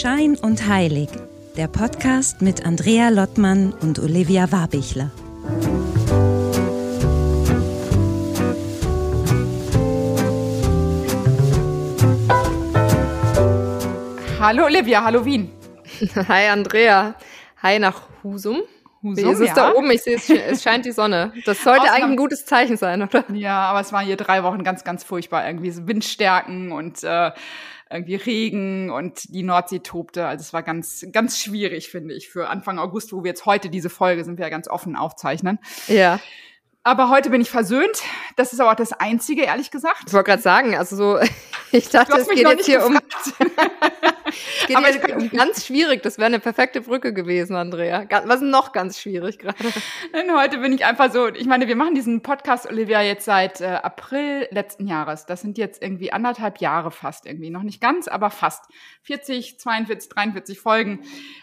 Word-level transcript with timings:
Schein 0.00 0.34
und 0.34 0.66
Heilig, 0.66 1.10
der 1.58 1.68
Podcast 1.68 2.40
mit 2.40 2.64
Andrea 2.64 3.10
Lottmann 3.10 3.74
und 3.82 3.98
Olivia 3.98 4.50
Warbichler. 4.50 5.10
Hallo 14.40 14.64
Olivia, 14.64 15.04
hallo 15.04 15.22
Wien. 15.22 15.52
Hi 16.28 16.48
Andrea. 16.48 17.14
Hi 17.62 17.78
nach 17.78 18.00
Husum. 18.24 18.62
Husum 19.02 19.16
Wie 19.16 19.32
ist 19.32 19.40
es 19.40 19.48
ja. 19.48 19.54
da 19.54 19.74
oben? 19.74 19.90
Ich 19.90 20.02
sehe, 20.02 20.16
es 20.16 20.62
scheint 20.62 20.86
die 20.86 20.92
Sonne. 20.92 21.34
Das 21.44 21.58
sollte 21.62 21.82
Ausnahme. 21.82 21.96
eigentlich 21.96 22.10
ein 22.12 22.16
gutes 22.16 22.46
Zeichen 22.46 22.78
sein, 22.78 23.02
oder? 23.02 23.30
Ja, 23.34 23.64
aber 23.64 23.80
es 23.80 23.92
waren 23.92 24.06
hier 24.06 24.16
drei 24.16 24.42
Wochen 24.44 24.64
ganz, 24.64 24.82
ganz 24.82 25.04
furchtbar. 25.04 25.46
Irgendwie 25.46 25.70
so 25.70 25.86
Windstärken 25.86 26.72
und 26.72 27.04
äh, 27.04 27.32
irgendwie 27.90 28.14
Regen 28.14 28.90
und 28.90 29.34
die 29.34 29.42
Nordsee 29.42 29.80
tobte. 29.80 30.26
Also 30.26 30.42
es 30.42 30.52
war 30.52 30.62
ganz, 30.62 31.04
ganz 31.12 31.38
schwierig, 31.40 31.90
finde 31.90 32.14
ich, 32.14 32.28
für 32.28 32.48
Anfang 32.48 32.78
August, 32.78 33.12
wo 33.12 33.24
wir 33.24 33.30
jetzt 33.30 33.46
heute 33.46 33.68
diese 33.68 33.90
Folge 33.90 34.24
sind 34.24 34.38
wir 34.38 34.46
ja 34.46 34.50
ganz 34.50 34.68
offen 34.68 34.96
aufzeichnen. 34.96 35.58
Ja. 35.88 36.20
Aber 36.82 37.10
heute 37.10 37.30
bin 37.30 37.40
ich 37.40 37.50
versöhnt. 37.50 38.02
Das 38.36 38.52
ist 38.52 38.60
aber 38.60 38.70
auch 38.70 38.76
das 38.76 38.92
Einzige, 38.92 39.42
ehrlich 39.42 39.70
gesagt. 39.70 40.04
Ich 40.06 40.14
wollte 40.14 40.30
gerade 40.30 40.42
sagen, 40.42 40.76
also 40.76 40.96
so, 40.96 41.18
ich 41.72 41.88
dachte, 41.90 42.16
es 42.16 42.28
geht 42.28 42.38
jetzt 42.38 42.66
hier 42.66 42.78
gefragt. 42.78 43.34
um. 43.38 43.50
geht 44.66 44.76
aber 44.76 44.90
jetzt 44.90 45.08
um 45.12 45.30
ganz 45.30 45.66
schwierig. 45.66 46.02
Das 46.02 46.18
wäre 46.18 46.26
eine 46.26 46.40
perfekte 46.40 46.80
Brücke 46.82 47.12
gewesen, 47.12 47.56
Andrea. 47.56 48.06
Was 48.24 48.36
ist 48.36 48.42
noch 48.42 48.72
ganz 48.72 48.98
schwierig 49.00 49.38
gerade? 49.38 49.56
Heute 50.36 50.58
bin 50.58 50.72
ich 50.72 50.84
einfach 50.84 51.12
so. 51.12 51.28
Ich 51.28 51.46
meine, 51.46 51.68
wir 51.68 51.76
machen 51.76 51.94
diesen 51.94 52.22
Podcast, 52.22 52.66
Olivia, 52.66 53.02
jetzt 53.02 53.24
seit 53.24 53.60
äh, 53.60 53.66
April 53.82 54.48
letzten 54.50 54.86
Jahres. 54.86 55.26
Das 55.26 55.40
sind 55.40 55.58
jetzt 55.58 55.82
irgendwie 55.82 56.12
anderthalb 56.12 56.58
Jahre 56.58 56.90
fast 56.90 57.26
irgendwie. 57.26 57.50
Noch 57.50 57.62
nicht 57.62 57.80
ganz, 57.80 58.08
aber 58.08 58.30
fast. 58.30 58.64
40, 59.02 59.58
42, 59.58 60.08
43 60.10 60.60
Folgen 60.60 61.00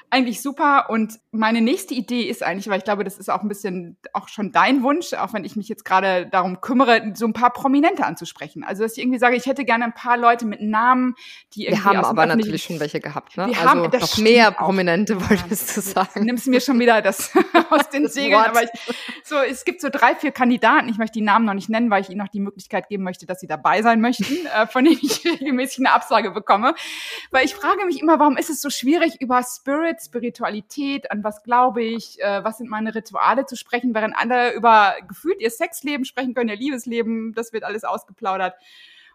eigentlich 0.09 0.41
super. 0.41 0.89
Und 0.89 1.19
meine 1.31 1.61
nächste 1.61 1.93
Idee 1.93 2.23
ist 2.23 2.43
eigentlich, 2.43 2.69
weil 2.69 2.79
ich 2.79 2.83
glaube, 2.83 3.03
das 3.03 3.17
ist 3.17 3.29
auch 3.29 3.41
ein 3.41 3.47
bisschen 3.47 3.97
auch 4.13 4.29
schon 4.29 4.51
dein 4.51 4.83
Wunsch, 4.83 5.13
auch 5.13 5.33
wenn 5.33 5.43
ich 5.43 5.55
mich 5.55 5.67
jetzt 5.67 5.83
gerade 5.83 6.27
darum 6.27 6.61
kümmere, 6.61 7.13
so 7.15 7.25
ein 7.25 7.33
paar 7.33 7.51
Prominente 7.51 8.05
anzusprechen. 8.05 8.63
Also, 8.63 8.83
dass 8.83 8.93
ich 8.93 9.03
irgendwie 9.03 9.19
sage, 9.19 9.35
ich 9.35 9.45
hätte 9.45 9.65
gerne 9.65 9.85
ein 9.85 9.93
paar 9.93 10.17
Leute 10.17 10.45
mit 10.45 10.61
Namen, 10.61 11.15
die 11.53 11.65
irgendwie. 11.65 11.83
Wir 11.83 11.85
haben 11.85 12.05
aber 12.05 12.25
natürlich 12.25 12.63
schon 12.63 12.76
welche 12.79 12.99
gehabt, 12.99 13.37
ne? 13.37 13.47
Wir 13.47 13.57
also 13.57 13.69
haben, 13.69 13.81
noch 13.81 14.17
mehr 14.17 14.51
Prominente, 14.51 15.17
auch. 15.17 15.29
wolltest 15.29 15.75
du 15.75 15.81
sagen. 15.81 16.25
Nimmst 16.25 16.47
mir 16.47 16.61
schon 16.61 16.79
wieder 16.79 17.01
das 17.01 17.31
aus 17.69 17.89
den 17.89 18.07
Segeln. 18.07 18.41
Aber 18.41 18.63
ich, 18.63 18.69
so, 19.23 19.37
es 19.37 19.65
gibt 19.65 19.81
so 19.81 19.89
drei, 19.89 20.15
vier 20.15 20.31
Kandidaten. 20.31 20.89
Ich 20.89 20.97
möchte 20.97 21.13
die 21.13 21.25
Namen 21.25 21.45
noch 21.45 21.53
nicht 21.53 21.69
nennen, 21.69 21.89
weil 21.89 22.01
ich 22.01 22.09
ihnen 22.09 22.19
noch 22.19 22.27
die 22.27 22.39
Möglichkeit 22.39 22.89
geben 22.89 23.03
möchte, 23.03 23.25
dass 23.25 23.39
sie 23.39 23.47
dabei 23.47 23.81
sein 23.81 24.01
möchten, 24.01 24.45
äh, 24.55 24.67
von 24.67 24.85
denen 24.85 24.99
ich 25.01 25.25
regelmäßig 25.25 25.79
eine 25.79 25.91
Absage 25.91 26.31
bekomme. 26.31 26.75
Weil 27.31 27.45
ich 27.45 27.55
frage 27.55 27.85
mich 27.85 28.01
immer, 28.01 28.19
warum 28.19 28.37
ist 28.37 28.49
es 28.49 28.61
so 28.61 28.69
schwierig, 28.69 29.21
über 29.21 29.41
Spirit 29.43 29.77
Spirit, 29.77 30.01
Spiritualität, 30.01 31.11
an 31.11 31.23
was 31.23 31.43
glaube 31.43 31.83
ich, 31.83 32.21
äh, 32.21 32.43
was 32.43 32.57
sind 32.57 32.69
meine 32.69 32.93
Rituale 32.93 33.45
zu 33.45 33.55
sprechen, 33.55 33.93
während 33.93 34.15
andere 34.15 34.53
über 34.53 34.95
gefühlt 35.07 35.41
ihr 35.41 35.49
Sexleben 35.49 36.05
sprechen 36.05 36.33
können, 36.33 36.49
ihr 36.49 36.55
Liebesleben, 36.55 37.33
das 37.33 37.53
wird 37.53 37.63
alles 37.63 37.83
ausgeplaudert. 37.83 38.55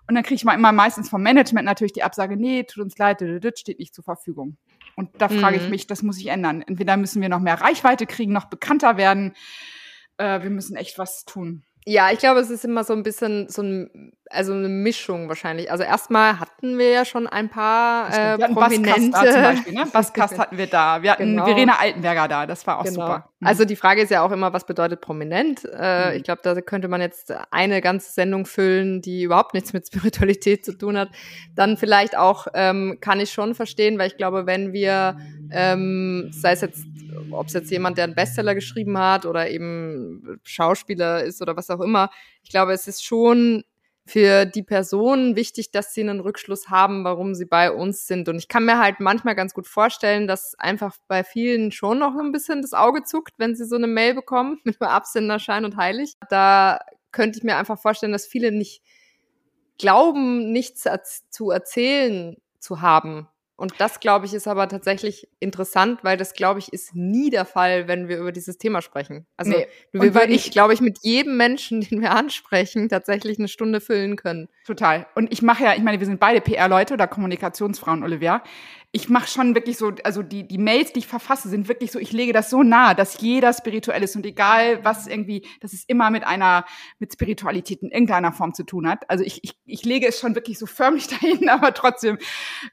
Und 0.08 0.14
dann 0.14 0.24
kriege 0.24 0.34
ich 0.34 0.44
mal 0.44 0.54
immer 0.54 0.72
meistens 0.72 1.08
vom 1.08 1.22
Management 1.22 1.64
natürlich 1.64 1.92
die 1.92 2.02
Absage, 2.02 2.36
nee, 2.36 2.64
tut 2.64 2.82
uns 2.82 2.98
leid, 2.98 3.20
das 3.20 3.60
steht 3.60 3.78
nicht 3.78 3.94
zur 3.94 4.04
Verfügung. 4.04 4.56
Und 4.96 5.10
da 5.20 5.28
frage 5.28 5.56
ich 5.56 5.64
mhm. 5.64 5.70
mich, 5.70 5.86
das 5.86 6.02
muss 6.02 6.18
ich 6.18 6.26
ändern. 6.26 6.62
Entweder 6.62 6.96
müssen 6.96 7.22
wir 7.22 7.28
noch 7.28 7.40
mehr 7.40 7.60
Reichweite 7.60 8.06
kriegen, 8.06 8.32
noch 8.32 8.46
bekannter 8.46 8.96
werden. 8.96 9.34
Äh, 10.18 10.42
wir 10.42 10.50
müssen 10.50 10.76
echt 10.76 10.98
was 10.98 11.24
tun. 11.24 11.64
Ja, 11.84 12.12
ich 12.12 12.18
glaube, 12.18 12.40
es 12.40 12.50
ist 12.50 12.64
immer 12.64 12.84
so 12.84 12.92
ein 12.92 13.02
bisschen 13.02 13.48
so 13.48 13.62
ein, 13.62 14.12
also 14.32 14.52
eine 14.52 14.68
Mischung 14.68 15.28
wahrscheinlich. 15.28 15.70
Also 15.70 15.84
erstmal 15.84 16.40
hatten 16.40 16.78
wir 16.78 16.90
ja 16.90 17.04
schon 17.04 17.26
ein 17.26 17.48
paar 17.48 18.08
äh, 18.10 18.38
wir 18.38 18.48
Prominente. 18.48 19.10
Basskast 19.10 19.32
zum 19.32 19.42
Beispiel, 19.42 19.72
ne? 19.74 19.86
Basskast 19.92 20.38
hatten 20.38 20.58
wir 20.58 20.66
da. 20.66 21.02
Wir 21.02 21.12
hatten 21.12 21.24
genau. 21.24 21.44
Verena 21.44 21.78
Altenberger 21.78 22.28
da, 22.28 22.46
das 22.46 22.66
war 22.66 22.78
auch 22.78 22.84
genau. 22.84 23.06
super. 23.06 23.30
Mhm. 23.40 23.46
Also 23.46 23.64
die 23.64 23.76
Frage 23.76 24.02
ist 24.02 24.10
ja 24.10 24.22
auch 24.22 24.30
immer, 24.30 24.52
was 24.52 24.66
bedeutet 24.66 25.00
prominent? 25.00 25.64
Äh, 25.64 26.10
mhm. 26.10 26.16
Ich 26.16 26.22
glaube, 26.24 26.40
da 26.42 26.60
könnte 26.60 26.88
man 26.88 27.00
jetzt 27.00 27.32
eine 27.50 27.80
ganze 27.80 28.12
Sendung 28.12 28.46
füllen, 28.46 29.02
die 29.02 29.22
überhaupt 29.22 29.54
nichts 29.54 29.72
mit 29.72 29.86
Spiritualität 29.88 30.64
zu 30.64 30.76
tun 30.76 30.96
hat. 30.96 31.10
Dann 31.54 31.76
vielleicht 31.76 32.16
auch, 32.16 32.46
ähm, 32.54 32.98
kann 33.00 33.20
ich 33.20 33.32
schon 33.32 33.54
verstehen, 33.54 33.98
weil 33.98 34.08
ich 34.08 34.16
glaube, 34.16 34.46
wenn 34.46 34.72
wir, 34.72 35.16
ähm, 35.50 36.30
sei 36.32 36.52
es 36.52 36.60
jetzt 36.60 36.86
ob 37.30 37.46
es 37.46 37.52
jetzt 37.52 37.70
jemand, 37.70 37.98
der 37.98 38.04
einen 38.04 38.14
Bestseller 38.14 38.54
geschrieben 38.54 38.98
hat 38.98 39.26
oder 39.26 39.50
eben 39.50 40.38
Schauspieler 40.42 41.22
ist 41.22 41.42
oder 41.42 41.56
was 41.56 41.70
auch 41.70 41.80
immer. 41.80 42.10
Ich 42.42 42.50
glaube, 42.50 42.72
es 42.72 42.86
ist 42.88 43.04
schon 43.04 43.64
für 44.04 44.46
die 44.46 44.62
Person 44.62 45.36
wichtig, 45.36 45.70
dass 45.70 45.94
sie 45.94 46.00
einen 46.00 46.20
Rückschluss 46.20 46.68
haben, 46.68 47.04
warum 47.04 47.34
sie 47.34 47.44
bei 47.44 47.70
uns 47.70 48.06
sind. 48.06 48.28
Und 48.28 48.36
ich 48.36 48.48
kann 48.48 48.64
mir 48.64 48.78
halt 48.78 48.98
manchmal 48.98 49.36
ganz 49.36 49.54
gut 49.54 49.66
vorstellen, 49.66 50.26
dass 50.26 50.54
einfach 50.58 50.96
bei 51.06 51.22
vielen 51.22 51.70
schon 51.70 51.98
noch 51.98 52.16
ein 52.18 52.32
bisschen 52.32 52.62
das 52.62 52.72
Auge 52.72 53.04
zuckt, 53.04 53.34
wenn 53.38 53.54
sie 53.54 53.64
so 53.64 53.76
eine 53.76 53.86
Mail 53.86 54.14
bekommen 54.14 54.60
mit 54.64 54.80
einem 54.80 54.90
Absender 54.90 55.38
Schein 55.38 55.64
und 55.64 55.76
Heilig. 55.76 56.14
Da 56.28 56.80
könnte 57.12 57.38
ich 57.38 57.44
mir 57.44 57.56
einfach 57.56 57.78
vorstellen, 57.78 58.12
dass 58.12 58.26
viele 58.26 58.50
nicht 58.50 58.82
glauben, 59.78 60.52
nichts 60.52 60.84
zu 61.30 61.50
erzählen 61.50 62.36
zu 62.58 62.80
haben 62.80 63.28
und 63.62 63.74
das, 63.78 64.00
glaube 64.00 64.26
ich, 64.26 64.34
ist 64.34 64.48
aber 64.48 64.68
tatsächlich 64.68 65.28
interessant, 65.38 66.02
weil 66.02 66.16
das, 66.16 66.32
glaube 66.32 66.58
ich, 66.58 66.72
ist 66.72 66.96
nie 66.96 67.30
der 67.30 67.44
Fall, 67.44 67.86
wenn 67.86 68.08
wir 68.08 68.18
über 68.18 68.32
dieses 68.32 68.58
Thema 68.58 68.82
sprechen. 68.82 69.24
Also 69.36 69.52
nee. 69.52 69.68
wir 69.92 70.16
würden, 70.16 70.32
ich, 70.32 70.50
glaube 70.50 70.74
ich, 70.74 70.80
mit 70.80 70.98
jedem 71.02 71.36
Menschen, 71.36 71.80
den 71.88 72.00
wir 72.00 72.10
ansprechen, 72.10 72.88
tatsächlich 72.88 73.38
eine 73.38 73.46
Stunde 73.46 73.80
füllen 73.80 74.16
können. 74.16 74.48
Total. 74.66 75.06
Und 75.14 75.32
ich 75.32 75.42
mache 75.42 75.62
ja, 75.62 75.74
ich 75.76 75.82
meine, 75.84 76.00
wir 76.00 76.06
sind 76.06 76.18
beide 76.18 76.40
PR-Leute 76.40 76.94
oder 76.94 77.06
Kommunikationsfrauen, 77.06 78.02
Olivia 78.02 78.42
ich 78.94 79.08
mache 79.08 79.26
schon 79.26 79.54
wirklich 79.54 79.78
so, 79.78 79.92
also 80.04 80.22
die, 80.22 80.46
die 80.46 80.58
Mails, 80.58 80.92
die 80.92 80.98
ich 81.00 81.06
verfasse, 81.06 81.48
sind 81.48 81.66
wirklich 81.66 81.90
so, 81.90 81.98
ich 81.98 82.12
lege 82.12 82.34
das 82.34 82.50
so 82.50 82.62
nahe, 82.62 82.94
dass 82.94 83.18
jeder 83.22 83.50
spirituell 83.54 84.02
ist 84.02 84.14
und 84.16 84.26
egal 84.26 84.84
was 84.84 85.06
irgendwie, 85.06 85.46
dass 85.60 85.72
es 85.72 85.84
immer 85.84 86.10
mit 86.10 86.24
einer, 86.24 86.66
mit 86.98 87.10
Spiritualität 87.10 87.82
in 87.82 87.90
irgendeiner 87.90 88.32
Form 88.32 88.52
zu 88.52 88.64
tun 88.64 88.86
hat. 88.86 89.08
Also 89.08 89.24
ich, 89.24 89.42
ich, 89.44 89.58
ich 89.64 89.84
lege 89.86 90.06
es 90.06 90.20
schon 90.20 90.34
wirklich 90.34 90.58
so 90.58 90.66
förmlich 90.66 91.06
dahin, 91.20 91.48
aber 91.48 91.72
trotzdem 91.72 92.18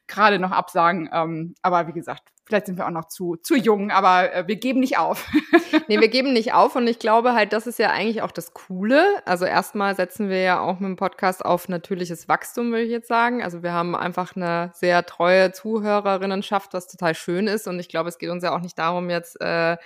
gerade 0.07 0.39
noch 0.39 0.51
absagen. 0.51 1.09
Ähm, 1.13 1.55
aber 1.61 1.87
wie 1.87 1.93
gesagt, 1.93 2.23
Vielleicht 2.49 2.65
sind 2.65 2.79
wir 2.79 2.87
auch 2.87 2.91
noch 2.91 3.07
zu, 3.07 3.35
zu 3.35 3.55
jung, 3.55 3.91
aber 3.91 4.33
äh, 4.33 4.47
wir 4.47 4.55
geben 4.55 4.79
nicht 4.79 4.97
auf. 4.97 5.29
nee, 5.87 6.01
wir 6.01 6.07
geben 6.07 6.33
nicht 6.33 6.51
auf 6.51 6.75
und 6.75 6.87
ich 6.87 6.97
glaube 6.97 7.33
halt, 7.33 7.53
das 7.53 7.67
ist 7.67 7.77
ja 7.77 7.91
eigentlich 7.91 8.23
auch 8.23 8.31
das 8.31 8.55
Coole. 8.55 9.05
Also 9.23 9.45
erstmal 9.45 9.95
setzen 9.95 10.29
wir 10.29 10.41
ja 10.41 10.59
auch 10.59 10.79
mit 10.79 10.89
dem 10.89 10.95
Podcast 10.95 11.45
auf 11.45 11.69
natürliches 11.69 12.27
Wachstum, 12.27 12.71
würde 12.71 12.85
ich 12.85 12.89
jetzt 12.89 13.07
sagen. 13.07 13.43
Also 13.43 13.61
wir 13.61 13.71
haben 13.71 13.95
einfach 13.95 14.35
eine 14.35 14.71
sehr 14.73 15.05
treue 15.05 15.51
Zuhörerinnenschaft, 15.51 16.73
was 16.73 16.87
total 16.87 17.13
schön 17.13 17.45
ist 17.45 17.67
und 17.67 17.79
ich 17.79 17.87
glaube, 17.87 18.09
es 18.09 18.17
geht 18.17 18.31
uns 18.31 18.43
ja 18.43 18.55
auch 18.55 18.61
nicht 18.61 18.79
darum, 18.79 19.11
jetzt 19.11 19.39
äh, 19.41 19.77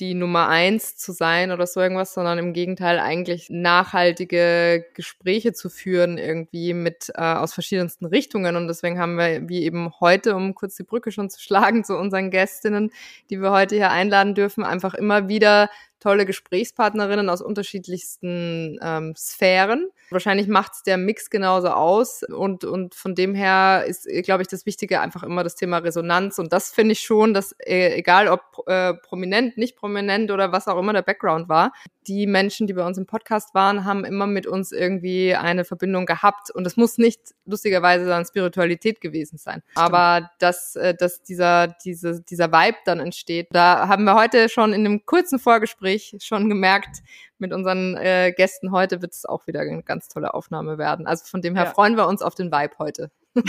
die 0.00 0.14
Nummer 0.14 0.48
eins 0.48 0.96
zu 0.96 1.12
sein 1.12 1.52
oder 1.52 1.66
so 1.66 1.80
irgendwas, 1.80 2.14
sondern 2.14 2.38
im 2.38 2.52
Gegenteil 2.52 2.98
eigentlich 2.98 3.48
nachhaltige 3.50 4.84
Gespräche 4.94 5.52
zu 5.52 5.68
führen 5.68 6.18
irgendwie 6.18 6.74
mit 6.74 7.10
äh, 7.14 7.22
aus 7.22 7.52
verschiedensten 7.52 8.06
Richtungen. 8.06 8.56
Und 8.56 8.68
deswegen 8.68 8.98
haben 8.98 9.16
wir 9.16 9.48
wie 9.48 9.64
eben 9.64 9.92
heute, 10.00 10.34
um 10.34 10.54
kurz 10.54 10.76
die 10.76 10.82
Brücke 10.84 11.12
schon 11.12 11.30
zu 11.30 11.40
schlagen 11.40 11.84
zu 11.84 11.96
unseren 11.96 12.30
Gästinnen, 12.30 12.90
die 13.30 13.40
wir 13.40 13.52
heute 13.52 13.76
hier 13.76 13.90
einladen 13.90 14.34
dürfen, 14.34 14.64
einfach 14.64 14.94
immer 14.94 15.28
wieder 15.28 15.68
tolle 16.02 16.26
Gesprächspartnerinnen 16.26 17.28
aus 17.28 17.40
unterschiedlichsten 17.40 18.78
ähm, 18.82 19.14
Sphären. 19.16 19.88
Wahrscheinlich 20.10 20.48
macht's 20.48 20.82
der 20.82 20.98
Mix 20.98 21.30
genauso 21.30 21.68
aus 21.68 22.22
und, 22.24 22.64
und 22.64 22.94
von 22.94 23.14
dem 23.14 23.34
her 23.34 23.84
ist, 23.86 24.08
glaube 24.24 24.42
ich, 24.42 24.48
das 24.48 24.66
Wichtige 24.66 25.00
einfach 25.00 25.22
immer 25.22 25.44
das 25.44 25.54
Thema 25.54 25.78
Resonanz 25.78 26.38
und 26.38 26.52
das 26.52 26.72
finde 26.72 26.92
ich 26.92 27.00
schon, 27.00 27.34
dass 27.34 27.52
äh, 27.60 27.94
egal 27.94 28.28
ob 28.28 28.64
äh, 28.66 28.94
prominent, 28.94 29.56
nicht 29.56 29.76
prominent 29.76 30.30
oder 30.30 30.52
was 30.52 30.68
auch 30.68 30.78
immer 30.78 30.92
der 30.92 31.02
Background 31.02 31.48
war, 31.48 31.72
die 32.06 32.26
Menschen, 32.26 32.66
die 32.66 32.72
bei 32.72 32.86
uns 32.86 32.98
im 32.98 33.06
Podcast 33.06 33.54
waren, 33.54 33.84
haben 33.84 34.04
immer 34.04 34.26
mit 34.26 34.46
uns 34.46 34.72
irgendwie 34.72 35.34
eine 35.34 35.64
Verbindung 35.64 36.06
gehabt 36.06 36.50
und 36.50 36.66
es 36.66 36.76
muss 36.76 36.98
nicht 36.98 37.20
lustigerweise 37.44 38.06
dann 38.06 38.24
Spiritualität 38.24 39.00
gewesen 39.00 39.38
sein, 39.38 39.62
Stimmt. 39.70 39.78
aber 39.78 40.30
dass, 40.38 40.76
äh, 40.76 40.94
dass 40.94 41.22
dieser, 41.22 41.68
diese, 41.84 42.22
dieser 42.22 42.52
Vibe 42.52 42.78
dann 42.84 43.00
entsteht, 43.00 43.48
da 43.50 43.88
haben 43.88 44.04
wir 44.04 44.14
heute 44.14 44.48
schon 44.48 44.72
in 44.72 44.86
einem 44.86 45.04
kurzen 45.06 45.38
Vorgespräch 45.38 45.72
Gespräch 45.82 46.14
schon 46.20 46.48
gemerkt, 46.48 47.02
mit 47.38 47.52
unseren 47.52 47.96
äh, 47.96 48.32
Gästen 48.36 48.70
heute 48.70 49.02
wird 49.02 49.14
es 49.14 49.24
auch 49.24 49.46
wieder 49.46 49.60
eine 49.60 49.82
ganz 49.82 50.08
tolle 50.08 50.34
Aufnahme 50.34 50.78
werden. 50.78 51.06
Also 51.06 51.24
von 51.24 51.42
dem 51.42 51.56
her 51.56 51.64
ja. 51.64 51.70
freuen 51.70 51.96
wir 51.96 52.06
uns 52.06 52.22
auf 52.22 52.34
den 52.34 52.52
Vibe 52.52 52.74
heute. 52.78 53.10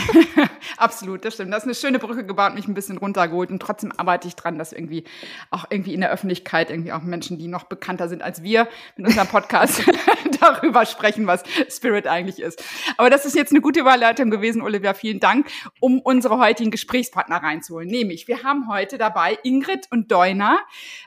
Absolut, 0.76 1.24
das 1.24 1.34
stimmt. 1.34 1.52
Das 1.52 1.58
ist 1.58 1.64
eine 1.64 1.74
schöne 1.74 1.98
Brücke 1.98 2.24
gebaut, 2.24 2.54
mich 2.54 2.66
ein 2.66 2.74
bisschen 2.74 2.96
runtergeholt 2.98 3.50
und 3.50 3.60
trotzdem 3.60 3.92
arbeite 3.96 4.28
ich 4.28 4.36
dran, 4.36 4.58
dass 4.58 4.72
irgendwie 4.72 5.04
auch 5.50 5.66
irgendwie 5.68 5.94
in 5.94 6.00
der 6.00 6.10
Öffentlichkeit 6.10 6.70
irgendwie 6.70 6.92
auch 6.92 7.02
Menschen, 7.02 7.38
die 7.38 7.48
noch 7.48 7.64
bekannter 7.64 8.08
sind 8.08 8.22
als 8.22 8.42
wir 8.42 8.66
mit 8.96 9.08
unserem 9.08 9.28
Podcast 9.28 9.84
darüber 10.40 10.86
sprechen, 10.86 11.26
was 11.26 11.42
Spirit 11.68 12.06
eigentlich 12.06 12.40
ist. 12.40 12.62
Aber 12.96 13.10
das 13.10 13.24
ist 13.24 13.34
jetzt 13.34 13.52
eine 13.52 13.60
gute 13.60 13.80
Überleitung 13.80 14.30
gewesen, 14.30 14.62
Olivia. 14.62 14.94
Vielen 14.94 15.20
Dank, 15.20 15.48
um 15.80 16.00
unsere 16.00 16.38
heutigen 16.38 16.70
Gesprächspartner 16.70 17.36
reinzuholen. 17.36 17.88
Nämlich, 17.88 18.28
wir 18.28 18.42
haben 18.42 18.68
heute 18.68 18.98
dabei 18.98 19.38
Ingrid 19.42 19.86
und 19.90 20.10
Deuner, 20.10 20.58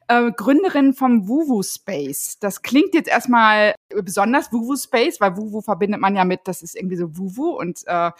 äh, 0.07 0.31
Gründerin 0.31 0.93
vom 0.93 1.27
Wuwu 1.27 1.63
Space. 1.63 2.37
Das 2.39 2.61
klingt 2.61 2.93
jetzt 2.93 3.09
erstmal 3.09 3.75
besonders 3.89 4.51
Wuvu 4.51 4.75
Space, 4.75 5.19
weil 5.19 5.37
Wuvu 5.37 5.61
verbindet 5.61 6.01
man 6.01 6.15
ja 6.15 6.25
mit, 6.25 6.41
das 6.45 6.61
ist 6.61 6.75
irgendwie 6.75 6.97
so 6.97 7.17
Wuvu 7.17 7.51
und 7.51 7.79
äh, 7.85 8.11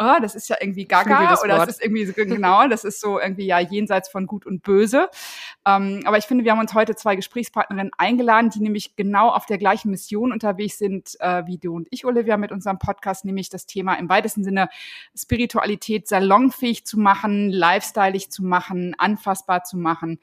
oh, 0.00 0.16
das 0.20 0.34
ist 0.34 0.48
ja 0.48 0.56
irgendwie 0.60 0.86
Gaga 0.86 1.38
oder 1.42 1.58
das 1.58 1.68
ist 1.68 1.84
irgendwie 1.84 2.06
so, 2.06 2.12
genau, 2.14 2.66
das 2.68 2.84
ist 2.84 3.00
so 3.00 3.20
irgendwie 3.20 3.46
ja 3.46 3.60
jenseits 3.60 4.08
von 4.08 4.26
Gut 4.26 4.46
und 4.46 4.62
Böse. 4.62 5.10
Ähm, 5.66 6.00
aber 6.06 6.16
ich 6.16 6.24
finde, 6.24 6.44
wir 6.44 6.52
haben 6.52 6.58
uns 6.58 6.74
heute 6.74 6.96
zwei 6.96 7.16
Gesprächspartnerinnen 7.16 7.92
eingeladen, 7.98 8.50
die 8.50 8.60
nämlich 8.60 8.96
genau 8.96 9.28
auf 9.28 9.44
der 9.46 9.58
gleichen 9.58 9.90
Mission 9.90 10.32
unterwegs 10.32 10.78
sind 10.78 11.20
äh, 11.20 11.46
wie 11.46 11.58
du 11.58 11.74
und 11.74 11.86
ich, 11.90 12.06
Olivia, 12.06 12.38
mit 12.38 12.50
unserem 12.50 12.78
Podcast, 12.78 13.24
nämlich 13.24 13.50
das 13.50 13.66
Thema 13.66 13.94
im 13.94 14.08
weitesten 14.08 14.42
Sinne 14.42 14.70
Spiritualität 15.14 16.08
salonfähig 16.08 16.86
zu 16.86 16.98
machen, 16.98 17.50
lifestyleig 17.50 18.30
zu 18.30 18.42
machen, 18.42 18.94
anfassbar 18.96 19.64
zu 19.64 19.76
machen. 19.76 20.18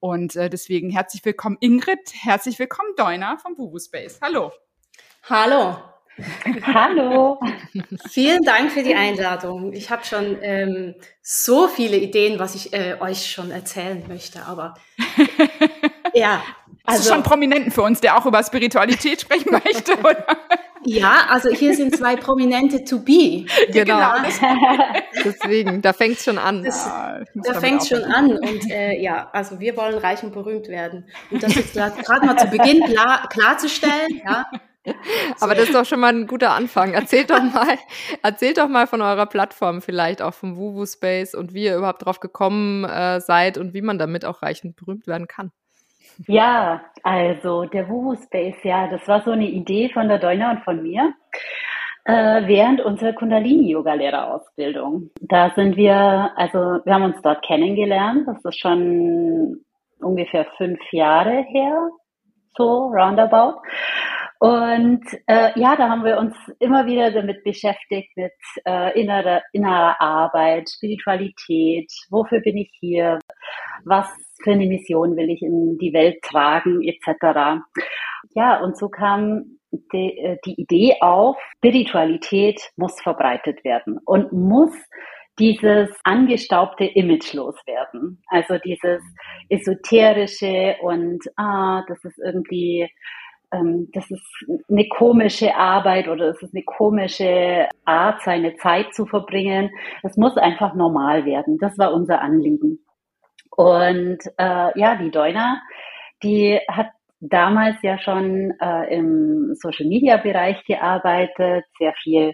Und 0.00 0.34
äh, 0.34 0.50
deswegen 0.50 0.90
herzlich 0.90 1.24
willkommen 1.24 1.58
Ingrid, 1.60 2.12
herzlich 2.22 2.58
willkommen 2.58 2.90
Deuna 2.96 3.36
vom 3.36 3.54
Bubu 3.54 3.78
Space. 3.78 4.18
Hallo. 4.20 4.50
Hallo. 5.28 5.89
Hallo. 6.62 7.40
Vielen 8.10 8.42
Dank 8.42 8.72
für 8.72 8.82
die 8.82 8.94
Einladung. 8.94 9.72
Ich 9.72 9.90
habe 9.90 10.04
schon 10.04 10.38
ähm, 10.42 10.94
so 11.22 11.68
viele 11.68 11.96
Ideen, 11.96 12.38
was 12.38 12.54
ich 12.54 12.72
äh, 12.72 12.96
euch 13.00 13.30
schon 13.30 13.50
erzählen 13.50 14.02
möchte, 14.08 14.44
aber 14.46 14.74
ja. 16.14 16.42
Also, 16.84 17.02
ist 17.02 17.08
schon 17.08 17.22
Prominenten 17.22 17.70
für 17.70 17.82
uns, 17.82 18.00
der 18.00 18.16
auch 18.16 18.26
über 18.26 18.42
Spiritualität 18.42 19.20
sprechen 19.22 19.52
möchte, 19.52 19.96
oder? 19.98 20.26
Ja, 20.82 21.26
also 21.28 21.50
hier 21.50 21.76
sind 21.76 21.94
zwei 21.94 22.16
Prominente 22.16 22.82
to 22.84 23.00
be. 23.00 23.44
Genau. 23.70 24.14
genau. 24.14 24.94
Deswegen, 25.22 25.82
da 25.82 25.92
fängt 25.92 26.18
schon 26.20 26.38
an. 26.38 26.64
Das, 26.64 26.86
ja, 26.86 27.20
da 27.34 27.60
fängt 27.60 27.86
schon 27.86 28.02
an. 28.02 28.30
Und 28.38 28.70
äh, 28.70 28.98
ja, 28.98 29.28
also 29.32 29.60
wir 29.60 29.76
wollen 29.76 29.98
reich 29.98 30.22
und 30.22 30.32
berühmt 30.32 30.68
werden. 30.68 31.06
Und 31.30 31.42
das 31.42 31.54
jetzt 31.54 31.74
gerade 31.74 32.24
mal 32.24 32.38
zu 32.38 32.46
Beginn 32.46 32.82
klar, 32.84 33.28
klarzustellen, 33.28 34.22
ja. 34.24 34.46
Aber 35.40 35.54
das 35.54 35.64
ist 35.64 35.74
doch 35.74 35.84
schon 35.84 36.00
mal 36.00 36.14
ein 36.14 36.26
guter 36.26 36.50
Anfang. 36.50 36.92
Erzählt 36.92 37.30
doch 37.30 37.42
mal, 37.54 37.78
erzählt 38.22 38.58
doch 38.58 38.68
mal 38.68 38.86
von 38.86 39.02
eurer 39.02 39.26
Plattform, 39.26 39.82
vielleicht 39.82 40.22
auch 40.22 40.34
vom 40.34 40.56
Wuwu 40.56 40.86
Space 40.86 41.34
und 41.34 41.54
wie 41.54 41.64
ihr 41.64 41.76
überhaupt 41.76 42.04
drauf 42.04 42.20
gekommen 42.20 42.84
äh, 42.84 43.20
seid 43.20 43.58
und 43.58 43.74
wie 43.74 43.82
man 43.82 43.98
damit 43.98 44.24
auch 44.24 44.42
reich 44.42 44.64
und 44.64 44.76
berühmt 44.76 45.06
werden 45.06 45.26
kann. 45.26 45.50
Ja, 46.26 46.82
also 47.02 47.64
der 47.64 47.88
Wuhu 47.88 48.14
Space, 48.16 48.62
ja, 48.62 48.88
das 48.88 49.06
war 49.08 49.22
so 49.22 49.30
eine 49.30 49.48
Idee 49.48 49.90
von 49.92 50.08
der 50.08 50.18
Deuna 50.18 50.50
und 50.50 50.64
von 50.64 50.82
mir 50.82 51.14
äh, 52.04 52.46
während 52.46 52.80
unserer 52.80 53.12
Kundalini-Yoga-Lehrerausbildung. 53.12 55.10
Da 55.20 55.50
sind 55.54 55.76
wir, 55.76 56.32
also 56.36 56.58
wir 56.84 56.94
haben 56.94 57.04
uns 57.04 57.20
dort 57.22 57.44
kennengelernt, 57.44 58.26
das 58.26 58.44
ist 58.44 58.58
schon 58.58 59.60
ungefähr 60.00 60.46
fünf 60.56 60.80
Jahre 60.92 61.44
her, 61.48 61.90
so 62.56 62.86
roundabout. 62.88 63.60
Und 64.40 65.04
äh, 65.26 65.50
ja, 65.60 65.76
da 65.76 65.90
haben 65.90 66.02
wir 66.02 66.16
uns 66.16 66.34
immer 66.60 66.86
wieder 66.86 67.10
damit 67.10 67.44
beschäftigt, 67.44 68.16
mit 68.16 68.32
äh, 68.64 68.98
innerer, 68.98 69.42
innerer 69.52 70.00
Arbeit, 70.00 70.70
Spiritualität, 70.70 71.92
wofür 72.08 72.40
bin 72.40 72.56
ich 72.56 72.70
hier, 72.80 73.18
was 73.84 74.08
für 74.42 74.52
eine 74.52 74.66
Mission 74.66 75.14
will 75.14 75.28
ich 75.28 75.42
in 75.42 75.76
die 75.76 75.92
Welt 75.92 76.22
tragen, 76.22 76.80
etc. 76.82 77.60
Ja, 78.34 78.60
und 78.62 78.78
so 78.78 78.88
kam 78.88 79.58
die, 79.72 80.16
äh, 80.16 80.38
die 80.46 80.58
Idee 80.58 80.96
auf, 81.02 81.36
Spiritualität 81.58 82.62
muss 82.76 82.98
verbreitet 82.98 83.62
werden 83.62 83.98
und 84.06 84.32
muss 84.32 84.72
dieses 85.38 85.90
angestaubte 86.04 86.84
Image 86.84 87.34
loswerden. 87.34 88.22
Also 88.28 88.56
dieses 88.58 89.02
esoterische 89.50 90.76
und 90.80 91.20
ah, 91.36 91.82
das 91.88 92.02
ist 92.04 92.18
irgendwie 92.24 92.88
das 93.50 94.10
ist 94.10 94.24
eine 94.68 94.86
komische 94.88 95.56
Arbeit 95.56 96.08
oder 96.08 96.28
es 96.28 96.40
ist 96.40 96.54
eine 96.54 96.62
komische 96.62 97.68
Art, 97.84 98.22
seine 98.22 98.56
Zeit 98.56 98.94
zu 98.94 99.06
verbringen. 99.06 99.70
Es 100.02 100.16
muss 100.16 100.36
einfach 100.36 100.74
normal 100.74 101.24
werden. 101.24 101.58
Das 101.58 101.76
war 101.76 101.92
unser 101.92 102.20
Anliegen. 102.20 102.78
Und 103.50 104.18
äh, 104.38 104.78
ja, 104.78 104.96
die 104.96 105.10
Deuna, 105.10 105.60
die 106.22 106.60
hat 106.68 106.90
damals 107.20 107.76
ja 107.82 107.98
schon 107.98 108.52
äh, 108.60 108.94
im 108.94 109.54
Social 109.54 109.86
Media 109.86 110.16
Bereich 110.16 110.64
gearbeitet, 110.64 111.64
sehr 111.78 111.92
viel, 112.02 112.32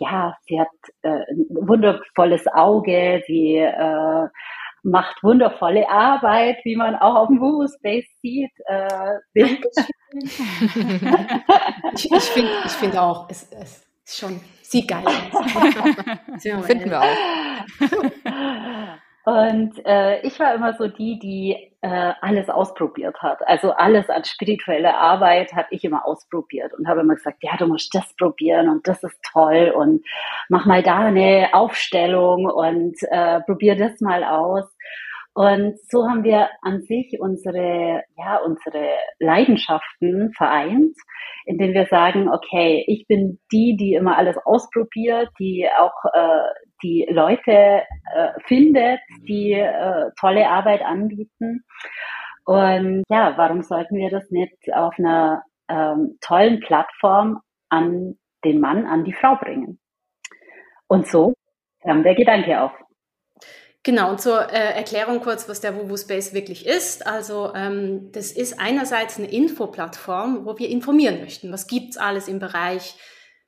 ja, 0.00 0.36
sie 0.46 0.60
hat 0.60 0.68
äh, 1.02 1.08
ein 1.30 1.46
wundervolles 1.50 2.46
Auge, 2.48 3.22
sie 3.26 3.56
äh, 3.56 4.28
macht 4.82 5.22
wundervolle 5.22 5.88
Arbeit, 5.88 6.58
wie 6.64 6.76
man 6.76 6.96
auch 6.96 7.14
auf 7.14 7.28
dem 7.28 7.40
Woo 7.40 7.66
Space 7.66 8.06
sieht. 8.22 8.52
Äh, 8.66 9.18
ich 11.94 12.10
ich 12.10 12.24
finde 12.24 12.50
ich 12.64 12.72
find 12.72 12.96
auch, 12.96 13.28
es, 13.30 13.50
es 13.52 13.86
ist 14.04 14.18
schon, 14.18 14.40
sieht 14.62 14.88
geil 14.88 15.04
aus. 15.06 15.22
Finden 16.66 16.90
wir 16.90 17.00
auch. 17.00 17.04
Und 19.28 19.84
äh, 19.84 20.22
ich 20.22 20.40
war 20.40 20.54
immer 20.54 20.72
so 20.78 20.88
die, 20.88 21.18
die 21.18 21.54
äh, 21.82 22.12
alles 22.22 22.48
ausprobiert 22.48 23.20
hat. 23.20 23.46
Also 23.46 23.72
alles 23.72 24.08
an 24.08 24.24
spiritueller 24.24 24.96
Arbeit 24.96 25.52
habe 25.52 25.68
ich 25.70 25.84
immer 25.84 26.06
ausprobiert 26.06 26.72
und 26.72 26.88
habe 26.88 27.00
immer 27.00 27.14
gesagt, 27.14 27.42
ja, 27.42 27.54
du 27.58 27.66
musst 27.66 27.94
das 27.94 28.16
probieren 28.16 28.70
und 28.70 28.88
das 28.88 29.02
ist 29.02 29.20
toll 29.30 29.70
und 29.76 30.02
mach 30.48 30.64
mal 30.64 30.82
da 30.82 31.00
eine 31.00 31.50
Aufstellung 31.52 32.46
und 32.46 32.96
äh, 33.10 33.40
probier 33.42 33.76
das 33.76 34.00
mal 34.00 34.24
aus. 34.24 34.64
Und 35.34 35.78
so 35.90 36.08
haben 36.08 36.24
wir 36.24 36.48
an 36.62 36.80
sich 36.80 37.18
unsere, 37.20 38.04
ja, 38.16 38.38
unsere 38.38 38.96
Leidenschaften 39.18 40.32
vereint, 40.32 40.96
indem 41.48 41.72
wir 41.72 41.86
sagen, 41.86 42.28
okay, 42.28 42.84
ich 42.86 43.06
bin 43.06 43.40
die, 43.50 43.74
die 43.74 43.94
immer 43.94 44.18
alles 44.18 44.36
ausprobiert, 44.44 45.30
die 45.38 45.66
auch 45.80 46.04
äh, 46.12 46.42
die 46.82 47.06
Leute 47.10 47.52
äh, 47.52 48.28
findet, 48.44 49.00
die 49.26 49.52
äh, 49.52 50.10
tolle 50.20 50.46
Arbeit 50.46 50.82
anbieten. 50.82 51.64
Und 52.44 53.02
ja, 53.08 53.32
warum 53.36 53.62
sollten 53.62 53.96
wir 53.96 54.10
das 54.10 54.30
nicht 54.30 54.52
auf 54.74 54.94
einer 54.98 55.42
ähm, 55.70 56.18
tollen 56.20 56.60
Plattform 56.60 57.40
an 57.70 58.18
den 58.44 58.60
Mann, 58.60 58.86
an 58.86 59.04
die 59.04 59.14
Frau 59.14 59.36
bringen? 59.36 59.80
Und 60.86 61.06
so 61.06 61.32
kam 61.82 62.02
der 62.02 62.14
Gedanke 62.14 62.60
auf. 62.60 62.72
Genau, 63.88 64.10
und 64.10 64.20
zur 64.20 64.52
äh, 64.52 64.74
Erklärung 64.74 65.20
kurz, 65.22 65.48
was 65.48 65.62
der 65.62 65.74
Wubu 65.74 65.96
Space 65.96 66.34
wirklich 66.34 66.66
ist. 66.66 67.06
Also 67.06 67.54
ähm, 67.54 68.12
das 68.12 68.32
ist 68.32 68.60
einerseits 68.60 69.16
eine 69.16 69.30
Infoplattform, 69.30 70.44
wo 70.44 70.58
wir 70.58 70.68
informieren 70.68 71.20
möchten. 71.20 71.50
Was 71.52 71.66
gibt's 71.66 71.96
alles 71.96 72.28
im 72.28 72.38
Bereich 72.38 72.96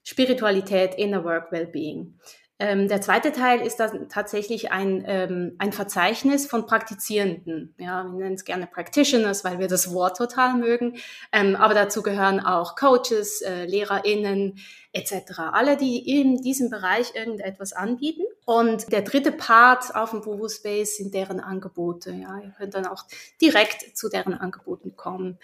Spiritualität, 0.03 0.95
Inner 0.95 1.25
Work, 1.25 1.53
Wellbeing? 1.53 2.19
Ähm, 2.61 2.89
der 2.89 3.01
zweite 3.01 3.33
Teil 3.33 3.63
ist 3.63 3.81
dann 3.81 4.11
tatsächlich 4.11 4.71
ein, 4.71 5.03
ähm, 5.07 5.57
ein 5.59 5.73
Verzeichnis 5.73 6.47
von 6.47 6.67
Praktizierenden. 6.67 7.75
Ja, 7.79 8.05
wir 8.05 8.13
nennen 8.13 8.35
es 8.35 8.45
gerne 8.45 8.67
Practitioners, 8.67 9.45
weil 9.45 9.59
wir 9.59 9.67
das 9.67 9.95
Wort 9.95 10.19
total 10.19 10.55
mögen. 10.55 10.99
Ähm, 11.33 11.57
aber 11.57 11.73
dazu 11.73 12.03
gehören 12.03 12.39
auch 12.39 12.77
Coaches, 12.77 13.41
äh, 13.41 13.65
LehrerInnen 13.65 14.59
etc. 14.93 15.39
Alle, 15.53 15.79
die 15.79 16.21
in 16.21 16.43
diesem 16.43 16.69
Bereich 16.69 17.15
irgendetwas 17.15 17.73
anbieten. 17.73 18.25
Und 18.45 18.93
der 18.93 19.03
dritte 19.03 19.33
Part 19.33 19.95
auf 19.95 20.11
dem 20.11 20.27
Wuhu 20.27 20.47
Space 20.51 20.99
sind 20.99 21.15
deren 21.15 21.41
Angebote. 21.41 22.11
Ja, 22.13 22.41
ihr 22.45 22.53
könnt 22.59 22.75
dann 22.75 22.87
auch 22.87 23.05
direkt 23.41 23.97
zu 23.97 24.11
deren 24.11 24.35
Angeboten 24.35 24.97
kommen. 24.97 25.39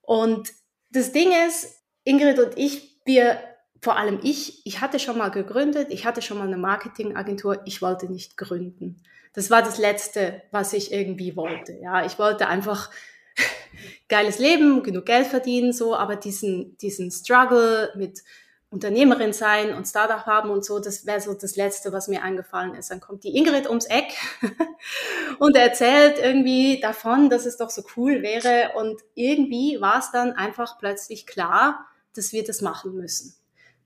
Und 0.00 0.54
das 0.90 1.12
Ding 1.12 1.32
ist, 1.46 1.82
Ingrid 2.04 2.38
und 2.38 2.56
ich, 2.56 2.98
wir 3.04 3.38
vor 3.86 3.96
allem 3.96 4.18
ich, 4.24 4.66
ich 4.66 4.80
hatte 4.80 4.98
schon 4.98 5.16
mal 5.16 5.28
gegründet, 5.28 5.92
ich 5.92 6.06
hatte 6.06 6.20
schon 6.20 6.38
mal 6.38 6.48
eine 6.48 6.56
Marketingagentur, 6.56 7.62
ich 7.66 7.82
wollte 7.82 8.10
nicht 8.10 8.36
gründen. 8.36 9.00
Das 9.32 9.48
war 9.48 9.62
das 9.62 9.78
Letzte, 9.78 10.42
was 10.50 10.72
ich 10.72 10.90
irgendwie 10.90 11.36
wollte. 11.36 11.74
Ja, 11.80 12.04
ich 12.04 12.18
wollte 12.18 12.48
einfach 12.48 12.90
geiles 14.08 14.40
Leben, 14.40 14.82
genug 14.82 15.06
Geld 15.06 15.28
verdienen, 15.28 15.72
so, 15.72 15.94
aber 15.94 16.16
diesen, 16.16 16.76
diesen 16.78 17.12
Struggle 17.12 17.92
mit 17.94 18.24
Unternehmerin 18.70 19.32
sein 19.32 19.72
und 19.72 19.86
Startup 19.86 20.26
haben 20.26 20.50
und 20.50 20.64
so, 20.64 20.80
das 20.80 21.06
wäre 21.06 21.20
so 21.20 21.32
das 21.34 21.54
Letzte, 21.54 21.92
was 21.92 22.08
mir 22.08 22.24
eingefallen 22.24 22.74
ist. 22.74 22.90
Dann 22.90 22.98
kommt 22.98 23.22
die 23.22 23.36
Ingrid 23.36 23.68
ums 23.68 23.86
Eck 23.86 24.12
und 25.38 25.54
erzählt 25.54 26.18
irgendwie 26.18 26.80
davon, 26.80 27.30
dass 27.30 27.46
es 27.46 27.56
doch 27.56 27.70
so 27.70 27.84
cool 27.96 28.20
wäre 28.22 28.72
und 28.74 29.00
irgendwie 29.14 29.80
war 29.80 30.00
es 30.00 30.10
dann 30.10 30.32
einfach 30.32 30.76
plötzlich 30.80 31.24
klar, 31.24 31.86
dass 32.16 32.32
wir 32.32 32.42
das 32.42 32.62
machen 32.62 32.92
müssen 32.92 33.36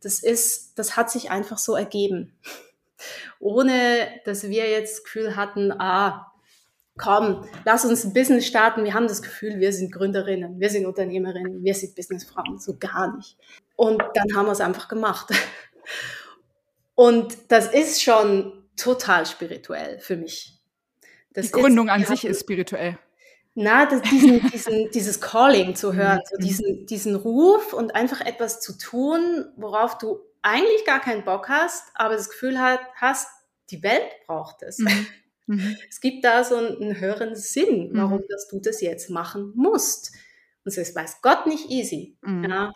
das 0.02 0.22
ist, 0.22 0.78
das 0.78 0.96
hat 0.96 1.10
sich 1.10 1.30
einfach 1.30 1.58
so 1.58 1.74
ergeben. 1.74 2.32
Ohne, 3.38 4.08
dass 4.24 4.48
wir 4.48 4.68
jetzt 4.68 4.98
das 4.98 5.04
Gefühl 5.04 5.36
hatten, 5.36 5.72
ah, 5.72 6.32
komm, 6.98 7.48
lass 7.64 7.84
uns 7.84 8.04
ein 8.04 8.12
Business 8.12 8.46
starten. 8.46 8.84
Wir 8.84 8.94
haben 8.94 9.08
das 9.08 9.22
Gefühl, 9.22 9.58
wir 9.58 9.72
sind 9.72 9.92
Gründerinnen, 9.92 10.60
wir 10.60 10.70
sind 10.70 10.86
Unternehmerinnen, 10.86 11.64
wir 11.64 11.74
sind 11.74 11.94
Businessfrauen. 11.94 12.58
So 12.58 12.76
gar 12.78 13.16
nicht. 13.16 13.36
Und 13.76 14.02
dann 14.14 14.36
haben 14.36 14.46
wir 14.46 14.52
es 14.52 14.60
einfach 14.60 14.88
gemacht. 14.88 15.32
Und 16.94 17.36
das 17.48 17.72
ist 17.72 18.02
schon 18.02 18.64
total 18.76 19.24
spirituell 19.24 19.98
für 19.98 20.16
mich. 20.16 20.58
Das 21.32 21.46
Die 21.46 21.52
Gründung 21.52 21.86
ist, 21.86 21.92
an 21.92 22.04
sich 22.04 22.24
ist 22.24 22.40
spirituell. 22.40 22.98
Na, 23.60 23.86
das, 23.86 24.02
diesen, 24.02 24.40
diesen, 24.52 24.90
dieses 24.90 25.20
Calling 25.20 25.76
zu 25.76 25.94
hören, 25.94 26.20
so 26.28 26.36
mhm. 26.36 26.42
diesen, 26.42 26.86
diesen 26.86 27.14
Ruf 27.14 27.72
und 27.72 27.94
einfach 27.94 28.20
etwas 28.20 28.60
zu 28.60 28.76
tun, 28.78 29.46
worauf 29.56 29.98
du 29.98 30.20
eigentlich 30.42 30.84
gar 30.86 31.00
keinen 31.00 31.24
Bock 31.24 31.48
hast, 31.48 31.84
aber 31.94 32.14
das 32.16 32.30
Gefühl 32.30 32.58
hast, 32.58 33.28
die 33.70 33.82
Welt 33.82 34.10
braucht 34.26 34.62
es. 34.62 34.78
Mhm. 34.78 35.06
Mhm. 35.46 35.76
Es 35.88 36.00
gibt 36.00 36.24
da 36.24 36.44
so 36.44 36.56
einen 36.56 36.98
höheren 36.98 37.36
Sinn, 37.36 37.90
warum 37.92 38.18
mhm. 38.18 38.24
dass 38.28 38.48
du 38.48 38.60
das 38.60 38.80
jetzt 38.80 39.10
machen 39.10 39.52
musst. 39.54 40.12
Und 40.64 40.70
es 40.70 40.78
ist, 40.78 40.94
weiß 40.96 41.20
Gott, 41.22 41.46
nicht 41.46 41.70
easy. 41.70 42.16
Mhm. 42.22 42.44
Ja, 42.44 42.72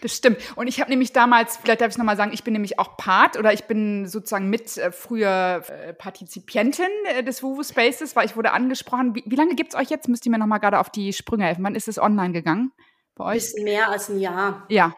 das 0.00 0.16
stimmt. 0.16 0.38
Und 0.56 0.66
ich 0.66 0.80
habe 0.80 0.90
nämlich 0.90 1.12
damals, 1.12 1.56
vielleicht 1.56 1.80
darf 1.80 1.88
ich 1.88 1.94
es 1.94 1.98
nochmal 1.98 2.16
sagen, 2.16 2.32
ich 2.32 2.44
bin 2.44 2.52
nämlich 2.52 2.78
auch 2.78 2.96
Part 2.96 3.38
oder 3.38 3.52
ich 3.52 3.64
bin 3.64 4.06
sozusagen 4.06 4.50
mit 4.50 4.76
äh, 4.78 4.92
früher 4.92 5.62
äh, 5.68 5.92
Partizipientin 5.92 6.86
äh, 7.04 7.22
des 7.22 7.42
Wuvu 7.42 7.62
Spaces, 7.62 8.16
weil 8.16 8.26
ich 8.26 8.36
wurde 8.36 8.52
angesprochen. 8.52 9.14
Wie, 9.14 9.24
wie 9.26 9.36
lange 9.36 9.54
gibt's 9.54 9.74
euch 9.74 9.90
jetzt? 9.90 10.08
Müsst 10.08 10.26
ihr 10.26 10.32
mir 10.32 10.38
nochmal 10.38 10.60
gerade 10.60 10.78
auf 10.78 10.90
die 10.90 11.12
Sprünge 11.12 11.44
helfen. 11.44 11.64
Wann 11.64 11.74
ist 11.74 11.88
es 11.88 11.98
online 11.98 12.32
gegangen? 12.32 12.72
Bei 13.14 13.24
euch? 13.24 13.42
Bisschen 13.42 13.64
mehr 13.64 13.90
als 13.90 14.08
ein 14.08 14.18
Jahr. 14.18 14.64
Ja. 14.68 14.94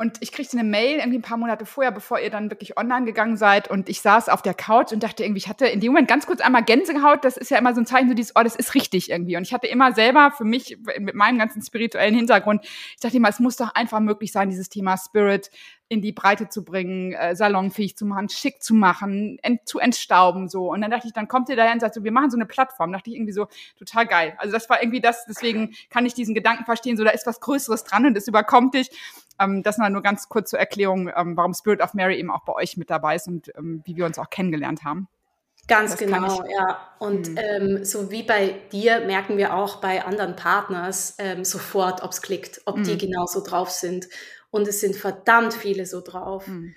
Und 0.00 0.18
ich 0.20 0.30
kriegte 0.30 0.56
eine 0.56 0.68
Mail 0.68 0.98
irgendwie 0.98 1.18
ein 1.18 1.22
paar 1.22 1.38
Monate 1.38 1.66
vorher, 1.66 1.90
bevor 1.90 2.20
ihr 2.20 2.30
dann 2.30 2.50
wirklich 2.50 2.78
online 2.78 3.04
gegangen 3.04 3.36
seid. 3.36 3.68
Und 3.68 3.88
ich 3.88 4.00
saß 4.00 4.28
auf 4.28 4.42
der 4.42 4.54
Couch 4.54 4.92
und 4.92 5.02
dachte 5.02 5.24
irgendwie, 5.24 5.38
ich 5.38 5.48
hatte 5.48 5.66
in 5.66 5.80
dem 5.80 5.90
Moment 5.90 6.06
ganz 6.06 6.24
kurz 6.24 6.40
einmal 6.40 6.62
Gänsehaut. 6.62 7.24
Das 7.24 7.36
ist 7.36 7.50
ja 7.50 7.58
immer 7.58 7.74
so 7.74 7.80
ein 7.80 7.86
Zeichen, 7.86 8.08
so 8.08 8.14
dieses, 8.14 8.36
oh, 8.36 8.42
das 8.44 8.54
ist 8.54 8.76
richtig 8.76 9.10
irgendwie. 9.10 9.36
Und 9.36 9.42
ich 9.42 9.52
hatte 9.52 9.66
immer 9.66 9.92
selber 9.92 10.30
für 10.30 10.44
mich 10.44 10.78
mit 11.00 11.16
meinem 11.16 11.36
ganzen 11.38 11.62
spirituellen 11.62 12.14
Hintergrund, 12.14 12.64
ich 12.64 13.00
dachte 13.00 13.16
immer, 13.16 13.28
es 13.28 13.40
muss 13.40 13.56
doch 13.56 13.74
einfach 13.74 13.98
möglich 13.98 14.30
sein, 14.30 14.50
dieses 14.50 14.68
Thema 14.68 14.96
Spirit 14.96 15.50
in 15.88 16.02
die 16.02 16.12
Breite 16.12 16.48
zu 16.48 16.64
bringen, 16.64 17.12
äh, 17.14 17.34
salonfähig 17.34 17.96
zu 17.96 18.04
machen, 18.04 18.28
schick 18.28 18.62
zu 18.62 18.74
machen, 18.74 19.38
ent 19.42 19.66
zu 19.66 19.78
entstauben 19.78 20.48
so. 20.48 20.70
Und 20.70 20.82
dann 20.82 20.90
dachte 20.90 21.08
ich, 21.08 21.12
dann 21.12 21.28
kommt 21.28 21.48
ihr 21.48 21.56
daher 21.56 21.72
und 21.72 21.80
sagt 21.80 21.94
so, 21.94 22.04
wir 22.04 22.12
machen 22.12 22.30
so 22.30 22.36
eine 22.36 22.46
Plattform. 22.46 22.92
Da 22.92 22.98
dachte 22.98 23.10
ich 23.10 23.16
irgendwie 23.16 23.32
so, 23.32 23.46
total 23.78 24.06
geil. 24.06 24.34
Also 24.38 24.52
das 24.52 24.68
war 24.68 24.82
irgendwie 24.82 25.00
das, 25.00 25.24
deswegen 25.26 25.74
kann 25.90 26.04
ich 26.04 26.14
diesen 26.14 26.34
Gedanken 26.34 26.66
verstehen, 26.66 26.96
so 26.96 27.04
da 27.04 27.10
ist 27.10 27.26
was 27.26 27.40
Größeres 27.40 27.84
dran 27.84 28.06
und 28.06 28.16
es 28.16 28.28
überkommt 28.28 28.74
dich. 28.74 28.90
Ähm, 29.40 29.62
das 29.62 29.78
mal 29.78 29.90
nur 29.90 30.02
ganz 30.02 30.28
kurz 30.28 30.50
zur 30.50 30.58
Erklärung, 30.58 31.10
ähm, 31.14 31.36
warum 31.36 31.54
Spirit 31.54 31.80
of 31.80 31.94
Mary 31.94 32.18
eben 32.18 32.30
auch 32.30 32.44
bei 32.44 32.54
euch 32.54 32.76
mit 32.76 32.90
dabei 32.90 33.16
ist 33.16 33.28
und 33.28 33.52
ähm, 33.56 33.82
wie 33.84 33.96
wir 33.96 34.06
uns 34.06 34.18
auch 34.18 34.30
kennengelernt 34.30 34.84
haben. 34.84 35.08
Ganz 35.68 35.90
das 35.92 36.00
genau, 36.00 36.42
ja. 36.46 36.80
Und 36.98 37.28
hm. 37.28 37.36
ähm, 37.36 37.84
so 37.84 38.10
wie 38.10 38.22
bei 38.22 38.54
dir 38.72 39.00
merken 39.00 39.36
wir 39.36 39.54
auch 39.54 39.76
bei 39.76 40.04
anderen 40.04 40.34
Partners 40.34 41.16
ähm, 41.18 41.44
sofort, 41.44 42.02
ob 42.02 42.12
es 42.12 42.22
klickt, 42.22 42.62
ob 42.64 42.76
hm. 42.76 42.84
die 42.84 42.98
genauso 42.98 43.42
drauf 43.44 43.70
sind. 43.70 44.08
Und 44.50 44.66
es 44.66 44.80
sind 44.80 44.96
verdammt 44.96 45.52
viele 45.52 45.84
so 45.84 46.00
drauf. 46.00 46.46
Hm. 46.46 46.74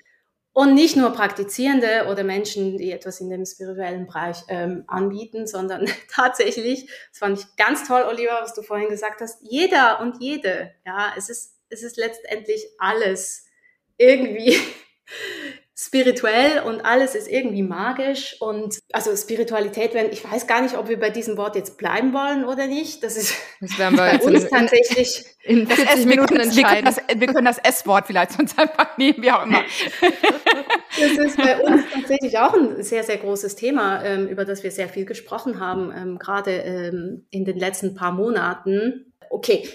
Und 0.54 0.74
nicht 0.74 0.98
nur 0.98 1.12
Praktizierende 1.12 2.08
oder 2.12 2.26
Menschen, 2.26 2.78
die 2.78 2.92
etwas 2.92 3.22
in 3.22 3.30
dem 3.30 3.46
spirituellen 3.46 4.06
Bereich 4.06 4.44
ähm, 4.50 4.84
anbieten, 4.88 5.48
sondern 5.48 5.86
tatsächlich, 6.12 6.88
das 7.10 7.20
fand 7.20 7.40
ich 7.40 7.56
ganz 7.56 7.88
toll, 7.88 8.04
Oliver, 8.06 8.40
was 8.42 8.54
du 8.54 8.62
vorhin 8.62 8.90
gesagt 8.90 9.22
hast, 9.22 9.42
jeder 9.42 10.02
und 10.02 10.22
jede. 10.22 10.74
Ja, 10.86 11.14
es 11.18 11.30
ist 11.30 11.61
es 11.72 11.84
ist 11.84 11.98
letztendlich 11.98 12.66
alles 12.78 13.46
irgendwie 13.98 14.58
spirituell 15.76 16.62
und 16.64 16.82
alles 16.82 17.16
ist 17.16 17.28
irgendwie 17.28 17.64
magisch 17.64 18.36
und 18.40 18.78
also 18.94 19.16
Spiritualität, 19.16 19.96
wenn 19.96 20.12
ich 20.12 20.24
weiß 20.24 20.46
gar 20.46 20.62
nicht, 20.62 20.78
ob 20.78 20.90
wir 20.90 21.00
bei 21.00 21.10
diesem 21.10 21.38
Wort 21.38 21.56
jetzt 21.56 21.78
bleiben 21.78 22.14
wollen 22.14 22.46
oder 22.46 22.68
nicht. 22.68 23.04
Das 23.04 23.18
ist 23.18 23.34
das 23.60 23.80
werden 23.80 23.98
wir 23.98 24.04
bei 24.04 24.20
uns 24.20 24.48
tatsächlich 24.48 25.26
in 25.44 25.66
40 25.66 25.86
das 25.88 26.06
Minuten 26.06 26.36
entscheiden. 26.36 26.96
Wir 27.18 27.28
können 27.28 27.46
das, 27.46 27.58
wir 27.64 27.64
das 27.64 27.80
S-Wort 27.80 28.06
vielleicht 28.06 28.34
sonst 28.34 28.60
einfach 28.60 28.96
nehmen, 28.98 29.24
wie 29.24 29.32
auch 29.32 29.44
immer. 29.44 29.64
das 31.00 31.26
ist 31.26 31.38
bei 31.38 31.60
uns 31.60 31.84
tatsächlich 31.92 32.38
auch 32.38 32.54
ein 32.54 32.84
sehr, 32.84 33.04
sehr 33.04 33.18
großes 33.18 33.56
Thema, 33.56 34.04
ähm, 34.04 34.28
über 34.28 34.46
das 34.46 34.62
wir 34.64 34.70
sehr 34.70 34.88
viel 34.88 35.06
gesprochen 35.06 35.60
haben, 35.60 35.92
ähm, 35.96 36.20
gerade 36.20 36.52
ähm, 36.52 37.26
in 37.32 37.44
den 37.44 37.58
letzten 37.58 37.96
paar 37.96 38.12
Monaten. 38.12 39.14
Okay, 39.32 39.68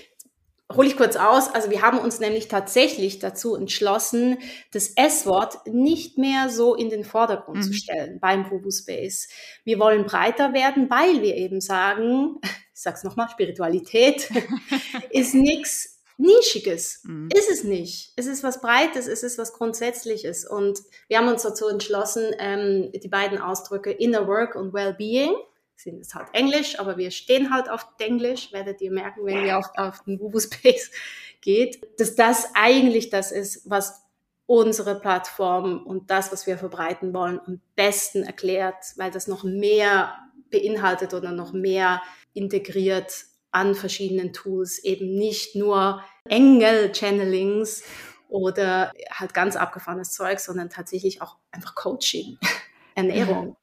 hole 0.75 0.88
ich 0.88 0.96
kurz 0.96 1.16
aus. 1.16 1.49
Also 1.54 1.70
wir 1.70 1.82
haben 1.82 1.99
uns 1.99 2.18
nämlich 2.18 2.49
tatsächlich 2.49 3.18
dazu 3.18 3.54
entschlossen, 3.54 4.38
das 4.73 4.88
S-Wort 4.88 5.66
nicht 5.66 6.18
mehr 6.18 6.49
so 6.49 6.75
in 6.75 6.90
den 6.90 7.04
Vordergrund 7.04 7.58
mhm. 7.58 7.62
zu 7.62 7.73
stellen 7.73 8.18
beim 8.20 8.50
Wubu 8.50 8.70
Space. 8.70 9.28
Wir 9.64 9.78
wollen 9.78 10.06
breiter 10.06 10.52
werden, 10.52 10.90
weil 10.90 11.23
wir 11.23 11.37
eben 11.37 11.61
sagen, 11.61 12.38
ich 12.42 12.82
sag's 12.82 13.04
nochmal, 13.04 13.28
Spiritualität 13.28 14.28
ist 15.11 15.35
nichts 15.35 16.00
Nischiges. 16.18 17.02
Mhm. 17.04 17.28
Ist 17.32 17.50
es 17.50 17.62
nicht. 17.62 18.12
Es 18.16 18.26
ist 18.26 18.42
was 18.42 18.61
Breites, 18.61 19.06
es 19.06 19.23
ist 19.23 19.38
was 19.38 19.52
Grundsätzliches. 19.52 20.49
Und 20.49 20.80
wir 21.08 21.18
haben 21.18 21.28
uns 21.28 21.42
dazu 21.42 21.68
entschlossen, 21.68 22.35
ähm, 22.38 22.90
die 22.92 23.08
beiden 23.08 23.38
Ausdrücke 23.38 23.92
Inner 23.92 24.26
Work 24.26 24.56
und 24.56 24.73
Well-Being 24.73 25.35
sind 25.76 26.00
es 26.00 26.14
halt 26.14 26.28
Englisch, 26.33 26.78
aber 26.78 26.97
wir 26.97 27.11
stehen 27.11 27.52
halt 27.52 27.68
auf 27.68 27.87
Englisch, 27.99 28.52
werdet 28.52 28.80
ihr 28.80 28.90
merken, 28.90 29.25
wenn 29.25 29.45
ihr 29.45 29.59
auf, 29.59 29.66
auf 29.76 30.04
den 30.04 30.18
Wubu 30.21 30.40
Space 30.40 30.90
geht, 31.40 32.00
dass 32.00 32.14
das 32.14 32.50
eigentlich 32.54 33.11
das 33.11 33.33
ist, 33.33 33.68
was 33.71 34.02
unsere 34.47 34.99
Plattform 35.00 35.85
und 35.85 36.11
das, 36.11 36.33
was 36.33 36.47
wir 36.47 36.56
verbreiten 36.56 37.12
wollen, 37.12 37.40
am 37.47 37.61
besten 37.75 38.23
erklärt, 38.23 38.76
weil 38.97 39.11
das 39.11 39.26
noch 39.26 39.45
mehr 39.45 40.14
beinhaltet 40.50 41.14
oder 41.14 41.33
noch 41.33 41.52
mehr 41.52 42.00
integriert 42.33 43.25
an 43.50 43.75
verschiedenen 43.75 44.33
Tools, 44.33 44.78
eben 44.78 45.14
nicht 45.16 45.56
nur 45.56 46.02
Engel-Channelings 46.28 47.83
oder 48.28 48.92
halt 49.11 49.35
ganz 49.35 49.56
abgefahrenes 49.56 50.12
Zeug, 50.12 50.40
sondern 50.40 50.71
tatsächlich 50.71 51.23
auch 51.23 51.37
einfach 51.50 51.75
Coaching, 51.75 52.38
Ernährung. 52.95 53.56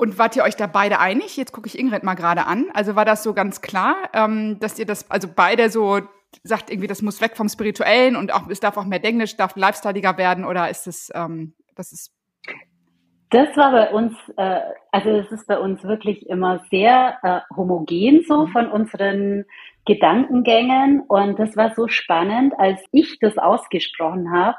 Und 0.00 0.16
wart 0.16 0.34
ihr 0.34 0.44
euch 0.44 0.56
da 0.56 0.66
beide 0.66 0.98
einig? 0.98 1.36
Jetzt 1.36 1.52
gucke 1.52 1.66
ich 1.66 1.78
Ingrid 1.78 2.04
mal 2.04 2.14
gerade 2.14 2.46
an. 2.46 2.68
Also 2.72 2.96
war 2.96 3.04
das 3.04 3.22
so 3.22 3.34
ganz 3.34 3.60
klar, 3.60 3.96
ähm, 4.14 4.58
dass 4.58 4.78
ihr 4.78 4.86
das, 4.86 5.10
also 5.10 5.28
beide 5.34 5.68
so 5.68 6.00
sagt 6.42 6.70
irgendwie, 6.70 6.86
das 6.86 7.02
muss 7.02 7.20
weg 7.20 7.36
vom 7.36 7.50
Spirituellen 7.50 8.16
und 8.16 8.32
auch 8.32 8.48
es 8.48 8.60
darf 8.60 8.78
auch 8.78 8.86
mehr 8.86 8.98
Denglisch, 8.98 9.36
darf 9.36 9.56
lifestyleiger 9.56 10.16
werden 10.16 10.46
oder 10.46 10.70
ist 10.70 10.86
das, 10.86 11.10
ähm, 11.14 11.52
das 11.76 11.92
ist 11.92 12.14
das 13.28 13.54
war 13.58 13.72
bei 13.72 13.90
uns, 13.90 14.14
äh, 14.38 14.60
also 14.90 15.10
es 15.10 15.30
ist 15.30 15.46
bei 15.46 15.58
uns 15.58 15.84
wirklich 15.84 16.26
immer 16.28 16.64
sehr 16.70 17.18
äh, 17.22 17.40
homogen 17.54 18.22
so 18.26 18.46
mhm. 18.46 18.52
von 18.52 18.68
unseren 18.68 19.44
Gedankengängen 19.84 21.02
und 21.08 21.38
das 21.38 21.56
war 21.58 21.74
so 21.74 21.88
spannend, 21.88 22.54
als 22.58 22.80
ich 22.90 23.18
das 23.20 23.36
ausgesprochen 23.36 24.32
habe, 24.32 24.56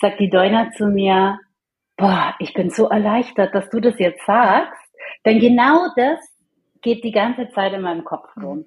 sagt 0.00 0.20
die 0.20 0.30
Deuner 0.30 0.70
zu 0.72 0.86
mir, 0.86 1.38
boah, 2.00 2.34
ich 2.38 2.54
bin 2.54 2.70
so 2.70 2.88
erleichtert, 2.88 3.54
dass 3.54 3.68
du 3.70 3.80
das 3.80 3.98
jetzt 3.98 4.24
sagst, 4.26 4.80
denn 5.24 5.38
genau 5.38 5.86
das 5.96 6.18
geht 6.82 7.04
die 7.04 7.12
ganze 7.12 7.48
Zeit 7.50 7.72
in 7.72 7.82
meinem 7.82 8.04
Kopf 8.04 8.28
rum. 8.36 8.58
Mhm. 8.58 8.64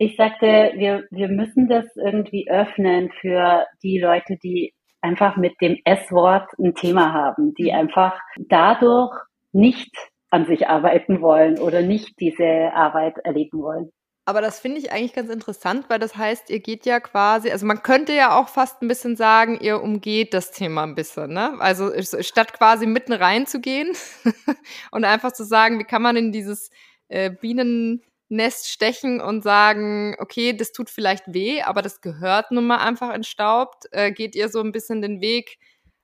Ich 0.00 0.16
sagte, 0.16 0.72
wir, 0.76 1.08
wir 1.10 1.28
müssen 1.28 1.68
das 1.68 1.84
irgendwie 1.96 2.48
öffnen 2.48 3.10
für 3.20 3.66
die 3.82 3.98
Leute, 3.98 4.36
die 4.36 4.72
einfach 5.00 5.36
mit 5.36 5.54
dem 5.60 5.78
S-Wort 5.84 6.48
ein 6.58 6.74
Thema 6.74 7.12
haben, 7.12 7.54
die 7.54 7.72
mhm. 7.72 7.78
einfach 7.78 8.20
dadurch 8.36 9.12
nicht 9.52 9.92
an 10.30 10.46
sich 10.46 10.68
arbeiten 10.68 11.20
wollen 11.20 11.58
oder 11.58 11.80
nicht 11.80 12.20
diese 12.20 12.70
Arbeit 12.74 13.16
erleben 13.24 13.60
wollen. 13.62 13.90
Aber 14.28 14.42
das 14.42 14.60
finde 14.60 14.78
ich 14.78 14.92
eigentlich 14.92 15.14
ganz 15.14 15.30
interessant, 15.30 15.86
weil 15.88 15.98
das 15.98 16.14
heißt, 16.14 16.50
ihr 16.50 16.60
geht 16.60 16.84
ja 16.84 17.00
quasi, 17.00 17.50
also 17.50 17.64
man 17.64 17.82
könnte 17.82 18.12
ja 18.12 18.38
auch 18.38 18.50
fast 18.50 18.82
ein 18.82 18.86
bisschen 18.86 19.16
sagen, 19.16 19.58
ihr 19.58 19.80
umgeht 19.80 20.34
das 20.34 20.50
Thema 20.50 20.82
ein 20.82 20.94
bisschen, 20.94 21.32
ne? 21.32 21.58
Also 21.60 21.90
statt 22.02 22.52
quasi 22.52 22.84
mitten 22.84 23.14
reinzugehen 23.14 23.96
und 24.90 25.06
einfach 25.06 25.32
zu 25.32 25.44
sagen, 25.44 25.78
wie 25.78 25.84
kann 25.84 26.02
man 26.02 26.14
in 26.16 26.30
dieses 26.30 26.68
äh, 27.08 27.30
Bienennest 27.30 28.68
stechen 28.68 29.22
und 29.22 29.42
sagen, 29.42 30.14
okay, 30.18 30.52
das 30.52 30.72
tut 30.72 30.90
vielleicht 30.90 31.32
weh, 31.32 31.62
aber 31.62 31.80
das 31.80 32.02
gehört 32.02 32.50
nun 32.50 32.66
mal 32.66 32.84
einfach 32.86 33.14
entstaubt, 33.14 33.86
äh, 33.92 34.12
geht 34.12 34.36
ihr 34.36 34.50
so 34.50 34.60
ein 34.60 34.72
bisschen 34.72 35.00
den 35.00 35.22
Weg 35.22 35.56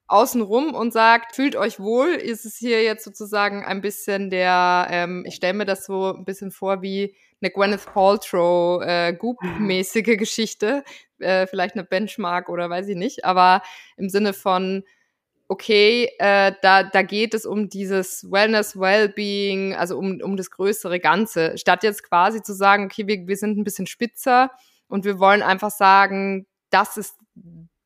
außenrum 0.06 0.74
und 0.74 0.94
sagt, 0.94 1.36
fühlt 1.36 1.56
euch 1.56 1.78
wohl, 1.78 2.08
ist 2.08 2.46
es 2.46 2.56
hier 2.56 2.82
jetzt 2.82 3.04
sozusagen 3.04 3.66
ein 3.66 3.82
bisschen 3.82 4.30
der, 4.30 4.86
ähm, 4.90 5.24
ich 5.26 5.34
stelle 5.34 5.54
mir 5.54 5.66
das 5.66 5.84
so 5.84 6.14
ein 6.14 6.24
bisschen 6.24 6.50
vor 6.50 6.80
wie 6.80 7.14
eine 7.44 7.52
Gwyneth 7.52 7.86
Paltrow 7.86 8.82
äh, 8.82 9.12
Goop-mäßige 9.12 10.16
Geschichte, 10.18 10.82
äh, 11.18 11.46
vielleicht 11.46 11.74
eine 11.74 11.84
Benchmark 11.84 12.48
oder 12.48 12.70
weiß 12.70 12.88
ich 12.88 12.96
nicht, 12.96 13.24
aber 13.24 13.62
im 13.96 14.08
Sinne 14.08 14.32
von 14.32 14.84
okay, 15.46 16.10
äh, 16.18 16.52
da, 16.62 16.82
da 16.82 17.02
geht 17.02 17.34
es 17.34 17.44
um 17.44 17.68
dieses 17.68 18.30
Wellness, 18.30 18.80
Wellbeing, 18.80 19.74
also 19.74 19.98
um, 19.98 20.20
um 20.22 20.38
das 20.38 20.50
größere 20.50 21.00
Ganze, 21.00 21.58
statt 21.58 21.82
jetzt 21.82 22.02
quasi 22.02 22.42
zu 22.42 22.54
sagen, 22.54 22.86
okay, 22.86 23.06
wir, 23.06 23.26
wir 23.26 23.36
sind 23.36 23.58
ein 23.58 23.64
bisschen 23.64 23.86
spitzer 23.86 24.50
und 24.88 25.04
wir 25.04 25.18
wollen 25.18 25.42
einfach 25.42 25.70
sagen, 25.70 26.46
das 26.70 26.96
ist 26.96 27.16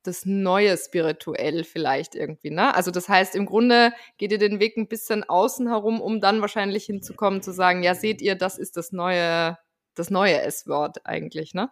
das 0.03 0.25
Neue 0.25 0.77
spirituell 0.77 1.65
vielleicht 1.65 2.15
irgendwie, 2.15 2.51
ne? 2.51 2.75
Also 2.75 2.91
das 2.91 3.09
heißt, 3.09 3.35
im 3.35 3.47
Grunde 3.47 3.93
geht 4.17 4.33
ihr 4.33 4.39
den 4.39 4.61
Weg 4.61 4.77
ein 4.77 4.89
bisschen 4.89 5.25
außen 5.25 5.69
herum, 5.69 6.01
um 6.01 6.21
dann 6.21 6.41
wahrscheinlich 6.41 6.85
hinzukommen, 6.85 7.43
zu 7.43 7.53
sagen, 7.53 7.83
ja, 7.83 7.95
seht 7.95 8.23
ihr, 8.23 8.35
das 8.35 8.59
ist 8.59 8.77
das 8.77 8.93
neue, 8.93 9.59
das 9.95 10.11
neue 10.11 10.41
S-Wort 10.41 11.05
eigentlich, 11.05 11.55
ne? 11.55 11.71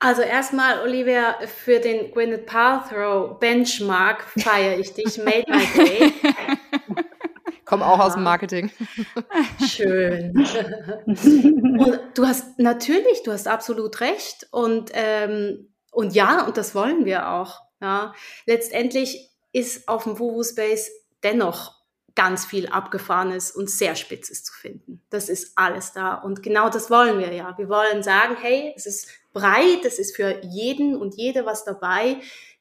Also 0.00 0.22
erstmal, 0.22 0.80
Olivia, 0.82 1.34
für 1.46 1.80
den 1.80 2.12
Gwyneth 2.12 2.46
Paltrow 2.46 3.38
Benchmark 3.40 4.22
feiere 4.38 4.78
ich 4.78 4.94
dich. 4.94 5.18
Made 5.18 5.44
my 5.48 5.66
day. 5.76 6.12
Komme 7.64 7.84
auch 7.84 7.98
aus 7.98 8.14
dem 8.14 8.22
Marketing. 8.22 8.70
Schön. 9.66 10.34
und 11.04 12.00
du 12.14 12.26
hast 12.26 12.60
natürlich, 12.60 13.24
du 13.24 13.32
hast 13.32 13.48
absolut 13.48 14.00
recht. 14.00 14.46
Und, 14.52 14.92
ähm, 14.94 15.68
und 15.90 16.14
ja, 16.14 16.46
und 16.46 16.56
das 16.56 16.74
wollen 16.74 17.04
wir 17.04 17.30
auch. 17.30 17.60
Ja. 17.80 18.14
Letztendlich 18.46 19.30
ist 19.52 19.88
auf 19.88 20.04
dem 20.04 20.18
Wuhu 20.18 20.42
Space 20.42 20.90
dennoch 21.22 21.78
ganz 22.14 22.44
viel 22.44 22.66
Abgefahrenes 22.66 23.52
und 23.52 23.70
sehr 23.70 23.94
Spitzes 23.94 24.42
zu 24.42 24.52
finden. 24.52 25.00
Das 25.08 25.28
ist 25.28 25.52
alles 25.54 25.92
da. 25.92 26.14
Und 26.14 26.42
genau 26.42 26.68
das 26.68 26.90
wollen 26.90 27.20
wir 27.20 27.32
ja. 27.32 27.56
Wir 27.56 27.68
wollen 27.68 28.02
sagen, 28.02 28.36
hey, 28.40 28.72
es 28.76 28.86
ist 28.86 29.08
breit, 29.32 29.84
es 29.84 30.00
ist 30.00 30.16
für 30.16 30.40
jeden 30.44 30.96
und 30.96 31.14
jede 31.14 31.46
was 31.46 31.64
dabei, 31.64 32.16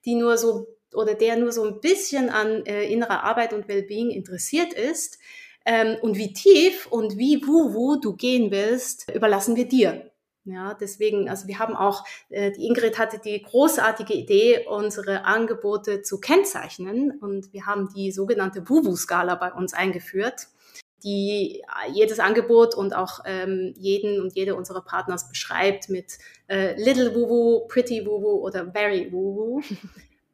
die 0.06 0.14
nur 0.14 0.38
so 0.38 0.68
oder 0.94 1.16
der 1.16 1.38
nur 1.38 1.52
so 1.52 1.64
ein 1.64 1.82
bisschen 1.82 2.30
an 2.30 2.66
äh, 2.66 2.84
innerer 2.84 3.24
Arbeit 3.24 3.52
und 3.54 3.68
Wellbeing 3.68 4.12
interessiert 4.12 4.74
ist. 4.74 5.18
Ähm, 5.66 5.98
und 6.02 6.18
wie 6.18 6.34
tief 6.34 6.88
und 6.88 7.18
wie 7.18 7.46
wuhu 7.46 8.00
du 8.00 8.16
gehen 8.16 8.52
willst, 8.52 9.12
überlassen 9.12 9.56
wir 9.56 9.68
dir. 9.68 10.12
Ja, 10.48 10.74
deswegen, 10.74 11.30
also 11.30 11.48
wir 11.48 11.60
haben 11.60 11.76
auch, 11.76 12.06
äh, 12.30 12.52
die 12.52 12.66
Ingrid 12.68 12.98
hatte 12.98 13.20
die 13.20 13.42
großartige 13.42 14.14
Idee, 14.14 14.66
unsere 14.66 15.26
Angebote 15.26 16.04
zu 16.04 16.22
kennzeichnen 16.22 17.12
und 17.20 17.52
wir 17.52 17.66
haben 17.66 17.90
die 17.94 18.14
sogenannte 18.14 18.68
Wubu-Skala 18.70 19.36
bei 19.36 19.52
uns 19.52 19.74
eingeführt, 19.74 20.48
die 21.04 21.64
jedes 21.92 22.20
Angebot 22.20 22.76
und 22.76 22.96
auch 22.96 23.20
ähm, 23.26 23.74
jeden 23.76 24.22
und 24.22 24.36
jede 24.36 24.56
unserer 24.56 24.82
Partners 24.82 25.28
beschreibt 25.28 25.90
mit 25.90 26.18
äh, 26.48 26.82
Little 26.82 27.14
Wubu, 27.14 27.68
Pretty 27.68 28.06
Wubu 28.06 28.42
oder 28.42 28.72
Very 28.72 29.12
Wubu. 29.12 29.62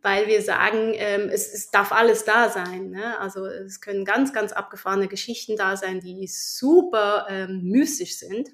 weil 0.03 0.27
wir 0.27 0.41
sagen, 0.41 0.91
ähm, 0.95 1.29
es, 1.31 1.53
es 1.53 1.71
darf 1.71 1.93
alles 1.93 2.25
da 2.25 2.49
sein. 2.49 2.89
Ne? 2.89 3.17
Also 3.19 3.45
es 3.45 3.79
können 3.79 4.03
ganz, 4.03 4.33
ganz 4.33 4.51
abgefahrene 4.51 5.07
Geschichten 5.07 5.55
da 5.55 5.77
sein, 5.77 6.01
die 6.01 6.27
super 6.27 7.25
ähm, 7.29 7.61
mystisch 7.63 8.17
sind 8.17 8.49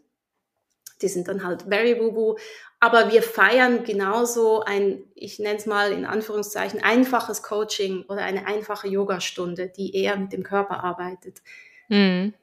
die 1.01 1.07
sind 1.07 1.27
dann 1.27 1.43
halt 1.43 1.63
very 1.63 1.99
woo-woo. 1.99 2.37
Aber 2.79 3.11
wir 3.11 3.21
feiern 3.21 3.83
genauso 3.83 4.61
ein, 4.61 5.03
ich 5.13 5.39
nenne 5.39 5.57
es 5.57 5.65
mal 5.65 5.91
in 5.91 6.05
Anführungszeichen, 6.05 6.81
einfaches 6.81 7.43
Coaching 7.43 8.05
oder 8.07 8.23
eine 8.23 8.47
einfache 8.47 8.87
Yogastunde, 8.87 9.67
die 9.67 9.95
eher 9.95 10.15
mit 10.15 10.31
dem 10.31 10.43
Körper 10.43 10.83
arbeitet. 10.83 11.41
Mhm. 11.89 12.33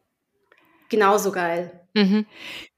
Genauso 0.90 1.32
geil. 1.32 1.80
Mhm. 1.94 2.26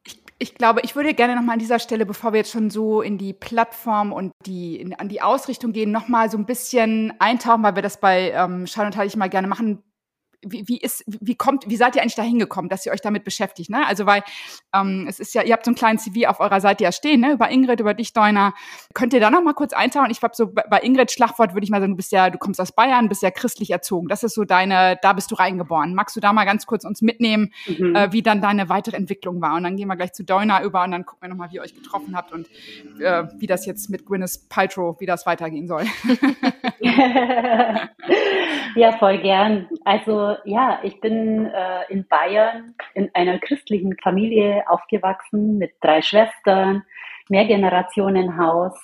Ich, 0.04 0.22
ich, 0.38 0.54
glaube, 0.54 0.82
ich 0.84 0.94
würde 0.94 1.14
gerne 1.14 1.34
nochmal 1.34 1.54
an 1.54 1.58
dieser 1.58 1.80
Stelle, 1.80 2.06
bevor 2.06 2.32
wir 2.32 2.38
jetzt 2.38 2.52
schon 2.52 2.70
so 2.70 3.02
in 3.02 3.18
die 3.18 3.32
Plattform 3.32 4.12
und 4.12 4.32
die, 4.46 4.80
in, 4.80 4.94
an 4.94 5.08
die 5.08 5.20
Ausrichtung 5.20 5.72
gehen, 5.72 5.90
nochmal 5.90 6.30
so 6.30 6.38
ein 6.38 6.46
bisschen 6.46 7.12
eintauchen, 7.18 7.64
weil 7.64 7.74
wir 7.74 7.82
das 7.82 7.98
bei 7.98 8.30
ähm, 8.30 8.68
Schein 8.68 8.86
und 8.86 8.94
Teil 8.94 9.08
ich 9.08 9.16
mal 9.16 9.28
gerne 9.28 9.48
machen, 9.48 9.82
wie, 10.42 10.68
wie 10.68 10.78
ist, 10.78 11.04
wie 11.06 11.34
kommt, 11.34 11.68
wie 11.68 11.76
seid 11.76 11.96
ihr 11.96 12.02
eigentlich 12.02 12.14
da 12.14 12.22
hingekommen, 12.22 12.68
dass 12.68 12.86
ihr 12.86 12.92
euch 12.92 13.00
damit 13.00 13.24
beschäftigt? 13.24 13.70
Ne? 13.70 13.86
Also 13.86 14.06
weil 14.06 14.22
ähm, 14.74 15.06
es 15.08 15.18
ist 15.18 15.34
ja, 15.34 15.42
ihr 15.42 15.52
habt 15.52 15.64
so 15.64 15.70
einen 15.70 15.76
kleinen 15.76 15.98
CV 15.98 16.28
auf 16.28 16.40
eurer 16.40 16.60
Seite 16.60 16.84
ja 16.84 16.92
stehen, 16.92 17.20
ne? 17.20 17.32
Über 17.32 17.50
Ingrid, 17.50 17.80
über 17.80 17.94
dich, 17.94 18.12
Deuner. 18.12 18.54
Könnt 18.94 19.12
ihr 19.12 19.20
da 19.20 19.30
noch 19.30 19.42
mal 19.42 19.54
kurz 19.54 19.72
eintauchen? 19.72 20.10
Ich 20.10 20.20
glaube, 20.20 20.34
so 20.36 20.46
bei 20.46 20.80
Ingrid 20.80 21.10
Schlagwort 21.10 21.54
würde 21.54 21.64
ich 21.64 21.70
mal 21.70 21.80
sagen, 21.80 21.92
du 21.92 21.96
bist 21.96 22.12
ja, 22.12 22.30
du 22.30 22.38
kommst 22.38 22.60
aus 22.60 22.72
Bayern, 22.72 23.08
bist 23.08 23.22
ja 23.22 23.30
christlich 23.30 23.70
erzogen. 23.70 24.08
Das 24.08 24.22
ist 24.22 24.34
so 24.34 24.44
deine, 24.44 24.98
da 25.02 25.12
bist 25.12 25.30
du 25.30 25.34
reingeboren. 25.34 25.94
Magst 25.94 26.14
du 26.16 26.20
da 26.20 26.32
mal 26.32 26.44
ganz 26.44 26.66
kurz 26.66 26.84
uns 26.84 27.02
mitnehmen, 27.02 27.52
mhm. 27.66 27.96
äh, 27.96 28.12
wie 28.12 28.22
dann 28.22 28.40
deine 28.40 28.68
weitere 28.68 28.96
Entwicklung 28.96 29.40
war? 29.40 29.56
Und 29.56 29.64
dann 29.64 29.76
gehen 29.76 29.88
wir 29.88 29.96
gleich 29.96 30.12
zu 30.12 30.24
Deuner 30.24 30.62
über 30.62 30.84
und 30.84 30.92
dann 30.92 31.04
gucken 31.04 31.22
wir 31.22 31.28
nochmal, 31.30 31.50
wie 31.50 31.56
ihr 31.56 31.62
euch 31.62 31.74
getroffen 31.74 32.16
habt 32.16 32.32
und 32.32 32.48
äh, 33.00 33.24
wie 33.38 33.46
das 33.46 33.66
jetzt 33.66 33.90
mit 33.90 34.06
Gwyneth 34.06 34.48
Paltrow, 34.48 34.98
wie 35.00 35.06
das 35.06 35.26
weitergehen 35.26 35.66
soll. 35.66 35.84
ja, 38.76 38.92
voll 38.98 39.18
gern. 39.18 39.68
Also 39.84 40.36
ja, 40.44 40.80
ich 40.82 41.00
bin 41.00 41.46
äh, 41.46 41.90
in 41.92 42.06
Bayern 42.08 42.74
in 42.94 43.10
einer 43.14 43.38
christlichen 43.38 43.96
Familie 44.02 44.64
aufgewachsen 44.68 45.58
mit 45.58 45.72
drei 45.80 46.02
Schwestern, 46.02 46.82
Mehrgenerationenhaus. 47.28 48.78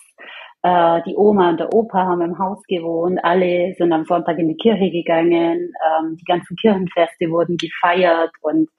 Äh, 0.63 1.03
die 1.07 1.15
Oma 1.15 1.51
und 1.51 1.61
der 1.61 1.75
Opa 1.75 2.07
haben 2.07 2.23
im 2.23 2.39
Haus 2.39 2.63
gewohnt. 2.67 3.21
Alle 3.23 3.75
sind 3.77 3.93
am 3.93 4.07
Sonntag 4.07 4.39
in 4.39 4.49
die 4.49 4.57
Kirche 4.57 4.91
gegangen. 4.91 5.73
Ähm, 5.87 6.17
die 6.17 6.25
ganzen 6.25 6.57
Kirchenfeste 6.57 7.31
wurden 7.31 7.57
gefeiert 7.57 8.33
und 8.41 8.71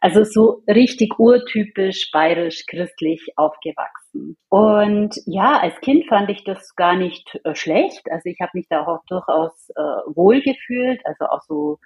also 0.00 0.24
so 0.24 0.62
richtig 0.66 1.18
urtypisch 1.18 2.10
bayerisch 2.10 2.64
christlich 2.66 3.32
aufgewachsen. 3.36 4.36
Und 4.48 5.14
ja, 5.26 5.58
als 5.58 5.78
Kind 5.80 6.06
fand 6.08 6.30
ich 6.30 6.42
das 6.44 6.74
gar 6.74 6.96
nicht 6.96 7.38
äh, 7.44 7.54
schlecht. 7.54 8.10
Also 8.10 8.28
ich 8.30 8.40
habe 8.40 8.52
mich 8.54 8.66
da 8.68 8.86
auch 8.86 9.02
durchaus 9.08 9.68
äh, 9.76 9.82
wohl 10.14 10.40
gefühlt, 10.40 11.00
also 11.04 11.26
auch 11.26 11.42
so 11.42 11.78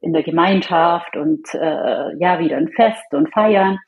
in 0.00 0.12
der 0.12 0.22
Gemeinschaft 0.22 1.16
und 1.16 1.46
äh, 1.54 2.16
ja, 2.18 2.38
wieder 2.38 2.56
ein 2.56 2.72
Fest 2.74 3.12
und 3.12 3.32
feiern. 3.32 3.78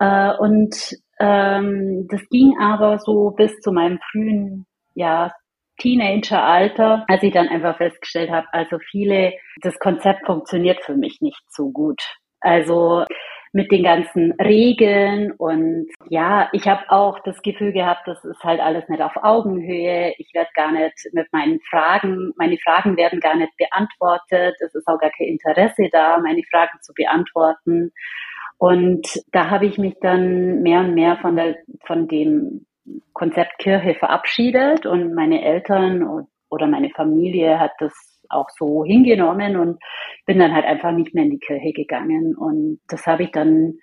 Äh, 0.00 0.32
und 0.38 0.74
ähm, 1.20 2.08
das 2.10 2.20
ging 2.30 2.56
aber 2.60 2.98
so 2.98 3.30
bis 3.30 3.60
zu 3.60 3.72
meinem 3.72 4.00
frühen, 4.10 4.66
ja, 4.94 5.32
Teenageralter, 5.78 7.04
als 7.08 7.22
ich 7.22 7.32
dann 7.32 7.48
einfach 7.48 7.76
festgestellt 7.76 8.30
habe, 8.30 8.46
also 8.52 8.78
viele, 8.78 9.32
das 9.60 9.78
Konzept 9.78 10.24
funktioniert 10.24 10.80
für 10.84 10.94
mich 10.94 11.18
nicht 11.20 11.42
so 11.48 11.70
gut. 11.70 12.00
Also 12.44 13.04
mit 13.52 13.70
den 13.70 13.84
ganzen 13.84 14.32
Regeln 14.32 15.30
und 15.32 15.86
ja, 16.08 16.48
ich 16.52 16.66
habe 16.66 16.82
auch 16.90 17.20
das 17.20 17.40
Gefühl 17.40 17.72
gehabt, 17.72 18.06
das 18.06 18.24
ist 18.24 18.42
halt 18.42 18.60
alles 18.60 18.88
nicht 18.88 19.00
auf 19.00 19.16
Augenhöhe. 19.22 20.12
Ich 20.18 20.34
werde 20.34 20.50
gar 20.54 20.72
nicht 20.72 20.94
mit 21.12 21.32
meinen 21.32 21.60
Fragen, 21.70 22.32
meine 22.36 22.58
Fragen 22.58 22.96
werden 22.96 23.20
gar 23.20 23.36
nicht 23.36 23.56
beantwortet. 23.56 24.56
Es 24.60 24.74
ist 24.74 24.88
auch 24.88 24.98
gar 24.98 25.10
kein 25.10 25.28
Interesse 25.28 25.88
da, 25.92 26.18
meine 26.18 26.42
Fragen 26.50 26.78
zu 26.82 26.92
beantworten. 26.94 27.92
Und 28.58 29.06
da 29.30 29.50
habe 29.50 29.66
ich 29.66 29.78
mich 29.78 29.94
dann 30.00 30.62
mehr 30.62 30.80
und 30.80 30.94
mehr 30.94 31.16
von 31.18 31.36
der, 31.36 31.56
von 31.86 32.08
dem 32.08 32.66
Konzept 33.12 33.58
Kirche 33.58 33.94
verabschiedet 33.94 34.84
und 34.84 35.14
meine 35.14 35.44
Eltern 35.44 36.26
oder 36.50 36.66
meine 36.66 36.90
Familie 36.90 37.60
hat 37.60 37.72
das 37.78 38.13
auch 38.28 38.48
so 38.56 38.84
hingenommen 38.84 39.56
und 39.56 39.78
bin 40.26 40.38
dann 40.38 40.54
halt 40.54 40.64
einfach 40.64 40.92
nicht 40.92 41.14
mehr 41.14 41.24
in 41.24 41.30
die 41.30 41.38
Kirche 41.38 41.72
gegangen. 41.72 42.34
Und 42.36 42.80
das 42.88 43.06
habe 43.06 43.24
ich 43.24 43.30
dann 43.32 43.74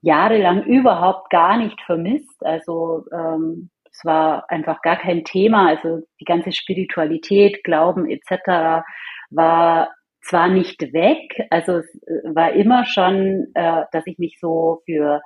jahrelang 0.00 0.64
überhaupt 0.64 1.30
gar 1.30 1.56
nicht 1.56 1.80
vermisst. 1.82 2.44
Also 2.44 3.04
ähm, 3.12 3.70
es 3.90 4.04
war 4.04 4.50
einfach 4.50 4.80
gar 4.82 4.96
kein 4.96 5.24
Thema. 5.24 5.68
Also 5.68 6.00
die 6.20 6.24
ganze 6.24 6.52
Spiritualität, 6.52 7.62
Glauben 7.64 8.08
etc. 8.08 8.84
war 9.30 9.90
zwar 10.22 10.48
nicht 10.48 10.80
weg, 10.92 11.46
also 11.50 11.78
es 11.78 12.02
äh, 12.06 12.34
war 12.34 12.52
immer 12.52 12.84
schon, 12.86 13.48
äh, 13.54 13.82
dass 13.90 14.06
ich 14.06 14.18
mich 14.18 14.38
so 14.40 14.80
für 14.86 15.20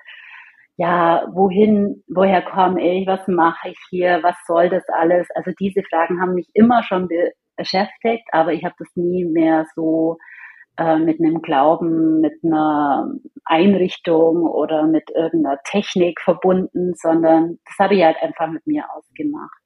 ja, 0.78 1.26
wohin, 1.32 2.02
woher 2.06 2.42
komme 2.42 2.80
ich, 2.82 3.06
was 3.06 3.26
mache 3.28 3.70
ich 3.70 3.78
hier, 3.88 4.22
was 4.22 4.36
soll 4.46 4.68
das 4.68 4.84
alles? 4.88 5.26
Also 5.34 5.50
diese 5.58 5.82
Fragen 5.82 6.20
haben 6.20 6.34
mich 6.34 6.48
immer 6.52 6.82
schon 6.82 7.08
be 7.08 7.32
beschäftigt, 7.56 8.26
aber 8.32 8.52
ich 8.52 8.64
habe 8.64 8.74
das 8.78 8.88
nie 8.94 9.24
mehr 9.24 9.66
so 9.74 10.18
äh, 10.78 10.98
mit 10.98 11.20
einem 11.20 11.42
Glauben, 11.42 12.20
mit 12.20 12.34
einer 12.44 13.10
Einrichtung 13.44 14.42
oder 14.42 14.86
mit 14.86 15.10
irgendeiner 15.14 15.58
Technik 15.64 16.20
verbunden, 16.20 16.94
sondern 16.94 17.58
das 17.64 17.78
habe 17.78 17.94
ich 17.94 18.04
halt 18.04 18.16
einfach 18.22 18.48
mit 18.48 18.66
mir 18.66 18.84
ausgemacht. 18.92 19.58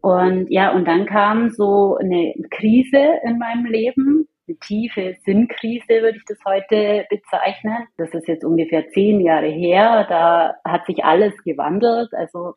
Und 0.00 0.46
ja, 0.50 0.72
und 0.72 0.86
dann 0.86 1.06
kam 1.06 1.50
so 1.50 1.96
eine 1.96 2.34
Krise 2.50 3.20
in 3.24 3.38
meinem 3.38 3.66
Leben, 3.66 4.28
eine 4.48 4.58
tiefe 4.58 5.16
Sinnkrise 5.24 5.88
würde 5.88 6.18
ich 6.18 6.24
das 6.26 6.38
heute 6.44 7.04
bezeichnen. 7.10 7.88
Das 7.96 8.14
ist 8.14 8.28
jetzt 8.28 8.44
ungefähr 8.44 8.88
zehn 8.90 9.20
Jahre 9.20 9.48
her. 9.48 10.06
Da 10.08 10.54
hat 10.64 10.86
sich 10.86 11.04
alles 11.04 11.34
gewandelt. 11.42 12.14
Also 12.14 12.54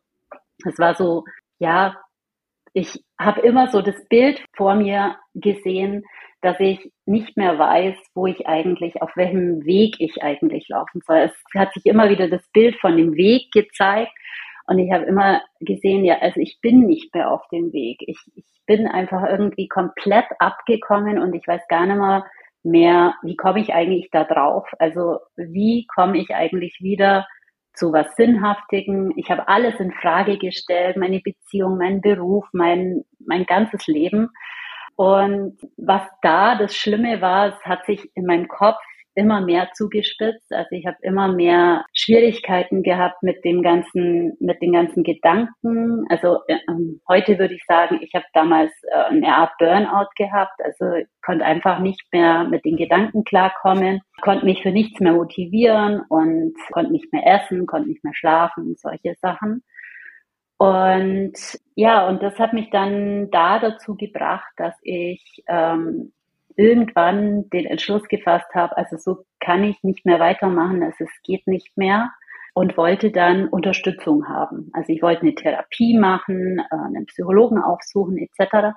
es 0.64 0.78
war 0.78 0.94
so, 0.94 1.24
ja, 1.58 1.96
ich 2.72 3.02
habe 3.18 3.40
immer 3.40 3.68
so 3.68 3.82
das 3.82 3.96
Bild 4.08 4.42
vor 4.56 4.74
mir 4.74 5.16
gesehen, 5.34 6.04
dass 6.40 6.58
ich 6.60 6.92
nicht 7.04 7.36
mehr 7.36 7.58
weiß, 7.58 7.96
wo 8.14 8.26
ich 8.26 8.46
eigentlich, 8.46 9.02
auf 9.02 9.10
welchem 9.16 9.64
Weg 9.64 9.96
ich 9.98 10.22
eigentlich 10.22 10.68
laufen 10.68 11.00
soll. 11.06 11.18
Es 11.18 11.32
hat 11.54 11.72
sich 11.74 11.84
immer 11.84 12.08
wieder 12.08 12.28
das 12.28 12.46
Bild 12.52 12.76
von 12.80 12.96
dem 12.96 13.14
Weg 13.14 13.50
gezeigt 13.52 14.12
und 14.66 14.78
ich 14.78 14.92
habe 14.92 15.04
immer 15.04 15.42
gesehen, 15.60 16.04
ja, 16.04 16.18
also 16.20 16.40
ich 16.40 16.58
bin 16.62 16.86
nicht 16.86 17.14
mehr 17.14 17.30
auf 17.30 17.42
dem 17.48 17.72
Weg. 17.72 17.98
Ich, 18.06 18.18
ich 18.34 18.46
bin 18.66 18.86
einfach 18.86 19.28
irgendwie 19.28 19.68
komplett 19.68 20.26
abgekommen 20.38 21.18
und 21.18 21.34
ich 21.34 21.46
weiß 21.46 21.62
gar 21.68 21.86
nicht 21.86 21.96
mehr 21.96 22.24
mehr, 22.62 23.14
wie 23.22 23.36
komme 23.36 23.60
ich 23.60 23.72
eigentlich 23.72 24.10
da 24.10 24.24
drauf? 24.24 24.66
Also 24.78 25.18
wie 25.36 25.86
komme 25.86 26.18
ich 26.18 26.34
eigentlich 26.34 26.78
wieder 26.80 27.26
zu 27.74 27.92
was 27.92 28.14
Sinnhaftigem. 28.16 29.12
Ich 29.16 29.30
habe 29.30 29.48
alles 29.48 29.78
in 29.80 29.92
Frage 29.92 30.38
gestellt, 30.38 30.96
meine 30.96 31.20
Beziehung, 31.20 31.78
meinen 31.78 32.00
Beruf, 32.00 32.46
mein, 32.52 33.04
mein 33.18 33.44
ganzes 33.46 33.86
Leben. 33.86 34.30
Und 34.96 35.56
was 35.76 36.02
da 36.20 36.56
das 36.56 36.76
Schlimme 36.76 37.20
war, 37.20 37.48
es 37.48 37.64
hat 37.64 37.86
sich 37.86 38.10
in 38.14 38.26
meinem 38.26 38.48
Kopf 38.48 38.78
immer 39.14 39.40
mehr 39.40 39.68
zugespitzt. 39.74 40.52
Also 40.52 40.68
ich 40.72 40.86
habe 40.86 40.96
immer 41.02 41.28
mehr 41.28 41.84
Schwierigkeiten 41.92 42.82
gehabt 42.82 43.22
mit 43.22 43.44
dem 43.44 43.62
ganzen, 43.62 44.36
mit 44.40 44.60
den 44.62 44.72
ganzen 44.72 45.02
Gedanken. 45.02 46.04
Also 46.08 46.40
äh, 46.48 46.58
heute 47.08 47.38
würde 47.38 47.54
ich 47.54 47.64
sagen, 47.66 47.98
ich 48.02 48.14
habe 48.14 48.24
damals 48.32 48.72
äh, 48.84 49.10
eine 49.10 49.34
Art 49.34 49.52
Burnout 49.58 50.08
gehabt. 50.16 50.60
Also 50.62 51.04
konnte 51.24 51.44
einfach 51.44 51.80
nicht 51.80 52.02
mehr 52.12 52.44
mit 52.44 52.64
den 52.64 52.76
Gedanken 52.76 53.24
klarkommen, 53.24 54.00
konnte 54.20 54.44
mich 54.44 54.62
für 54.62 54.72
nichts 54.72 55.00
mehr 55.00 55.12
motivieren 55.12 56.02
und 56.08 56.54
konnte 56.72 56.92
nicht 56.92 57.12
mehr 57.12 57.26
essen, 57.26 57.66
konnte 57.66 57.88
nicht 57.88 58.04
mehr 58.04 58.14
schlafen, 58.14 58.76
solche 58.76 59.14
Sachen. 59.20 59.62
Und 60.60 61.32
ja, 61.74 62.06
und 62.06 62.22
das 62.22 62.38
hat 62.38 62.52
mich 62.52 62.68
dann 62.68 63.30
da 63.30 63.58
dazu 63.58 63.96
gebracht, 63.96 64.52
dass 64.58 64.74
ich 64.82 65.42
ähm, 65.48 66.12
irgendwann 66.60 67.48
den 67.50 67.64
Entschluss 67.64 68.06
gefasst 68.08 68.54
habe, 68.54 68.76
also 68.76 68.96
so 68.98 69.24
kann 69.40 69.64
ich 69.64 69.82
nicht 69.82 70.04
mehr 70.04 70.20
weitermachen, 70.20 70.82
also 70.82 71.04
es 71.04 71.22
geht 71.24 71.46
nicht 71.46 71.76
mehr 71.76 72.10
und 72.52 72.76
wollte 72.76 73.10
dann 73.10 73.48
Unterstützung 73.48 74.28
haben. 74.28 74.70
Also 74.74 74.92
ich 74.92 75.02
wollte 75.02 75.22
eine 75.22 75.34
Therapie 75.34 75.98
machen, 75.98 76.58
äh, 76.58 76.74
einen 76.74 77.06
Psychologen 77.06 77.62
aufsuchen 77.62 78.18
etc. 78.18 78.74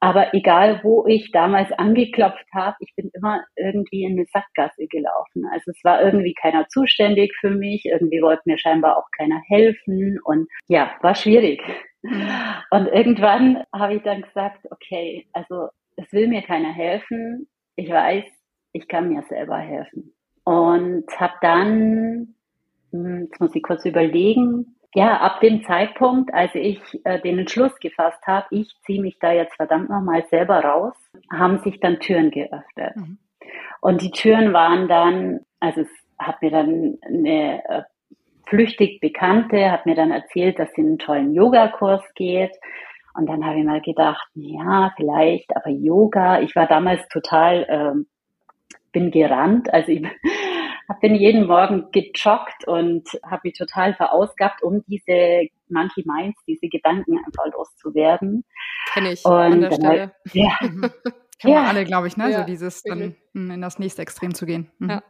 Aber 0.00 0.32
egal, 0.34 0.80
wo 0.84 1.06
ich 1.06 1.32
damals 1.32 1.72
angeklopft 1.72 2.46
habe, 2.54 2.76
ich 2.80 2.94
bin 2.94 3.10
immer 3.14 3.40
irgendwie 3.56 4.04
in 4.04 4.12
eine 4.12 4.26
Sackgasse 4.32 4.86
gelaufen. 4.86 5.44
Also 5.52 5.72
es 5.72 5.82
war 5.82 6.02
irgendwie 6.02 6.34
keiner 6.34 6.68
zuständig 6.68 7.34
für 7.40 7.50
mich, 7.50 7.84
irgendwie 7.84 8.22
wollte 8.22 8.42
mir 8.44 8.58
scheinbar 8.58 8.98
auch 8.98 9.08
keiner 9.16 9.40
helfen 9.48 10.20
und 10.22 10.48
ja, 10.68 10.90
war 11.00 11.14
schwierig. 11.14 11.62
Mhm. 12.02 12.28
Und 12.70 12.86
irgendwann 12.88 13.64
habe 13.74 13.94
ich 13.94 14.02
dann 14.02 14.22
gesagt, 14.22 14.66
okay, 14.70 15.26
also 15.32 15.68
es 15.98 16.12
will 16.12 16.28
mir 16.28 16.42
keiner 16.42 16.72
helfen. 16.72 17.48
Ich 17.76 17.90
weiß, 17.90 18.24
ich 18.72 18.88
kann 18.88 19.08
mir 19.08 19.22
selber 19.28 19.58
helfen. 19.58 20.14
Und 20.44 21.04
habe 21.18 21.34
dann, 21.42 22.34
hm, 22.92 23.24
jetzt 23.24 23.40
muss 23.40 23.54
ich 23.54 23.62
kurz 23.62 23.84
überlegen, 23.84 24.76
ja, 24.94 25.18
ab 25.18 25.40
dem 25.40 25.62
Zeitpunkt, 25.64 26.32
als 26.32 26.54
ich 26.54 26.80
äh, 27.04 27.20
den 27.20 27.40
Entschluss 27.40 27.74
gefasst 27.78 28.26
habe, 28.26 28.46
ich 28.50 28.72
ziehe 28.86 29.02
mich 29.02 29.18
da 29.20 29.32
jetzt 29.32 29.54
verdammt 29.56 29.90
nochmal 29.90 30.24
selber 30.30 30.60
raus, 30.60 30.94
haben 31.30 31.58
sich 31.58 31.78
dann 31.80 32.00
Türen 32.00 32.30
geöffnet. 32.30 32.96
Mhm. 32.96 33.18
Und 33.80 34.02
die 34.02 34.10
Türen 34.10 34.52
waren 34.52 34.88
dann, 34.88 35.40
also 35.60 35.82
es 35.82 35.88
hat 36.18 36.40
mir 36.40 36.50
dann 36.50 36.98
eine 37.06 37.62
äh, 37.68 37.82
flüchtig 38.46 39.00
Bekannte, 39.00 39.70
hat 39.70 39.86
mir 39.86 39.94
dann 39.94 40.10
erzählt, 40.10 40.58
dass 40.58 40.72
sie 40.72 40.80
einen 40.80 40.98
tollen 40.98 41.34
Yogakurs 41.34 42.02
geht. 42.14 42.52
Und 43.18 43.26
dann 43.26 43.44
habe 43.44 43.58
ich 43.58 43.64
mal 43.64 43.80
gedacht, 43.80 44.28
ja, 44.34 44.92
vielleicht, 44.96 45.54
aber 45.56 45.70
Yoga, 45.70 46.40
ich 46.40 46.54
war 46.54 46.68
damals 46.68 47.00
total, 47.08 47.66
ähm, 47.68 48.06
bin 48.92 49.10
gerannt, 49.10 49.74
also 49.74 49.90
ich 49.90 50.06
bin 51.00 51.16
jeden 51.16 51.48
Morgen 51.48 51.90
gejoggt 51.90 52.68
und 52.68 53.08
habe 53.28 53.40
mich 53.42 53.58
total 53.58 53.94
verausgabt, 53.94 54.62
um 54.62 54.84
diese 54.86 55.48
Monkey 55.68 56.04
Minds, 56.06 56.40
diese 56.46 56.68
Gedanken 56.68 57.18
einfach 57.18 57.46
loszuwerden. 57.52 58.44
Kenne 58.92 59.12
ich 59.12 59.24
und 59.24 59.32
an 59.32 59.60
der 59.62 59.72
Stelle. 59.72 60.00
Halt, 60.00 60.12
ja. 60.34 60.56
Kennen 60.60 61.54
ja. 61.54 61.62
wir 61.62 61.68
alle, 61.68 61.84
glaube 61.84 62.06
ich, 62.06 62.16
ne? 62.16 62.30
Ja, 62.30 62.38
so 62.38 62.44
dieses 62.44 62.84
dann 62.84 63.16
in 63.34 63.60
das 63.60 63.80
nächste 63.80 64.02
Extrem 64.02 64.32
zu 64.32 64.46
gehen. 64.46 64.70
Mhm. 64.78 64.90
Ja. 64.90 65.02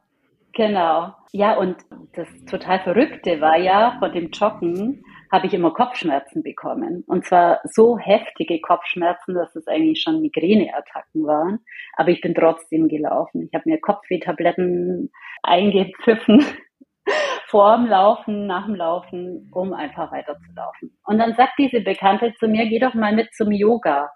Genau. 0.54 1.14
Ja, 1.32 1.58
und 1.58 1.76
das 2.14 2.26
total 2.46 2.80
Verrückte 2.80 3.42
war 3.42 3.58
ja 3.58 3.96
von 3.98 4.12
dem 4.12 4.30
Joggen, 4.30 5.04
habe 5.30 5.46
ich 5.46 5.54
immer 5.54 5.72
Kopfschmerzen 5.72 6.42
bekommen. 6.42 7.04
Und 7.06 7.24
zwar 7.26 7.60
so 7.64 7.98
heftige 7.98 8.60
Kopfschmerzen, 8.60 9.34
dass 9.34 9.54
es 9.54 9.66
eigentlich 9.66 10.02
schon 10.02 10.20
Migräneattacken 10.20 11.24
waren. 11.24 11.60
Aber 11.96 12.10
ich 12.10 12.20
bin 12.20 12.34
trotzdem 12.34 12.88
gelaufen. 12.88 13.42
Ich 13.42 13.54
habe 13.54 13.68
mir 13.68 13.80
Kopfwehtabletten 13.80 15.10
eingepfiffen 15.42 16.44
vor 17.46 17.76
dem 17.76 17.86
Laufen, 17.86 18.46
nach 18.46 18.66
dem 18.66 18.74
Laufen, 18.74 19.50
um 19.52 19.72
einfach 19.72 20.12
weiterzulaufen. 20.12 20.98
Und 21.04 21.18
dann 21.18 21.34
sagt 21.34 21.58
diese 21.58 21.80
Bekannte 21.80 22.34
zu 22.38 22.48
mir, 22.48 22.66
geh 22.68 22.78
doch 22.78 22.94
mal 22.94 23.14
mit 23.14 23.32
zum 23.34 23.50
Yoga. 23.52 24.10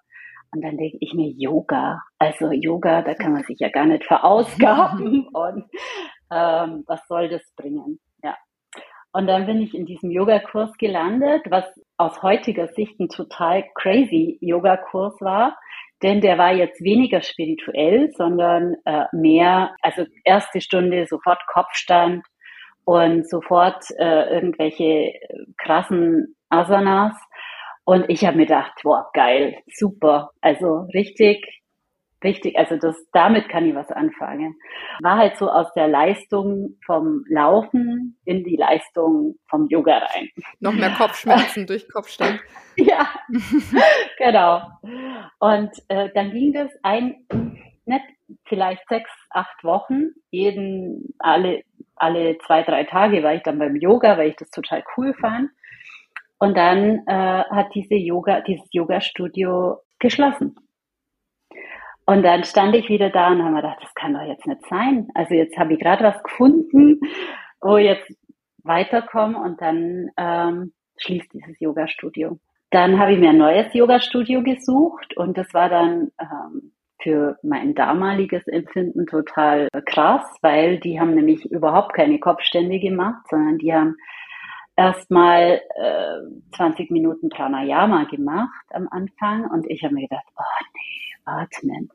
Und 0.55 0.63
dann 0.63 0.77
denke 0.77 0.99
ich 1.01 1.15
mir, 1.15 1.29
Yoga, 1.29 2.03
also 2.19 2.53
Yoga, 2.53 3.01
da 3.03 3.15
kann 3.15 3.33
man 3.33 3.43
sich 3.45 3.59
ja 3.59 3.71
gar 3.71 3.87
nicht 3.87 4.05
verausgaben. 4.05 5.29
Und 5.33 5.65
ähm, 6.31 6.85
was 6.87 7.07
soll 7.09 7.29
das 7.31 7.43
bringen? 7.57 7.99
Und 9.13 9.27
dann 9.27 9.47
bin 9.47 9.61
ich 9.61 9.75
in 9.75 9.85
diesem 9.85 10.11
Yogakurs 10.11 10.73
gelandet, 10.79 11.43
was 11.51 11.65
aus 11.99 12.23
heutiger 12.23 12.69
Sicht 12.69 12.99
ein 12.99 13.09
total 13.09 13.65
crazy 13.75 14.39
Yogakurs 14.41 15.21
war. 15.21 15.57
Denn 16.03 16.21
der 16.21 16.39
war 16.39 16.53
jetzt 16.53 16.83
weniger 16.83 17.21
spirituell, 17.21 18.11
sondern 18.17 18.75
äh, 18.85 19.05
mehr, 19.13 19.75
also 19.83 20.05
erste 20.25 20.61
Stunde 20.61 21.07
sofort 21.07 21.41
Kopfstand 21.47 22.25
und 22.85 23.29
sofort 23.29 23.85
äh, 23.99 24.35
irgendwelche 24.35 25.13
krassen 25.59 26.35
Asanas. 26.49 27.15
Und 27.85 28.07
ich 28.09 28.25
habe 28.25 28.37
mir 28.37 28.47
gedacht, 28.47 28.73
boah, 28.83 29.11
geil, 29.13 29.59
super. 29.73 30.31
Also 30.41 30.87
richtig 30.95 31.62
richtig, 32.25 32.59
also 32.59 32.77
das, 32.77 32.97
damit 33.13 33.49
kann 33.49 33.67
ich 33.67 33.75
was 33.75 33.91
anfangen. 33.91 34.55
War 35.01 35.19
halt 35.19 35.37
so 35.37 35.51
aus 35.51 35.73
der 35.75 35.89
Leistung 35.89 36.77
vom 36.87 37.25
Laufen 37.29 38.19
in 38.25 38.45
die 38.45 38.57
Leistung 38.57 39.37
vom 39.49 39.69
Yoga 39.69 39.99
rein. 39.99 40.29
Noch 40.61 40.73
mehr 40.73 40.91
Kopfschmerzen 40.91 41.67
durch 41.67 41.89
Kopfstand. 41.89 42.41
Ja, 42.75 43.07
genau. 44.17 44.63
Und 45.39 45.71
äh, 45.89 46.09
dann 46.15 46.31
ging 46.31 46.55
das 46.55 46.71
ein, 46.83 47.27
nicht 47.85 48.05
vielleicht 48.47 48.89
sechs, 48.89 49.11
acht 49.29 49.63
Wochen, 49.63 50.13
jeden, 50.31 51.15
alle, 51.19 51.65
alle 51.97 52.39
zwei, 52.47 52.63
drei 52.63 52.85
Tage 52.85 53.23
war 53.23 53.35
ich 53.35 53.43
dann 53.43 53.59
beim 53.59 53.77
Yoga, 53.77 54.17
weil 54.17 54.31
ich 54.31 54.37
das 54.37 54.51
total 54.51 54.83
cool 54.97 55.13
fand. 55.21 55.51
Und 56.39 56.57
dann 56.57 57.07
äh, 57.07 57.45
hat 57.45 57.75
diese 57.75 57.95
Yoga, 57.95 58.41
dieses 58.41 58.67
Yoga-Studio 58.73 59.79
geschlossen. 59.99 60.57
Und 62.05 62.23
dann 62.23 62.45
stand 62.45 62.75
ich 62.75 62.89
wieder 62.89 63.11
da 63.11 63.31
und 63.31 63.43
habe 63.43 63.55
mir 63.55 63.63
gedacht, 63.63 63.79
das 63.81 63.95
kann 63.95 64.15
doch 64.15 64.23
jetzt 64.23 64.47
nicht 64.47 64.67
sein. 64.69 65.09
Also 65.15 65.35
jetzt 65.35 65.57
habe 65.57 65.75
ich 65.75 65.79
gerade 65.79 66.05
was 66.05 66.23
gefunden, 66.23 67.01
wo 67.61 67.77
ich 67.77 67.87
jetzt 67.87 68.13
weiterkomme 68.65 69.39
und 69.39 69.61
dann 69.61 70.11
ähm, 70.17 70.73
schließt 70.97 71.33
dieses 71.33 71.59
Yoga-Studio. 71.61 72.39
Dann 72.71 72.99
habe 72.99 73.13
ich 73.13 73.19
mir 73.19 73.31
ein 73.31 73.39
neues 73.39 73.73
Yoga-Studio 73.75 74.43
gesucht 74.43 75.17
und 75.17 75.37
das 75.37 75.53
war 75.53 75.69
dann 75.69 76.11
ähm, 76.21 76.73
für 77.03 77.37
mein 77.43 77.75
damaliges 77.75 78.47
Empfinden 78.47 79.07
total 79.07 79.69
krass, 79.87 80.25
weil 80.41 80.79
die 80.79 80.99
haben 80.99 81.15
nämlich 81.15 81.45
überhaupt 81.51 81.95
keine 81.95 82.19
Kopfstände 82.19 82.79
gemacht, 82.79 83.23
sondern 83.29 83.59
die 83.59 83.75
haben 83.75 83.97
erstmal 84.77 85.61
äh, 85.77 86.57
20 86.57 86.91
Minuten 86.91 87.29
Pranayama 87.29 88.05
gemacht 88.05 88.65
am 88.71 88.89
Anfang 88.91 89.51
und 89.51 89.69
ich 89.71 89.83
habe 89.83 89.95
mir 89.95 90.09
gedacht, 90.09 90.25
oh 90.37 90.65
nee, 90.75 91.02
atmen. 91.25 91.91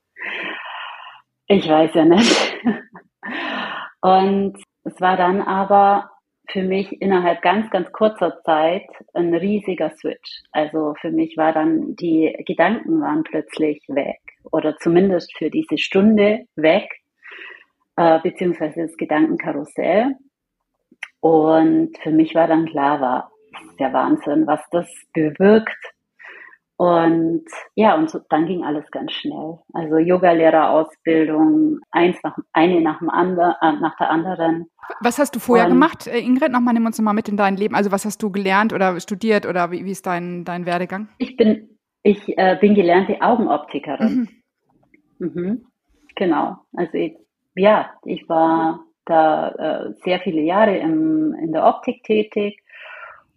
Ich 1.48 1.68
weiß 1.68 1.94
ja 1.94 2.06
nicht. 2.06 2.58
Und 4.02 4.58
es 4.84 5.02
war 5.02 5.18
dann 5.18 5.42
aber 5.42 6.12
für 6.50 6.63
mich 6.63 7.02
innerhalb 7.02 7.42
ganz, 7.42 7.70
ganz 7.72 7.92
kurzer 7.92 8.42
Zeit 8.44 8.88
ein 9.13 9.34
riesiger 9.34 9.92
Switch. 9.98 10.44
Also 10.52 10.94
für 11.02 11.12
mich 11.12 11.36
war 11.36 11.52
dann, 11.52 11.96
die 11.96 12.34
Gedanken 12.46 13.02
waren 13.02 13.24
plötzlich 13.24 13.82
weg 13.88 14.20
oder 14.52 14.78
zumindest 14.78 15.36
für 15.38 15.50
diese 15.50 15.78
Stunde 15.78 16.46
weg, 16.56 16.90
äh, 17.98 18.20
beziehungsweise 18.22 18.84
das 18.84 18.96
Gedankenkarussell. 18.96 20.16
Und 21.20 21.98
für 22.02 22.12
mich 22.12 22.34
war 22.34 22.48
dann 22.48 22.66
klar, 22.68 23.02
war 23.02 23.32
der 23.80 23.92
Wahnsinn, 23.92 24.48
was 24.48 24.62
das 24.72 24.88
bewirkt, 25.13 25.78
und 26.78 27.46
ja, 27.74 27.96
und 27.96 28.10
so, 28.10 28.20
dann 28.30 28.46
ging 28.46 28.63
alles 28.63 28.90
ganz 28.92 29.12
schnell. 29.12 29.58
Also 29.74 29.98
Yogalehrerausbildung, 29.98 31.80
eins 31.90 32.18
nach, 32.24 32.38
eine 32.54 32.82
nach, 32.82 33.00
dem 33.00 33.10
andre, 33.10 33.56
äh, 33.62 33.74
nach 33.74 33.98
der 33.98 34.12
anderen. 34.12 34.68
Was 35.02 35.18
hast 35.18 35.36
du 35.36 35.40
vorher 35.40 35.66
und, 35.66 35.72
gemacht, 35.72 36.06
äh, 36.06 36.20
Ingrid? 36.20 36.52
Nochmal, 36.52 36.76
nimm 36.76 36.86
uns 36.86 37.00
nochmal 37.00 37.16
mit 37.16 37.30
in 37.30 37.38
dein 37.38 37.58
Leben. 37.58 37.74
Also 37.74 37.92
was 37.92 38.06
hast 38.06 38.22
du 38.22 38.32
gelernt 38.32 38.74
oder 38.74 39.00
studiert 39.00 39.48
oder 39.48 39.72
wie, 39.72 39.86
wie 39.86 39.92
ist 39.92 40.06
dein, 40.06 40.46
dein 40.46 40.68
Werdegang? 40.68 41.10
Ich 41.18 41.36
bin, 41.36 41.80
ich 42.04 42.38
äh, 42.38 42.58
bin 42.62 42.76
gelernte 42.76 43.22
Augenoptikerin. 43.22 44.30
Mhm. 45.18 45.28
Mhm. 45.34 45.66
Genau. 46.16 46.58
Also 46.76 46.94
ich, 46.94 47.18
ja, 47.56 47.90
ich 48.06 48.30
war 48.30 48.86
da 49.06 49.50
äh, 49.50 49.94
sehr 50.04 50.20
viele 50.20 50.42
Jahre 50.42 50.78
im, 50.78 51.34
in 51.42 51.54
der 51.54 51.66
Optik 51.66 52.04
tätig 52.04 52.60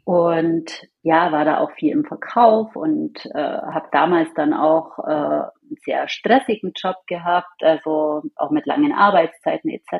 und 0.04 0.89
ja, 1.02 1.32
war 1.32 1.46
da 1.46 1.58
auch 1.58 1.72
viel 1.72 1.92
im 1.92 2.04
Verkauf 2.04 2.76
und 2.76 3.24
äh, 3.34 3.38
habe 3.38 3.88
damals 3.90 4.32
dann 4.34 4.52
auch 4.52 4.98
äh, 4.98 5.10
einen 5.10 5.78
sehr 5.84 6.06
stressigen 6.08 6.72
Job 6.76 6.96
gehabt, 7.06 7.62
also 7.62 8.22
auch 8.36 8.50
mit 8.50 8.66
langen 8.66 8.92
Arbeitszeiten 8.92 9.70
etc. 9.70 9.94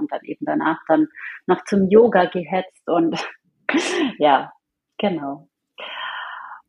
Und 0.00 0.10
dann 0.10 0.22
eben 0.22 0.46
danach 0.46 0.78
dann 0.88 1.08
noch 1.46 1.62
zum 1.64 1.90
Yoga 1.90 2.24
gehetzt 2.24 2.88
und 2.88 3.22
ja, 4.18 4.50
genau. 4.96 5.46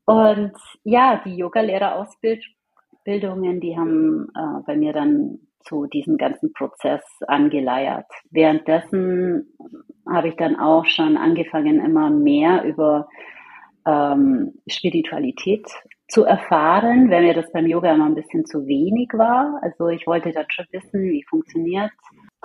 Und 0.06 0.58
ja, 0.84 1.22
die 1.24 1.38
Yogalehrerausbildungen, 1.38 3.62
die 3.62 3.78
haben 3.78 4.28
äh, 4.36 4.64
bei 4.66 4.76
mir 4.76 4.92
dann 4.92 5.40
zu 5.62 5.86
diesem 5.86 6.18
ganzen 6.18 6.52
Prozess 6.54 7.04
angeleiert. 7.28 8.08
Währenddessen 8.32 9.54
habe 10.10 10.30
ich 10.30 10.36
dann 10.36 10.58
auch 10.58 10.86
schon 10.86 11.18
angefangen, 11.18 11.84
immer 11.84 12.10
mehr 12.10 12.64
über 12.64 13.10
ähm, 13.88 14.54
Spiritualität 14.68 15.66
zu 16.10 16.24
erfahren, 16.24 17.10
wenn 17.10 17.24
mir 17.24 17.34
das 17.34 17.52
beim 17.52 17.68
Yoga 17.68 17.94
immer 17.94 18.06
ein 18.06 18.16
bisschen 18.16 18.46
zu 18.46 18.66
wenig 18.68 19.10
war. 19.14 19.60
Also 19.62 19.88
ich 19.88 20.06
wollte 20.08 20.32
dann 20.32 20.46
schon 20.50 20.66
wissen, 20.72 21.04
wie 21.04 21.24
funktioniert 21.24 21.92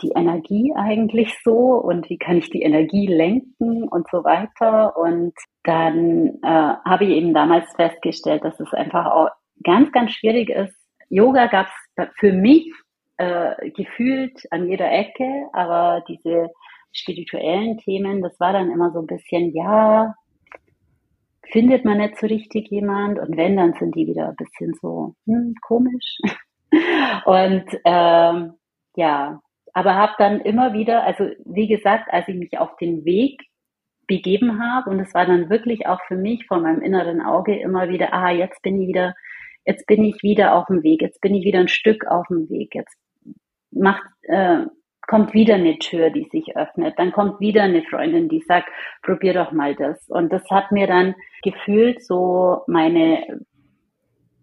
die 0.02 0.12
Energie 0.14 0.72
eigentlich 0.74 1.36
so 1.44 1.74
und 1.74 2.08
wie 2.08 2.18
kann 2.18 2.38
ich 2.38 2.50
die 2.50 2.62
Energie 2.62 3.06
lenken 3.06 3.88
und 3.88 4.08
so 4.10 4.24
weiter. 4.24 4.96
Und 4.96 5.34
dann 5.64 6.38
äh, 6.42 6.74
habe 6.84 7.04
ich 7.04 7.10
eben 7.10 7.34
damals 7.34 7.70
festgestellt, 7.74 8.44
dass 8.44 8.58
es 8.58 8.72
einfach 8.72 9.06
auch 9.06 9.28
ganz, 9.62 9.92
ganz 9.92 10.12
schwierig 10.12 10.50
ist. 10.50 10.74
Yoga 11.08 11.46
gab 11.46 11.66
es 11.96 12.08
für 12.18 12.32
mich 12.32 12.72
äh, 13.18 13.70
gefühlt 13.70 14.40
an 14.50 14.68
jeder 14.68 14.90
Ecke, 14.90 15.46
aber 15.52 16.02
diese 16.08 16.50
spirituellen 16.92 17.78
Themen, 17.78 18.22
das 18.22 18.38
war 18.40 18.52
dann 18.52 18.70
immer 18.70 18.90
so 18.92 19.00
ein 19.00 19.06
bisschen, 19.06 19.54
ja, 19.54 20.14
findet 21.50 21.84
man 21.84 21.98
nicht 21.98 22.18
so 22.18 22.26
richtig 22.26 22.70
jemand 22.70 23.18
und 23.18 23.36
wenn, 23.36 23.56
dann 23.56 23.74
sind 23.74 23.94
die 23.94 24.06
wieder 24.06 24.28
ein 24.28 24.36
bisschen 24.36 24.74
so 24.80 25.14
hm, 25.26 25.54
komisch. 25.62 26.18
und 27.24 27.64
ähm, 27.84 28.54
ja, 28.96 29.40
aber 29.74 29.94
habe 29.94 30.12
dann 30.18 30.40
immer 30.40 30.72
wieder, 30.72 31.04
also 31.04 31.24
wie 31.44 31.68
gesagt, 31.68 32.12
als 32.12 32.28
ich 32.28 32.36
mich 32.36 32.58
auf 32.58 32.76
den 32.76 33.04
Weg 33.04 33.42
begeben 34.06 34.60
habe 34.62 34.90
und 34.90 35.00
es 35.00 35.14
war 35.14 35.26
dann 35.26 35.48
wirklich 35.48 35.86
auch 35.86 36.00
für 36.06 36.16
mich 36.16 36.46
vor 36.46 36.60
meinem 36.60 36.82
inneren 36.82 37.20
Auge 37.22 37.58
immer 37.58 37.88
wieder, 37.88 38.12
ah, 38.12 38.30
jetzt 38.30 38.60
bin 38.62 38.80
ich 38.80 38.88
wieder, 38.88 39.14
jetzt 39.64 39.86
bin 39.86 40.04
ich 40.04 40.22
wieder 40.22 40.54
auf 40.54 40.66
dem 40.66 40.82
Weg, 40.82 41.02
jetzt 41.02 41.20
bin 41.20 41.34
ich 41.34 41.44
wieder 41.44 41.60
ein 41.60 41.68
Stück 41.68 42.06
auf 42.06 42.26
dem 42.28 42.48
Weg, 42.50 42.74
jetzt 42.74 42.96
macht, 43.70 44.02
äh, 44.22 44.66
kommt 45.12 45.34
wieder 45.34 45.56
eine 45.56 45.78
Tür, 45.78 46.08
die 46.08 46.26
sich 46.32 46.56
öffnet, 46.56 46.98
dann 46.98 47.12
kommt 47.12 47.38
wieder 47.38 47.64
eine 47.64 47.82
Freundin, 47.82 48.30
die 48.30 48.40
sagt, 48.48 48.70
probier 49.02 49.34
doch 49.34 49.52
mal 49.52 49.74
das. 49.74 50.08
Und 50.08 50.32
das 50.32 50.42
hat 50.50 50.72
mir 50.72 50.86
dann 50.86 51.14
gefühlt 51.42 52.02
so 52.02 52.62
meine 52.66 53.44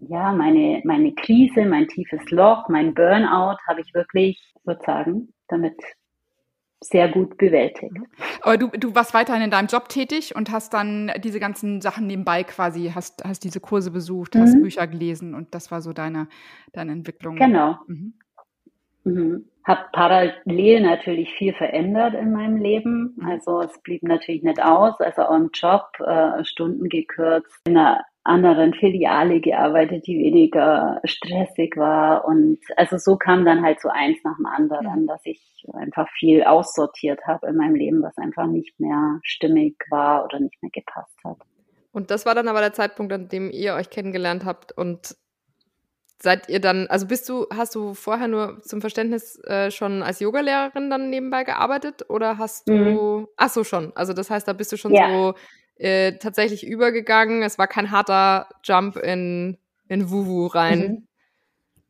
ja, 0.02 0.32
meine, 0.32 0.82
meine 0.86 1.14
Krise, 1.14 1.66
mein 1.66 1.88
tiefes 1.88 2.22
Loch, 2.30 2.70
mein 2.70 2.94
Burnout 2.94 3.58
habe 3.68 3.82
ich 3.82 3.94
wirklich, 3.96 4.40
würde 4.64 4.82
sagen, 4.86 5.34
damit 5.48 5.76
sehr 6.82 7.10
gut 7.10 7.38
bewältigt. 7.38 7.92
Aber 8.44 8.58
du, 8.58 8.68
du 8.68 8.94
warst 8.94 9.14
weiterhin 9.16 9.42
in 9.42 9.52
deinem 9.52 9.68
Job 9.68 9.90
tätig 9.90 10.36
und 10.36 10.52
hast 10.52 10.74
dann 10.74 11.12
diese 11.24 11.40
ganzen 11.40 11.82
Sachen 11.82 12.06
nebenbei 12.06 12.44
quasi, 12.44 12.92
hast, 12.94 13.24
hast 13.26 13.44
diese 13.44 13.60
Kurse 13.60 13.92
besucht, 13.92 14.36
hast 14.36 14.56
mhm. 14.56 14.62
Bücher 14.62 14.86
gelesen 14.86 15.34
und 15.34 15.54
das 15.56 15.72
war 15.72 15.82
so 15.82 15.92
deine, 15.92 16.28
deine 16.72 16.92
Entwicklung. 16.92 17.36
Genau. 17.36 17.80
Mhm. 17.88 18.14
Mhm. 19.04 19.49
Hab 19.66 19.92
parallel 19.92 20.82
natürlich 20.82 21.34
viel 21.34 21.54
verändert 21.54 22.14
in 22.14 22.32
meinem 22.32 22.58
Leben. 22.58 23.18
Also 23.26 23.62
es 23.62 23.80
blieb 23.82 24.04
natürlich 24.04 24.44
nicht 24.44 24.62
aus. 24.62 25.00
Also 25.00 25.24
auch 25.24 25.36
im 25.36 25.50
Job 25.54 25.88
äh, 26.00 26.44
Stunden 26.44 26.90
gekürzt, 26.90 27.56
in 27.66 27.78
einer 27.78 28.04
anderen 28.24 28.74
Filiale 28.74 29.42
gearbeitet, 29.42 30.06
die 30.08 30.18
weniger 30.18 31.02
stressig 31.04 31.76
war. 31.78 32.26
Und 32.26 32.60
also 32.78 32.98
so 32.98 33.18
kam 33.18 33.46
dann 33.46 33.64
halt 33.64 33.82
so 33.82 33.90
eins 33.90 34.18
nach 34.24 34.38
dem 34.38 34.46
anderen, 34.46 35.08
dass 35.08 35.22
ich 35.26 35.66
einfach 35.74 36.08
viel 36.18 36.44
aussortiert 36.44 37.20
habe 37.26 37.48
in 37.48 37.56
meinem 37.56 37.76
Leben, 37.76 38.02
was 38.02 38.18
einfach 38.18 38.48
nicht 38.48 38.80
mehr 38.80 39.20
stimmig 39.24 39.76
war 39.90 40.26
oder 40.26 40.40
nicht 40.40 40.62
mehr 40.62 40.72
gepasst 40.72 41.18
hat. 41.24 41.38
Und 41.92 42.12
das 42.12 42.26
war 42.26 42.36
dann 42.36 42.48
aber 42.48 42.60
der 42.60 42.74
Zeitpunkt, 42.74 43.12
an 43.14 43.30
dem 43.30 43.50
ihr 43.52 43.74
euch 43.74 43.90
kennengelernt 43.90 44.46
habt 44.46 44.72
und 44.72 45.16
seid 46.22 46.50
ihr 46.50 46.60
dann, 46.60 46.88
also 46.88 47.08
bist 47.08 47.30
du, 47.30 47.48
hast 47.54 47.76
du 47.76 47.94
vorher 47.94 48.28
nur 48.28 48.62
zum 48.62 48.82
Verständnis 48.82 49.42
äh, 49.46 49.72
schon 49.72 50.04
als 50.04 50.20
Yogalehrerin 50.20 50.90
dann 50.90 51.10
nebenbei 51.10 51.44
gearbeitet 51.44 52.10
oder 52.10 52.38
hast 52.38 52.68
du, 52.68 52.74
mhm. 52.74 53.28
ach 53.38 53.50
so 53.50 53.64
schon, 53.64 53.94
also 53.96 54.14
das 54.14 54.30
heißt, 54.30 54.48
da 54.48 54.54
bist 54.54 54.72
du 54.72 54.78
schon 54.78 54.94
ja. 54.94 55.10
so 55.10 55.36
äh, 55.80 56.14
tatsächlich 56.14 56.68
übergegangen. 56.68 57.42
Es 57.42 57.58
war 57.58 57.68
kein 57.68 57.90
harter 57.90 58.48
Jump 58.64 58.98
in, 58.98 59.58
in 59.88 60.12
Wuhu 60.12 60.48
rein. 60.48 60.80
Mhm. 60.80 61.08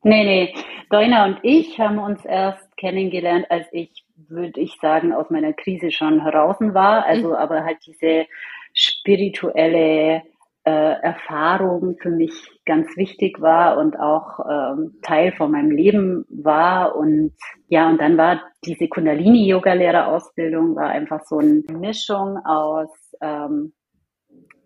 Nee, 0.04 0.24
nee. 0.24 0.54
Doina 0.90 1.26
und 1.26 1.40
ich 1.42 1.80
haben 1.80 1.98
uns 1.98 2.24
erst 2.24 2.78
kennengelernt, 2.78 3.46
als 3.50 3.68
ich, 3.72 4.06
würde 4.28 4.60
ich 4.62 4.78
sagen, 4.82 5.12
aus 5.12 5.30
meiner 5.30 5.54
Krise 5.54 5.92
schon 5.92 6.22
heraus 6.22 6.56
war. 6.60 7.06
Also 7.06 7.30
mhm. 7.30 7.36
aber 7.36 7.64
halt 7.64 7.80
diese 7.86 8.26
spirituelle 8.74 10.22
Erfahrung 10.70 11.98
für 12.02 12.10
mich 12.10 12.32
ganz 12.66 12.96
wichtig 12.98 13.42
war 13.42 13.78
und 13.78 13.98
auch 14.00 14.40
ähm, 14.50 15.00
Teil 15.02 15.32
von 15.32 15.52
meinem 15.52 15.72
Leben 15.72 16.26
war. 16.30 16.96
Und 16.96 17.34
ja, 17.68 17.90
und 17.90 18.00
dann 18.00 18.18
war 18.18 18.42
diese 18.66 18.88
Kundalini-Yoga-Lehrerausbildung 18.88 20.76
war 20.76 20.90
einfach 20.90 21.22
so 21.26 21.38
eine 21.40 21.64
Mischung 21.72 22.38
aus 22.46 22.90
ähm, 23.22 23.74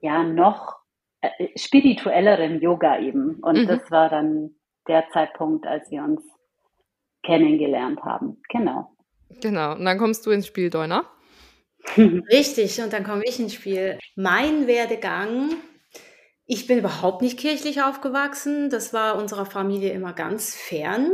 ja 0.01 0.23
noch 0.23 0.75
äh, 1.21 1.29
spirituelleren 1.55 2.59
Yoga 2.59 2.99
eben. 2.99 3.39
Und 3.41 3.63
mhm. 3.63 3.67
das 3.67 3.89
war 3.89 4.09
dann 4.09 4.51
der 4.87 5.05
Zeitpunkt, 5.13 5.65
als 5.65 5.89
wir 5.89 6.03
uns 6.03 6.21
kennengelernt 7.23 8.01
haben. 8.03 8.41
Genau. 8.49 8.91
Genau. 9.41 9.73
Und 9.75 9.85
dann 9.85 9.97
kommst 9.97 10.25
du 10.25 10.31
ins 10.31 10.47
Spiel, 10.47 10.69
Deuner. 10.69 11.05
Richtig, 11.97 12.81
und 12.81 12.93
dann 12.93 13.03
komme 13.03 13.23
ich 13.25 13.39
ins 13.39 13.53
Spiel. 13.53 13.97
Mein 14.15 14.67
Werdegang, 14.67 15.53
ich 16.45 16.67
bin 16.67 16.79
überhaupt 16.79 17.21
nicht 17.21 17.39
kirchlich 17.39 17.81
aufgewachsen. 17.81 18.69
Das 18.69 18.93
war 18.93 19.17
unserer 19.17 19.45
Familie 19.45 19.91
immer 19.91 20.13
ganz 20.13 20.55
fern. 20.55 21.11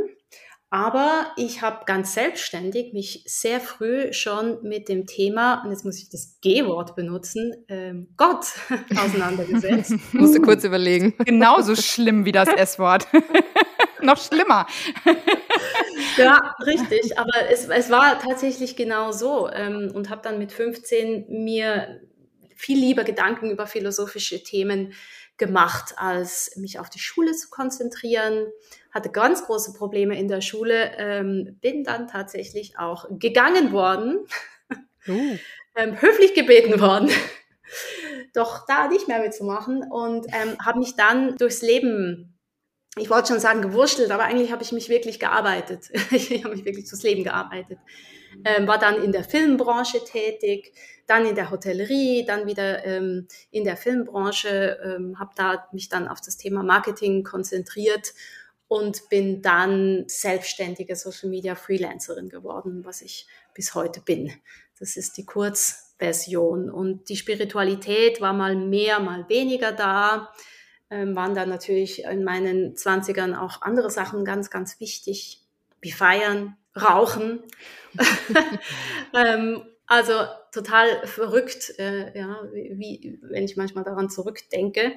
Aber 0.72 1.32
ich 1.36 1.64
habe 1.64 1.86
ganz 1.86 2.14
selbstständig 2.14 2.94
mich 2.94 3.24
sehr 3.26 3.60
früh 3.60 4.14
schon 4.14 4.62
mit 4.62 4.88
dem 4.88 5.08
Thema, 5.08 5.64
und 5.64 5.72
jetzt 5.72 5.84
muss 5.84 5.98
ich 5.98 6.10
das 6.10 6.38
G-Wort 6.42 6.96
benutzen, 6.96 7.66
ähm, 7.68 8.14
Gott 8.18 8.46
auseinandergesetzt. 8.96 9.94
Musste 10.14 10.42
kurz 10.42 10.64
überlegen. 10.64 11.16
Genauso 11.26 11.76
schlimm 11.76 12.26
wie 12.26 12.32
das 12.32 12.50
S-Wort. 12.50 13.08
Noch 14.02 14.18
schlimmer. 14.18 14.68
ja, 16.18 16.56
richtig. 16.66 17.18
Aber 17.18 17.50
es, 17.52 17.68
es 17.68 17.90
war 17.90 18.20
tatsächlich 18.20 18.76
genau 18.76 19.12
so. 19.12 19.50
Ähm, 19.50 19.92
und 19.94 20.12
habe 20.12 20.22
dann 20.24 20.38
mit 20.38 20.52
15 20.52 21.26
mir 21.30 22.00
viel 22.56 22.78
lieber 22.78 23.04
Gedanken 23.04 23.50
über 23.50 23.66
philosophische 23.66 24.44
Themen 24.44 24.94
gemacht, 25.40 25.96
als 25.98 26.56
mich 26.56 26.80
auf 26.80 26.90
die 26.90 27.00
Schule 27.00 27.34
zu 27.34 27.50
konzentrieren. 27.50 28.48
Hatte 28.92 29.10
ganz 29.10 29.46
große 29.46 29.74
Probleme 29.74 30.20
in 30.20 30.28
der 30.28 30.42
Schule, 30.42 30.92
ähm, 30.98 31.58
bin 31.62 31.84
dann 31.84 32.08
tatsächlich 32.08 32.78
auch 32.78 33.06
gegangen 33.10 33.72
worden, 33.72 34.26
uh. 35.08 35.38
ähm, 35.76 36.00
höflich 36.00 36.34
gebeten 36.34 36.80
worden, 36.80 37.10
doch 38.34 38.66
da 38.68 38.88
nicht 38.88 39.08
mehr 39.08 39.22
mitzumachen 39.22 39.84
und 39.90 40.28
ähm, 40.28 40.58
habe 40.64 40.80
mich 40.80 40.96
dann 40.96 41.36
durchs 41.38 41.62
Leben 41.62 42.36
ich 42.98 43.10
wollte 43.10 43.30
schon 43.30 43.40
sagen 43.40 43.62
gewurschtelt, 43.62 44.12
aber 44.12 44.24
eigentlich 44.24 44.52
habe 44.52 44.64
ich 44.64 44.72
mich 44.72 44.90
wirklich 44.90 45.20
gearbeitet. 45.20 45.90
ich 46.12 46.44
habe 46.44 46.56
mich 46.56 46.66
wirklich 46.66 46.88
fürs 46.88 47.04
Leben 47.04 47.24
gearbeitet. 47.24 47.80
Ähm, 48.44 48.68
war 48.68 48.78
dann 48.78 49.02
in 49.02 49.12
der 49.12 49.24
Filmbranche 49.24 50.04
tätig, 50.04 50.74
dann 51.10 51.26
in 51.26 51.36
der 51.36 51.50
Hotellerie, 51.50 52.26
dann 52.26 52.46
wieder 52.46 52.86
ähm, 52.86 53.28
in 53.52 53.64
der 53.64 53.78
Filmbranche, 53.78 54.78
ähm, 54.84 55.20
habe 55.20 55.32
da 55.36 55.68
mich 55.72 55.90
dann 55.90 56.08
auf 56.08 56.22
das 56.22 56.38
Thema 56.38 56.64
Marketing 56.64 57.24
konzentriert 57.24 58.14
und 58.68 59.10
bin 59.10 59.42
dann 59.42 60.04
selbstständige 60.08 60.96
Social 60.96 61.30
Media 61.30 61.56
Freelancerin 61.56 62.30
geworden, 62.30 62.86
was 62.86 63.02
ich 63.02 63.28
bis 63.56 63.74
heute 63.74 64.00
bin. 64.00 64.32
Das 64.80 64.96
ist 64.96 65.18
die 65.18 65.26
Kurzversion. 65.26 66.70
Und 66.70 67.10
die 67.10 67.18
Spiritualität 67.18 68.22
war 68.22 68.34
mal 68.34 68.56
mehr, 68.56 69.00
mal 69.00 69.28
weniger 69.28 69.72
da. 69.72 70.32
Ähm, 70.92 71.16
waren 71.16 71.34
dann 71.34 71.50
natürlich 71.50 72.04
in 72.04 72.24
meinen 72.24 72.76
Zwanzigern 72.76 73.34
auch 73.36 73.62
andere 73.64 73.90
Sachen 73.90 74.24
ganz, 74.24 74.50
ganz 74.50 74.80
wichtig, 74.80 75.42
wie 75.82 75.92
Feiern, 75.92 76.56
Rauchen. 76.80 77.42
ähm, 79.16 79.64
also 79.90 80.14
total 80.52 81.06
verrückt, 81.08 81.74
äh, 81.80 82.16
ja, 82.16 82.44
wie, 82.54 83.18
wenn 83.24 83.44
ich 83.44 83.58
manchmal 83.58 83.84
daran 83.84 84.08
zurückdenke. 84.08 84.94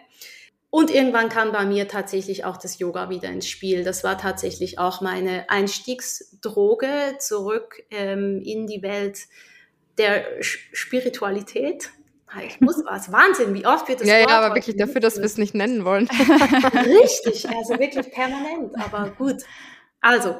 Und 0.68 0.90
irgendwann 0.90 1.31
kam 1.31 1.50
bei 1.50 1.64
mir 1.64 1.88
tatsächlich 1.88 2.44
auch 2.44 2.59
das 2.59 2.78
Yoga 2.78 3.09
wieder 3.09 3.31
ins 3.31 3.48
Spiel. 3.48 3.85
Das 3.85 4.05
war 4.05 4.18
tatsächlich 4.18 4.78
auch 4.78 5.00
meine 5.00 5.48
Einstiegsdroge 5.48 7.16
zurück 7.18 7.83
ähm, 7.90 8.42
in 8.44 8.66
die 8.66 8.83
Welt 8.83 9.20
der 9.96 10.26
Spiritualität. 10.42 11.90
Ich 12.46 12.61
muss 12.61 12.83
was, 12.87 13.11
Wahnsinn, 13.11 13.55
wie 13.55 13.66
oft 13.66 13.88
wird 13.88 14.00
das 14.00 14.07
Ja, 14.07 14.20
Wort 14.20 14.31
ja, 14.31 14.40
aber 14.40 14.55
wirklich 14.55 14.76
dafür, 14.76 15.00
dass 15.00 15.16
wir 15.16 15.24
es 15.24 15.38
nicht 15.38 15.55
nennen 15.55 15.87
wollen. 15.87 16.07
Richtig, 16.11 17.48
also 17.48 17.78
wirklich 17.78 18.11
permanent, 18.12 18.74
aber 18.78 19.11
gut. 19.11 19.42
Also, 20.02 20.37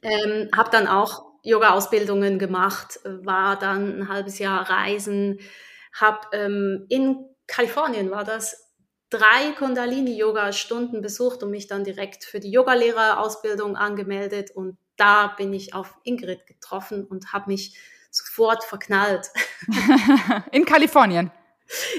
ähm, 0.00 0.48
habe 0.56 0.70
dann 0.70 0.86
auch 0.86 1.31
Yoga-Ausbildungen 1.42 2.38
gemacht, 2.38 3.00
war 3.04 3.58
dann 3.58 4.00
ein 4.00 4.08
halbes 4.08 4.38
Jahr 4.38 4.68
reisen, 4.68 5.40
habe 5.92 6.28
ähm, 6.32 6.86
in 6.88 7.26
Kalifornien 7.46 8.10
war 8.10 8.24
das 8.24 8.72
drei 9.10 9.52
Kundalini-Yoga-Stunden 9.58 11.02
besucht 11.02 11.42
und 11.42 11.50
mich 11.50 11.66
dann 11.66 11.84
direkt 11.84 12.24
für 12.24 12.40
die 12.40 12.50
Yogalehrerausbildung 12.50 13.76
angemeldet. 13.76 14.50
Und 14.50 14.78
da 14.96 15.26
bin 15.26 15.52
ich 15.52 15.74
auf 15.74 15.94
Ingrid 16.02 16.46
getroffen 16.46 17.04
und 17.04 17.32
habe 17.32 17.50
mich 17.50 17.76
sofort 18.10 18.64
verknallt. 18.64 19.28
In 20.52 20.64
Kalifornien. 20.64 21.30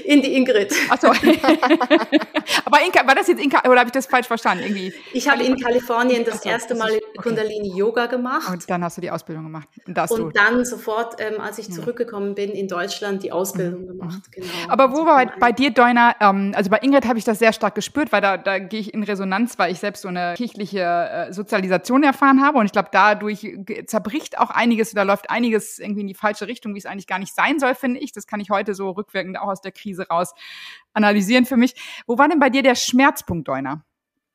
In 0.04 0.22
die 0.22 0.36
Ingrid. 0.36 0.72
Achso. 0.88 1.08
Aber 2.64 2.78
in, 2.86 2.94
war 3.06 3.14
das 3.14 3.26
jetzt 3.26 3.42
in 3.42 3.50
oder 3.50 3.80
habe 3.80 3.86
ich 3.86 3.92
das 3.92 4.06
falsch 4.06 4.26
verstanden? 4.26 4.64
Irgendwie? 4.64 4.94
Ich 5.12 5.28
habe 5.28 5.42
in 5.42 5.56
Kalifornien 5.56 6.24
das 6.24 6.44
erste 6.44 6.74
Mal 6.74 6.90
okay. 6.90 7.02
Kundalini-Yoga 7.16 8.06
gemacht. 8.06 8.48
Und 8.50 8.70
dann 8.70 8.84
hast 8.84 8.96
du 8.96 9.00
die 9.00 9.10
Ausbildung 9.10 9.44
gemacht. 9.44 9.68
Und, 9.86 9.98
und 10.10 10.36
dann 10.36 10.64
sofort, 10.64 11.16
ähm, 11.18 11.40
als 11.40 11.58
ich 11.58 11.70
zurückgekommen 11.72 12.34
bin 12.34 12.50
in 12.50 12.68
Deutschland, 12.68 13.22
die 13.22 13.32
Ausbildung 13.32 13.82
mhm. 13.82 13.86
gemacht. 13.86 14.32
Genau. 14.32 14.46
Aber 14.68 14.92
wo 14.92 15.06
war 15.06 15.26
bei, 15.26 15.32
bei 15.38 15.52
dir, 15.52 15.70
Deuner, 15.70 16.14
ähm, 16.20 16.52
also 16.54 16.70
bei 16.70 16.78
Ingrid 16.78 17.06
habe 17.06 17.18
ich 17.18 17.24
das 17.24 17.38
sehr 17.38 17.52
stark 17.52 17.74
gespürt, 17.74 18.12
weil 18.12 18.20
da, 18.20 18.36
da 18.36 18.58
gehe 18.58 18.80
ich 18.80 18.94
in 18.94 19.02
Resonanz, 19.02 19.58
weil 19.58 19.72
ich 19.72 19.80
selbst 19.80 20.02
so 20.02 20.08
eine 20.08 20.34
kirchliche 20.36 20.80
äh, 20.80 21.32
Sozialisation 21.32 22.02
erfahren 22.04 22.44
habe. 22.44 22.58
Und 22.58 22.66
ich 22.66 22.72
glaube, 22.72 22.90
dadurch 22.92 23.46
zerbricht 23.86 24.38
auch 24.38 24.50
einiges, 24.50 24.92
da 24.92 25.02
läuft 25.02 25.30
einiges 25.30 25.78
irgendwie 25.78 26.02
in 26.02 26.08
die 26.08 26.14
falsche 26.14 26.46
Richtung, 26.46 26.74
wie 26.74 26.78
es 26.78 26.86
eigentlich 26.86 27.06
gar 27.06 27.18
nicht 27.18 27.34
sein 27.34 27.58
soll, 27.58 27.74
finde 27.74 28.00
ich. 28.00 28.12
Das 28.12 28.26
kann 28.26 28.40
ich 28.40 28.50
heute 28.50 28.74
so 28.74 28.90
rückwirkend 28.90 29.38
auch 29.38 29.48
aus 29.54 29.62
der 29.62 29.72
Krise 29.72 30.06
raus 30.08 30.34
analysieren 30.92 31.46
für 31.46 31.56
mich. 31.56 31.74
Wo 32.06 32.18
war 32.18 32.28
denn 32.28 32.38
bei 32.38 32.50
dir 32.50 32.62
der 32.62 32.74
Schmerzpunkt, 32.74 33.48
Deuner? 33.48 33.84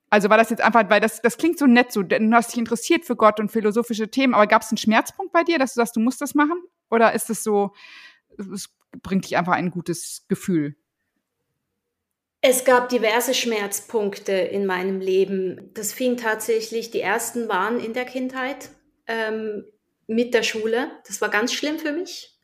Also 0.09 0.29
war 0.29 0.37
das 0.37 0.49
jetzt 0.49 0.61
einfach, 0.61 0.89
weil 0.89 1.01
das, 1.01 1.21
das 1.21 1.37
klingt 1.37 1.59
so 1.59 1.67
nett, 1.67 1.91
so, 1.91 2.01
du 2.01 2.31
hast 2.33 2.51
dich 2.51 2.57
interessiert 2.57 3.05
für 3.05 3.15
Gott 3.15 3.39
und 3.39 3.51
philosophische 3.51 4.09
Themen, 4.09 4.33
aber 4.33 4.47
gab 4.47 4.63
es 4.63 4.71
einen 4.71 4.77
Schmerzpunkt 4.77 5.31
bei 5.31 5.43
dir, 5.43 5.59
dass 5.59 5.73
du 5.73 5.81
sagst, 5.81 5.95
du 5.95 5.99
musst 5.99 6.21
das 6.21 6.33
machen? 6.33 6.61
Oder 6.89 7.13
ist 7.13 7.29
es 7.29 7.43
so, 7.43 7.73
es 8.37 8.69
bringt 9.03 9.25
dich 9.25 9.37
einfach 9.37 9.53
ein 9.53 9.69
gutes 9.69 10.25
Gefühl? 10.27 10.75
Es 12.41 12.63
gab 12.63 12.89
diverse 12.89 13.33
Schmerzpunkte 13.33 14.31
in 14.31 14.65
meinem 14.65 15.01
Leben. 15.01 15.71
Das 15.73 15.93
fing 15.93 16.15
tatsächlich, 16.15 16.89
die 16.89 17.01
ersten 17.01 17.49
waren 17.49 17.79
in 17.79 17.93
der 17.93 18.05
Kindheit 18.05 18.69
ähm, 19.07 19.65
mit 20.07 20.33
der 20.33 20.43
Schule. 20.43 20.89
Das 21.05 21.19
war 21.19 21.29
ganz 21.29 21.53
schlimm 21.53 21.79
für 21.79 21.91
mich. 21.91 22.38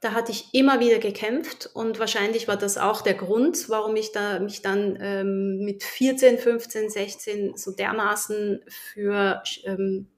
Da 0.00 0.12
hatte 0.12 0.32
ich 0.32 0.54
immer 0.54 0.80
wieder 0.80 0.98
gekämpft 0.98 1.68
und 1.74 1.98
wahrscheinlich 1.98 2.48
war 2.48 2.56
das 2.56 2.78
auch 2.78 3.02
der 3.02 3.14
Grund, 3.14 3.68
warum 3.68 3.96
ich 3.96 4.12
da 4.12 4.38
mich 4.38 4.62
dann 4.62 4.98
ähm, 5.00 5.58
mit 5.58 5.84
14, 5.84 6.38
15, 6.38 6.88
16 6.88 7.56
so 7.56 7.70
dermaßen 7.70 8.62
für 8.66 9.42
ähm, 9.64 10.08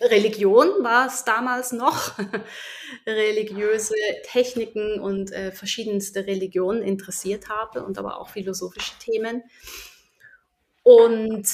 Religion 0.00 0.68
war 0.82 1.06
es 1.06 1.24
damals 1.24 1.72
noch, 1.72 2.18
religiöse 3.06 3.94
Techniken 4.24 5.00
und 5.00 5.32
äh, 5.32 5.52
verschiedenste 5.52 6.26
Religionen 6.26 6.82
interessiert 6.82 7.48
habe 7.48 7.84
und 7.84 7.98
aber 7.98 8.18
auch 8.18 8.30
philosophische 8.30 8.98
Themen. 8.98 9.42
Und 10.82 11.46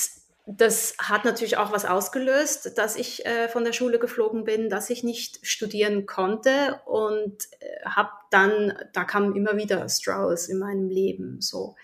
das 0.57 0.97
hat 0.99 1.25
natürlich 1.25 1.59
auch 1.59 1.71
was 1.71 1.85
ausgelöst, 1.85 2.77
dass 2.77 2.97
ich 2.97 3.25
äh, 3.25 3.49
von 3.49 3.65
der 3.65 3.73
Schule 3.73 4.01
geflogen 4.01 4.43
bin, 4.45 4.69
dass 4.69 4.91
ich 4.91 5.05
nicht 5.05 5.47
studieren 5.47 6.07
konnte 6.07 6.81
und 6.87 7.47
äh, 7.61 7.85
habe 7.85 8.11
dann, 8.31 8.77
da 8.93 9.05
kamen 9.05 9.37
immer 9.37 9.57
wieder 9.57 9.89
Struggles 9.89 10.49
in 10.49 10.59
meinem 10.59 10.89
Leben 10.89 11.41
so. 11.41 11.77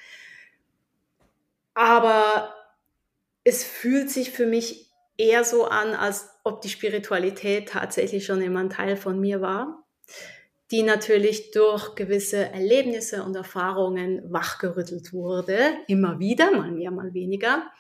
Aber 1.74 2.54
es 3.44 3.62
fühlt 3.62 4.10
sich 4.10 4.32
für 4.32 4.46
mich 4.46 4.90
eher 5.16 5.44
so 5.44 5.66
an, 5.66 5.94
als 5.94 6.28
ob 6.42 6.60
die 6.60 6.68
Spiritualität 6.68 7.68
tatsächlich 7.68 8.26
schon 8.26 8.42
immer 8.42 8.60
ein 8.60 8.70
Teil 8.70 8.96
von 8.96 9.20
mir 9.20 9.40
war, 9.40 9.84
die 10.72 10.82
natürlich 10.82 11.52
durch 11.52 11.94
gewisse 11.94 12.38
Erlebnisse 12.38 13.22
und 13.22 13.36
Erfahrungen 13.36 14.22
wachgerüttelt 14.32 15.12
wurde, 15.12 15.58
immer 15.86 16.18
wieder, 16.18 16.50
mal 16.50 16.72
mehr, 16.72 16.90
mal 16.90 17.14
weniger 17.14 17.70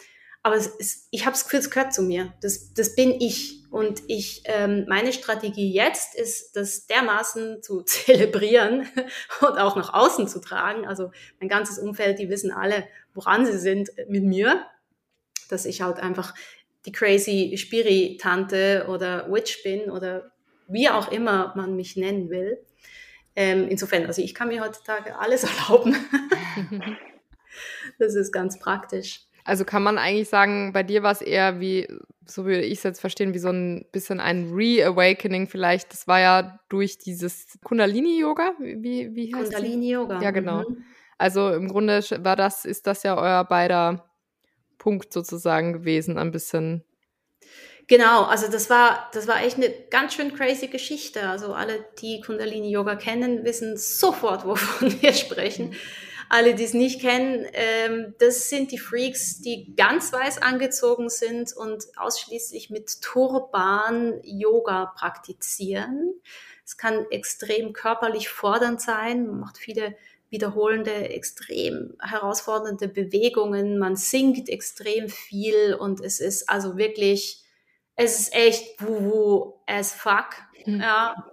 aber 0.46 0.54
ist, 0.54 1.08
ich 1.10 1.26
habe 1.26 1.32
das 1.32 1.42
Gefühl, 1.42 1.58
es 1.58 1.70
gehört 1.72 1.92
zu 1.92 2.02
mir. 2.02 2.32
Das, 2.40 2.72
das 2.72 2.94
bin 2.94 3.20
ich. 3.20 3.64
Und 3.72 4.00
ich, 4.06 4.44
ähm, 4.44 4.84
meine 4.88 5.12
Strategie 5.12 5.72
jetzt 5.72 6.14
ist, 6.14 6.54
das 6.54 6.86
dermaßen 6.86 7.64
zu 7.64 7.82
zelebrieren 7.84 8.86
und 9.40 9.58
auch 9.58 9.74
nach 9.74 9.92
außen 9.92 10.28
zu 10.28 10.40
tragen. 10.40 10.86
Also 10.86 11.10
mein 11.40 11.48
ganzes 11.48 11.80
Umfeld, 11.80 12.20
die 12.20 12.30
wissen 12.30 12.52
alle, 12.52 12.86
woran 13.12 13.44
sie 13.44 13.58
sind 13.58 13.90
mit 14.08 14.22
mir. 14.22 14.64
Dass 15.48 15.64
ich 15.64 15.82
halt 15.82 15.98
einfach 15.98 16.32
die 16.84 16.92
crazy 16.92 17.56
Spiri-Tante 17.56 18.86
oder 18.88 19.26
Witch 19.28 19.64
bin 19.64 19.90
oder 19.90 20.30
wie 20.68 20.88
auch 20.88 21.10
immer 21.10 21.54
man 21.56 21.74
mich 21.74 21.96
nennen 21.96 22.30
will. 22.30 22.64
Ähm, 23.34 23.66
insofern, 23.68 24.06
also 24.06 24.22
ich 24.22 24.32
kann 24.32 24.46
mir 24.46 24.62
heutzutage 24.62 25.18
alles 25.18 25.42
erlauben. 25.68 25.96
das 27.98 28.14
ist 28.14 28.30
ganz 28.30 28.60
praktisch. 28.60 29.25
Also 29.46 29.64
kann 29.64 29.84
man 29.84 29.96
eigentlich 29.96 30.28
sagen, 30.28 30.72
bei 30.72 30.82
dir 30.82 31.04
war 31.04 31.12
es 31.12 31.22
eher 31.22 31.60
wie, 31.60 31.86
so 32.26 32.44
würde 32.44 32.62
ich 32.62 32.78
es 32.78 32.82
jetzt 32.82 33.00
verstehen, 33.00 33.32
wie 33.32 33.38
so 33.38 33.50
ein 33.50 33.86
bisschen 33.92 34.18
ein 34.18 34.52
Reawakening 34.52 35.46
vielleicht. 35.46 35.92
Das 35.92 36.08
war 36.08 36.18
ja 36.18 36.58
durch 36.68 36.98
dieses 36.98 37.56
Kundalini-Yoga. 37.62 38.54
Wie, 38.58 39.14
wie 39.14 39.32
heißt 39.32 39.52
Kundalini-Yoga. 39.52 40.20
Ja, 40.20 40.32
genau. 40.32 40.68
Mhm. 40.68 40.84
Also 41.16 41.52
im 41.52 41.68
Grunde 41.68 42.02
war 42.24 42.34
das, 42.34 42.64
ist 42.64 42.88
das 42.88 43.04
ja 43.04 43.16
euer 43.16 43.44
beider 43.44 44.10
Punkt 44.78 45.12
sozusagen 45.12 45.72
gewesen, 45.72 46.18
ein 46.18 46.32
bisschen. 46.32 46.82
Genau, 47.86 48.24
also 48.24 48.50
das 48.50 48.68
war, 48.68 49.08
das 49.12 49.28
war 49.28 49.44
echt 49.44 49.58
eine 49.58 49.70
ganz 49.90 50.14
schön 50.14 50.34
crazy 50.34 50.66
Geschichte. 50.66 51.28
Also 51.28 51.54
alle, 51.54 51.84
die 52.02 52.20
Kundalini 52.20 52.72
Yoga 52.72 52.96
kennen, 52.96 53.44
wissen 53.44 53.76
sofort, 53.76 54.44
wovon 54.44 54.90
wir 55.00 55.12
sprechen. 55.12 55.68
Mhm 55.68 55.76
alle, 56.28 56.54
die 56.54 56.64
es 56.64 56.74
nicht 56.74 57.00
kennen, 57.00 57.46
ähm, 57.52 58.14
das 58.18 58.48
sind 58.48 58.72
die 58.72 58.78
Freaks, 58.78 59.40
die 59.40 59.74
ganz 59.76 60.12
weiß 60.12 60.42
angezogen 60.42 61.08
sind 61.08 61.52
und 61.52 61.84
ausschließlich 61.96 62.70
mit 62.70 63.02
Turban 63.02 64.20
Yoga 64.22 64.86
praktizieren. 64.96 66.14
Es 66.64 66.76
kann 66.76 67.06
extrem 67.10 67.72
körperlich 67.72 68.28
fordernd 68.28 68.80
sein, 68.80 69.26
man 69.26 69.40
macht 69.40 69.58
viele 69.58 69.96
wiederholende, 70.28 71.10
extrem 71.10 71.96
herausfordernde 72.00 72.88
Bewegungen, 72.88 73.78
man 73.78 73.96
singt 73.96 74.48
extrem 74.48 75.08
viel 75.08 75.74
und 75.74 76.00
es 76.00 76.18
ist 76.20 76.48
also 76.48 76.76
wirklich, 76.76 77.44
es 77.94 78.18
ist 78.18 78.34
echt 78.34 78.82
woo-woo 78.82 79.60
as 79.66 79.92
fuck. 79.92 80.30
Mhm. 80.64 80.80
Ja, 80.80 81.30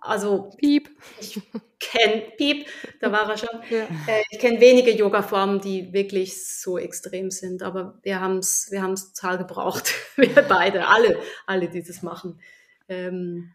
also 0.00 0.50
Piep. 0.58 0.90
Ich 1.20 1.40
kenne 1.80 2.22
Piep, 2.36 2.66
da 3.00 3.10
war 3.10 3.28
er 3.28 3.36
schon. 3.36 3.48
Ja. 3.70 3.84
Äh, 4.06 4.22
ich 4.30 4.38
kenne 4.38 4.60
wenige 4.60 4.90
Yoga-Formen, 4.90 5.60
die 5.60 5.92
wirklich 5.92 6.60
so 6.60 6.78
extrem 6.78 7.30
sind, 7.30 7.62
aber 7.62 7.98
wir 8.02 8.20
haben 8.20 8.38
es 8.38 8.68
wir 8.70 8.82
haben's 8.82 9.12
total 9.12 9.38
gebraucht. 9.38 9.94
Wir 10.16 10.42
beide, 10.42 10.86
alle, 10.86 11.18
alle, 11.46 11.68
die 11.68 11.82
das 11.82 12.02
machen. 12.02 12.40
Ähm, 12.88 13.52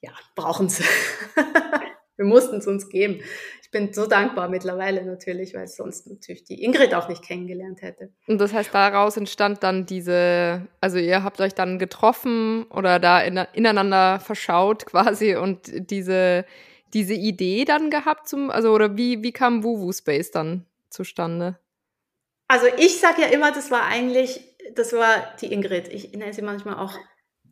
ja, 0.00 0.12
brauchen 0.34 0.66
es. 0.66 0.80
wir 2.16 2.24
mussten 2.24 2.58
es 2.58 2.66
uns 2.66 2.88
geben 2.88 3.20
ich 3.66 3.72
bin 3.72 3.92
so 3.92 4.06
dankbar 4.06 4.48
mittlerweile 4.48 5.04
natürlich, 5.04 5.52
weil 5.52 5.66
sonst 5.66 6.06
natürlich 6.06 6.44
die 6.44 6.62
Ingrid 6.62 6.94
auch 6.94 7.08
nicht 7.08 7.24
kennengelernt 7.24 7.82
hätte. 7.82 8.10
Und 8.28 8.40
das 8.40 8.52
heißt, 8.52 8.72
daraus 8.72 9.16
entstand 9.16 9.64
dann 9.64 9.86
diese, 9.86 10.68
also 10.80 10.98
ihr 10.98 11.24
habt 11.24 11.40
euch 11.40 11.52
dann 11.52 11.80
getroffen 11.80 12.66
oder 12.70 13.00
da 13.00 13.20
in, 13.20 13.36
ineinander 13.54 14.20
verschaut 14.20 14.86
quasi 14.86 15.34
und 15.34 15.90
diese, 15.90 16.44
diese 16.94 17.14
Idee 17.14 17.64
dann 17.64 17.90
gehabt 17.90 18.28
zum, 18.28 18.50
also 18.50 18.72
oder 18.72 18.96
wie, 18.96 19.22
wie 19.22 19.32
kam 19.32 19.64
Wuwu 19.64 19.92
Space 19.92 20.30
dann 20.30 20.64
zustande? 20.90 21.58
Also 22.48 22.66
ich 22.78 22.98
sage 22.98 23.22
ja 23.22 23.28
immer, 23.28 23.52
das 23.52 23.70
war 23.70 23.84
eigentlich, 23.86 24.40
das 24.74 24.92
war 24.92 25.34
die 25.40 25.52
Ingrid. 25.52 25.88
Ich 25.88 26.12
nenne 26.12 26.32
sie 26.32 26.42
manchmal 26.42 26.76
auch 26.76 26.94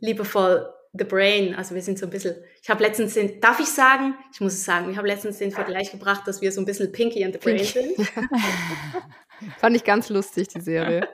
liebevoll 0.00 0.72
The 0.96 1.04
Brain, 1.04 1.56
also 1.56 1.74
wir 1.74 1.82
sind 1.82 1.98
so 1.98 2.06
ein 2.06 2.10
bisschen, 2.10 2.36
ich 2.62 2.70
habe 2.70 2.80
letztens 2.80 3.14
den, 3.14 3.40
darf 3.40 3.58
ich 3.58 3.66
sagen, 3.66 4.14
ich 4.32 4.40
muss 4.40 4.54
es 4.54 4.64
sagen, 4.64 4.88
ich 4.92 4.96
habe 4.96 5.08
letztens 5.08 5.38
den 5.38 5.50
Vergleich 5.50 5.90
gebracht, 5.90 6.22
dass 6.26 6.40
wir 6.40 6.52
so 6.52 6.60
ein 6.60 6.66
bisschen 6.66 6.92
Pinky 6.92 7.24
and 7.24 7.34
the 7.34 7.40
Brain 7.40 7.56
Pinky. 7.56 7.96
sind. 7.96 8.08
Fand 9.58 9.74
ich 9.74 9.82
ganz 9.82 10.08
lustig, 10.08 10.46
die 10.48 10.60
Serie. 10.60 11.08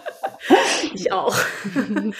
ich 0.94 1.12
auch. 1.12 1.36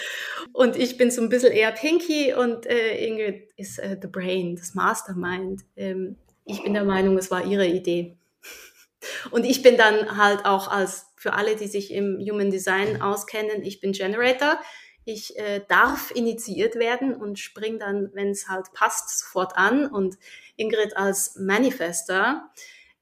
und 0.53 0.75
ich 0.75 0.97
bin 0.97 1.11
so 1.11 1.21
ein 1.21 1.29
bisschen 1.29 1.51
eher 1.51 1.71
Pinky 1.71 2.33
und 2.33 2.65
äh, 2.65 3.05
Ingrid 3.05 3.49
ist 3.57 3.79
äh, 3.79 3.97
The 4.01 4.07
Brain, 4.07 4.55
das 4.55 4.73
Mastermind. 4.73 5.63
Ähm, 5.75 6.17
ich 6.45 6.63
bin 6.63 6.73
der 6.73 6.85
Meinung, 6.85 7.17
es 7.17 7.31
war 7.31 7.45
ihre 7.45 7.67
Idee. 7.67 8.17
Und 9.31 9.45
ich 9.45 9.61
bin 9.63 9.77
dann 9.77 10.17
halt 10.17 10.45
auch 10.45 10.69
als, 10.69 11.07
für 11.15 11.33
alle, 11.33 11.55
die 11.55 11.67
sich 11.67 11.91
im 11.93 12.19
Human 12.19 12.51
Design 12.51 13.01
auskennen, 13.01 13.63
ich 13.63 13.79
bin 13.79 13.93
Generator 13.93 14.59
ich 15.05 15.37
äh, 15.37 15.61
darf 15.67 16.11
initiiert 16.11 16.75
werden 16.75 17.13
und 17.13 17.39
spring 17.39 17.79
dann, 17.79 18.09
wenn 18.13 18.29
es 18.29 18.47
halt 18.47 18.71
passt, 18.73 19.19
sofort 19.19 19.57
an. 19.57 19.87
Und 19.87 20.17
Ingrid 20.55 20.95
als 20.95 21.35
Manifester 21.35 22.49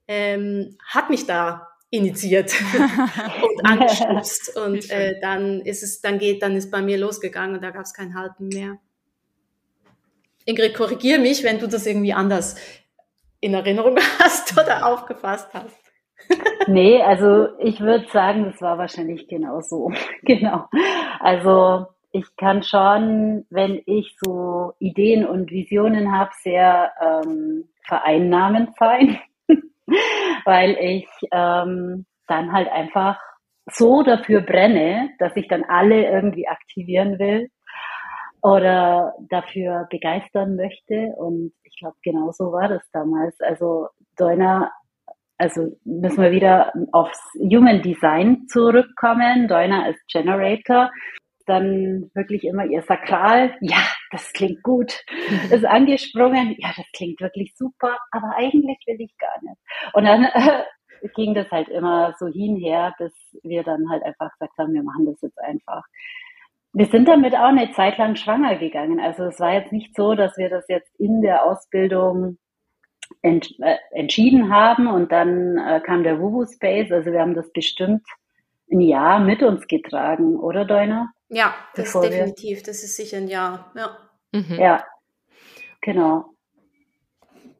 ähm, 0.07 0.78
hat 0.86 1.09
mich 1.09 1.26
da 1.26 1.67
initiiert 1.91 2.53
und 2.73 3.65
angestupst 3.65 4.57
und 4.57 4.89
äh, 4.89 5.19
dann 5.21 5.59
ist 5.61 5.83
es, 5.83 6.01
dann 6.01 6.17
geht, 6.17 6.41
dann 6.41 6.55
ist 6.55 6.71
bei 6.71 6.81
mir 6.81 6.97
losgegangen 6.97 7.55
und 7.55 7.61
da 7.61 7.69
gab 7.69 7.83
es 7.83 7.93
kein 7.93 8.15
Halten 8.15 8.47
mehr. 8.47 8.77
Ingrid, 10.45 10.73
korrigier 10.73 11.19
mich, 11.19 11.43
wenn 11.43 11.59
du 11.59 11.67
das 11.67 11.85
irgendwie 11.85 12.13
anders 12.13 12.55
in 13.41 13.53
Erinnerung 13.53 13.97
hast 14.19 14.57
oder 14.57 14.87
aufgefasst 14.87 15.49
hast. 15.53 15.77
nee, 16.67 17.01
also 17.01 17.49
ich 17.59 17.81
würde 17.81 18.07
sagen, 18.11 18.45
das 18.45 18.61
war 18.61 18.77
wahrscheinlich 18.77 19.27
genau 19.27 19.59
so. 19.59 19.91
genau. 20.23 20.69
Also 21.19 21.87
ich 22.13 22.25
kann 22.37 22.63
schon, 22.63 23.45
wenn 23.49 23.81
ich 23.85 24.15
so 24.23 24.73
Ideen 24.79 25.25
und 25.25 25.51
Visionen 25.51 26.11
habe, 26.11 26.31
sehr 26.41 26.91
ähm, 27.01 27.69
vereinnahmend 27.85 28.77
sein, 28.77 29.19
weil 30.45 30.77
ich 30.79 31.07
ähm, 31.31 32.05
dann 32.27 32.51
halt 32.51 32.69
einfach 32.69 33.19
so 33.69 34.03
dafür 34.03 34.41
brenne, 34.41 35.11
dass 35.19 35.35
ich 35.35 35.47
dann 35.47 35.63
alle 35.63 36.09
irgendwie 36.09 36.47
aktivieren 36.47 37.19
will 37.19 37.49
oder 38.41 39.13
dafür 39.29 39.87
begeistern 39.89 40.55
möchte. 40.55 41.13
Und 41.17 41.53
ich 41.63 41.77
glaube, 41.79 41.95
genau 42.03 42.31
so 42.31 42.51
war 42.51 42.67
das 42.67 42.83
damals. 42.91 43.39
Also 43.41 43.87
Doina, 44.17 44.71
also 45.37 45.77
müssen 45.83 46.23
wir 46.23 46.31
wieder 46.31 46.73
aufs 46.91 47.21
Human 47.39 47.81
Design 47.81 48.47
zurückkommen. 48.47 49.47
Doina 49.47 49.87
ist 49.89 50.01
Generator. 50.11 50.91
Dann 51.45 52.09
wirklich 52.13 52.43
immer 52.43 52.65
ihr 52.65 52.81
Sakral, 52.83 53.55
ja, 53.61 53.83
das 54.12 54.34
klingt 54.34 54.62
gut, 54.64 55.03
ist 55.51 55.66
angesprungen, 55.66 56.55
ja, 56.57 56.70
das 56.76 56.86
klingt 56.93 57.22
wirklich 57.22 57.53
super, 57.55 57.97
aber 58.12 58.36
eigentlich 58.36 58.78
will 58.86 58.99
ich 58.99 59.18
gar 59.18 59.41
nicht. 59.41 59.57
Und 59.93 60.05
dann 60.05 60.26
äh, 60.26 60.64
ging 61.16 61.34
das 61.34 61.49
halt 61.49 61.70
immer 61.70 62.14
so 62.20 62.28
hinher, 62.28 62.93
bis 62.99 63.14
wir 63.43 63.64
dann 63.64 63.89
halt 63.89 64.03
einfach 64.03 64.32
gesagt 64.34 64.57
haben, 64.57 64.74
wir 64.74 64.84
machen 64.84 65.05
das 65.05 65.22
jetzt 65.22 65.39
einfach. 65.39 65.84
Wir 66.74 66.86
sind 66.86 67.07
damit 67.07 67.36
auch 67.36 67.49
eine 67.49 67.72
Zeit 67.72 67.97
lang 67.97 68.16
schwanger 68.16 68.55
gegangen. 68.55 68.99
Also 68.99 69.26
es 69.26 69.39
war 69.39 69.53
jetzt 69.53 69.74
nicht 69.74 69.95
so, 69.95 70.16
dass 70.16 70.38
wir 70.38 70.49
das 70.49 70.66
jetzt 70.70 70.93
in 70.99 71.22
der 71.22 71.43
Ausbildung 71.43 72.38
ent, 73.22 73.53
äh, 73.59 73.78
entschieden 73.91 74.53
haben 74.53 74.88
und 74.88 75.12
dann 75.12 75.57
äh, 75.57 75.82
kam 75.82 76.03
der 76.03 76.20
Wubu 76.20 76.45
Space. 76.45 76.91
Also 76.91 77.12
wir 77.12 77.20
haben 77.20 77.36
das 77.36 77.51
bestimmt 77.51 78.03
ein 78.72 78.82
Jahr 78.82 79.19
mit 79.19 79.43
uns 79.43 79.67
getragen, 79.67 80.38
oder 80.38 80.65
Deuna? 80.65 81.11
Ja, 81.30 81.53
das 81.76 81.93
ist 81.93 82.03
definitiv. 82.03 82.63
Das 82.63 82.84
ist 82.84 82.95
sicher 82.95 83.17
ein 83.17 83.28
Jahr. 83.28 83.72
Ja. 83.76 83.97
Mhm. 84.32 84.59
Ja, 84.59 84.86
genau. 85.82 86.34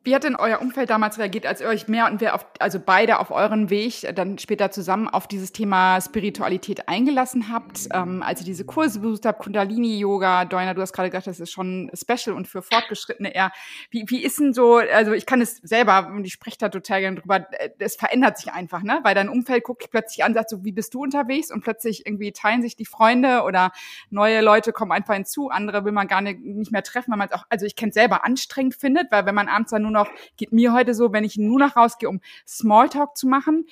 Wie 0.04 0.16
hat 0.16 0.24
denn 0.24 0.36
euer 0.36 0.62
Umfeld 0.62 0.90
damals 0.90 1.20
reagiert, 1.20 1.46
als 1.46 1.62
ihr 1.62 1.68
euch 1.68 1.88
mehr 1.88 2.08
und 2.08 2.22
mehr 2.22 2.34
auf, 2.34 2.48
also 2.58 2.80
beide 2.84 3.20
auf 3.20 3.30
euren 3.30 3.70
Weg, 3.70 4.04
äh, 4.04 4.14
dann 4.14 4.40
später 4.40 4.72
zusammen 4.72 5.08
auf 5.08 5.28
dieses 5.28 5.52
Thema 5.52 6.02
Spiritualität 6.02 6.88
eingelassen 6.88 7.54
habt, 7.54 7.88
ähm, 7.94 8.24
als 8.24 8.42
ihr 8.42 8.46
diese 8.46 8.66
Kurse 8.66 9.00
besucht 9.00 9.28
habt, 9.28 9.44
Kundalini-Yoga, 9.44 10.46
Doina, 10.46 10.74
du 10.74 10.82
hast 10.82 10.94
gerade 10.94 11.12
gesagt, 11.12 11.28
das 11.28 11.40
ist 11.40 11.52
schon 11.52 11.92
special 11.94 12.36
und 12.36 12.48
für 12.48 12.64
Fortgeschrittene 12.64 13.36
eher. 13.36 13.52
Wie, 13.92 14.06
wie 14.08 14.24
ist 14.24 14.40
denn 14.40 14.54
so, 14.54 14.78
also 14.78 15.12
ich 15.12 15.28
kann 15.28 15.40
es 15.40 15.58
selber, 15.58 16.08
und 16.08 16.26
ich 16.26 16.34
spreche 16.34 16.58
da 16.58 16.70
total 16.70 17.02
gerne 17.02 17.20
drüber, 17.20 17.46
es 17.78 17.96
verändert 17.96 18.40
sich 18.40 18.52
einfach, 18.52 18.82
ne? 18.82 19.02
Weil 19.04 19.14
dein 19.14 19.30
Umfeld 19.30 19.64
guckt 19.64 19.88
plötzlich 19.92 20.24
an, 20.24 20.34
sagt 20.34 20.50
so, 20.50 20.66
wie 20.66 20.72
bist 20.72 20.96
du 20.96 21.04
unterwegs? 21.04 21.52
Und 21.52 21.62
plötzlich 21.62 22.08
irgendwie 22.08 22.32
teilen 22.32 22.64
sich 22.64 22.76
die 22.76 22.86
Freunde 22.86 23.44
oder 23.44 23.72
neue 24.10 24.42
Leute 24.42 24.74
kommen 24.74 24.92
einfach 24.92 25.14
hinzu, 25.14 25.50
andere 25.50 25.86
will 25.86 25.92
man 25.92 26.08
gar 26.08 26.22
nicht, 26.22 26.40
mehr 26.72 26.82
treffen, 26.82 27.12
weil 27.12 27.18
man 27.18 27.28
es 27.28 27.36
auch, 27.36 27.46
also 27.50 27.68
ich 27.68 27.76
kenne 27.76 27.92
selber 27.92 28.26
anstrengend 28.26 28.74
findet, 28.74 29.12
weil 29.12 29.28
wenn 29.28 29.36
man 29.36 29.48
abends 29.48 29.70
dann 29.70 29.84
nur 29.84 29.91
nur 29.92 30.04
noch, 30.04 30.12
geht 30.38 30.52
mir 30.52 30.74
heute 30.74 30.94
so, 30.94 31.12
wenn 31.14 31.24
ich 31.24 31.38
nur 31.38 31.60
noch 31.60 31.76
rausgehe, 31.76 32.10
um 32.10 32.22
Smalltalk 32.48 33.16
zu 33.18 33.28
machen. 33.28 33.66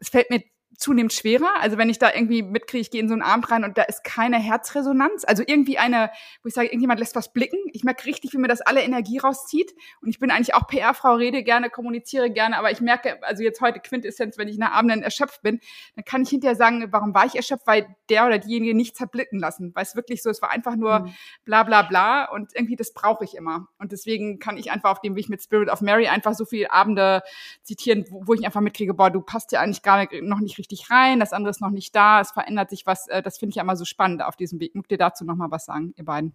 Es 0.00 0.08
fällt 0.08 0.30
mir 0.30 0.42
zunehmend 0.76 1.12
schwerer. 1.12 1.60
Also 1.60 1.78
wenn 1.78 1.88
ich 1.88 1.98
da 1.98 2.12
irgendwie 2.12 2.42
mitkriege, 2.42 2.80
ich 2.80 2.90
gehe 2.90 3.00
in 3.00 3.08
so 3.08 3.14
einen 3.14 3.22
Abend 3.22 3.50
rein 3.50 3.64
und 3.64 3.78
da 3.78 3.82
ist 3.82 4.04
keine 4.04 4.38
Herzresonanz. 4.38 5.24
Also 5.24 5.42
irgendwie 5.46 5.78
eine, 5.78 6.10
wo 6.42 6.48
ich 6.48 6.54
sage, 6.54 6.68
irgendjemand 6.68 7.00
lässt 7.00 7.14
was 7.14 7.32
blicken. 7.32 7.58
Ich 7.72 7.84
merke 7.84 8.06
richtig, 8.06 8.32
wie 8.32 8.38
mir 8.38 8.48
das 8.48 8.60
alle 8.60 8.82
Energie 8.82 9.18
rauszieht. 9.18 9.74
Und 10.00 10.08
ich 10.08 10.18
bin 10.18 10.30
eigentlich 10.30 10.54
auch 10.54 10.66
PR-Frau, 10.66 11.14
rede 11.14 11.42
gerne, 11.42 11.70
kommuniziere 11.70 12.30
gerne, 12.30 12.58
aber 12.58 12.70
ich 12.70 12.80
merke, 12.80 13.22
also 13.22 13.42
jetzt 13.42 13.60
heute 13.60 13.80
Quintessenz, 13.80 14.38
wenn 14.38 14.48
ich 14.48 14.58
nach 14.58 14.72
Abenden 14.72 15.02
erschöpft 15.02 15.42
bin, 15.42 15.60
dann 15.94 16.04
kann 16.04 16.22
ich 16.22 16.30
hinterher 16.30 16.56
sagen, 16.56 16.86
warum 16.90 17.14
war 17.14 17.26
ich 17.26 17.36
erschöpft? 17.36 17.66
Weil 17.66 17.94
der 18.08 18.26
oder 18.26 18.38
diejenige 18.38 18.74
nichts 18.74 19.00
hat 19.00 19.12
blicken 19.12 19.38
lassen. 19.38 19.72
Weil 19.74 19.84
es 19.84 19.96
wirklich 19.96 20.22
so, 20.22 20.30
es 20.30 20.42
war 20.42 20.50
einfach 20.50 20.76
nur 20.76 21.00
mhm. 21.00 21.14
bla 21.44 21.62
bla 21.62 21.82
bla 21.82 22.24
und 22.24 22.54
irgendwie 22.54 22.76
das 22.76 22.92
brauche 22.92 23.24
ich 23.24 23.34
immer. 23.34 23.68
Und 23.78 23.92
deswegen 23.92 24.38
kann 24.38 24.56
ich 24.56 24.70
einfach 24.70 24.90
auf 24.90 25.00
dem 25.00 25.14
Weg 25.16 25.28
mit 25.28 25.42
Spirit 25.42 25.68
of 25.68 25.80
Mary 25.80 26.08
einfach 26.08 26.34
so 26.34 26.44
viele 26.44 26.72
Abende 26.72 27.22
zitieren, 27.62 28.04
wo, 28.10 28.26
wo 28.26 28.34
ich 28.34 28.44
einfach 28.44 28.60
mitkriege, 28.60 28.94
boah, 28.94 29.10
du 29.10 29.20
passt 29.20 29.52
ja 29.52 29.60
eigentlich 29.60 29.82
gar 29.82 29.98
nicht, 29.98 30.22
noch 30.22 30.40
nicht 30.40 30.58
richtig 30.58 30.63
rein, 30.90 31.20
das 31.20 31.32
andere 31.32 31.50
ist 31.50 31.60
noch 31.60 31.70
nicht 31.70 31.94
da, 31.94 32.20
es 32.20 32.32
verändert 32.32 32.70
sich 32.70 32.86
was. 32.86 33.08
Äh, 33.08 33.22
das 33.22 33.38
finde 33.38 33.50
ich 33.50 33.56
ja 33.56 33.62
immer 33.62 33.76
so 33.76 33.84
spannend 33.84 34.22
auf 34.22 34.36
diesem 34.36 34.60
Weg. 34.60 34.74
Mögt 34.74 34.92
ihr 34.92 34.98
dazu 34.98 35.24
noch 35.24 35.36
mal 35.36 35.50
was 35.50 35.64
sagen, 35.64 35.94
ihr 35.96 36.04
beiden? 36.04 36.32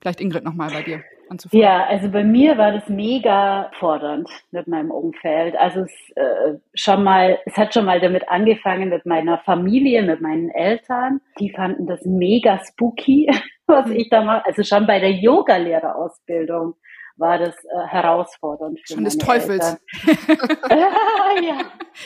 Vielleicht 0.00 0.20
Ingrid 0.20 0.44
noch 0.44 0.54
mal 0.54 0.70
bei 0.70 0.82
dir 0.82 1.02
anzufangen. 1.28 1.62
Ja, 1.62 1.84
also 1.86 2.10
bei 2.10 2.24
mir 2.24 2.56
war 2.58 2.72
das 2.72 2.88
mega 2.88 3.70
fordernd 3.78 4.28
mit 4.50 4.66
meinem 4.68 4.90
Umfeld. 4.90 5.56
Also 5.56 5.80
es 5.80 5.92
äh, 6.16 6.54
schon 6.74 7.02
mal, 7.02 7.38
es 7.46 7.56
hat 7.56 7.74
schon 7.74 7.84
mal 7.84 8.00
damit 8.00 8.28
angefangen 8.28 8.88
mit 8.90 9.06
meiner 9.06 9.38
Familie, 9.38 10.02
mit 10.02 10.20
meinen 10.20 10.50
Eltern. 10.50 11.20
Die 11.40 11.50
fanden 11.50 11.86
das 11.86 12.04
mega 12.04 12.60
spooky, 12.64 13.28
was 13.66 13.90
ich 13.90 14.08
da 14.10 14.22
mache. 14.22 14.46
Also 14.46 14.62
schon 14.62 14.86
bei 14.86 15.00
der 15.00 15.12
Yoga-Lehrerausbildung 15.12 16.74
war 17.16 17.38
das 17.38 17.54
äh, 17.64 17.86
herausfordernd 17.86 18.78
für 18.80 18.94
Schon 18.94 19.04
des 19.04 19.18
Teufels. 19.18 19.76
ja. 20.70 21.60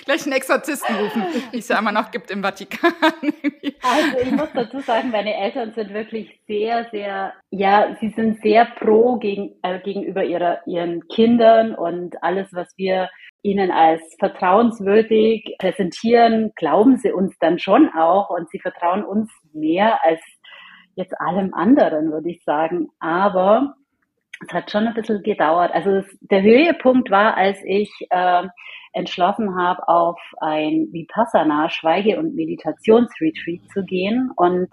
Gleich 0.04 0.24
einen 0.24 0.32
Exorzisten 0.32 0.94
rufen, 0.96 1.24
wie 1.50 1.58
es 1.58 1.68
ja 1.68 1.78
immer 1.78 1.92
noch 1.92 2.11
gibt 2.11 2.30
im 2.30 2.42
Vatikan. 2.42 2.92
also 3.02 4.18
ich 4.22 4.30
muss 4.30 4.48
dazu 4.54 4.80
sagen, 4.80 5.11
meine 5.11 5.34
Eltern 5.34 5.72
sind 5.74 5.92
wirklich 5.92 6.40
sehr, 6.46 6.86
sehr, 6.90 7.32
ja, 7.50 7.96
sie 8.00 8.11
sind 8.11 8.40
sehr 8.42 8.64
pro 8.64 9.16
gegen, 9.16 9.56
äh, 9.62 9.80
gegenüber 9.80 10.24
ihrer, 10.24 10.61
ihren 10.66 11.06
Kindern 11.08 11.74
und 11.74 12.22
alles, 12.22 12.48
was 12.52 12.72
wir 12.76 13.11
ihnen 13.42 13.70
als 13.70 14.02
vertrauenswürdig 14.18 15.56
präsentieren, 15.58 16.52
glauben 16.56 16.98
sie 16.98 17.11
uns 17.12 17.36
dann 17.40 17.58
schon 17.58 17.88
auch 17.96 18.30
und 18.30 18.50
sie 18.50 18.61
vertrauen 18.61 19.04
uns 19.04 19.30
mehr 19.52 19.98
als 20.04 20.20
jetzt 20.94 21.18
allem 21.18 21.54
anderen, 21.54 22.12
würde 22.12 22.30
ich 22.30 22.44
sagen. 22.44 22.88
Aber 23.00 23.74
es 24.47 24.53
hat 24.53 24.70
schon 24.70 24.86
ein 24.86 24.95
bisschen 24.95 25.22
gedauert. 25.22 25.70
Also 25.72 25.91
es, 25.91 26.18
der 26.20 26.43
Höhepunkt 26.43 27.11
war, 27.11 27.36
als 27.36 27.59
ich 27.64 27.91
äh, 28.11 28.43
entschlossen 28.93 29.57
habe, 29.57 29.86
auf 29.86 30.18
ein 30.41 30.88
Vipassana 30.93 31.70
Schweige- 31.70 32.18
und 32.18 32.34
Meditationsretreat 32.34 33.61
zu 33.72 33.84
gehen 33.84 34.30
und 34.34 34.68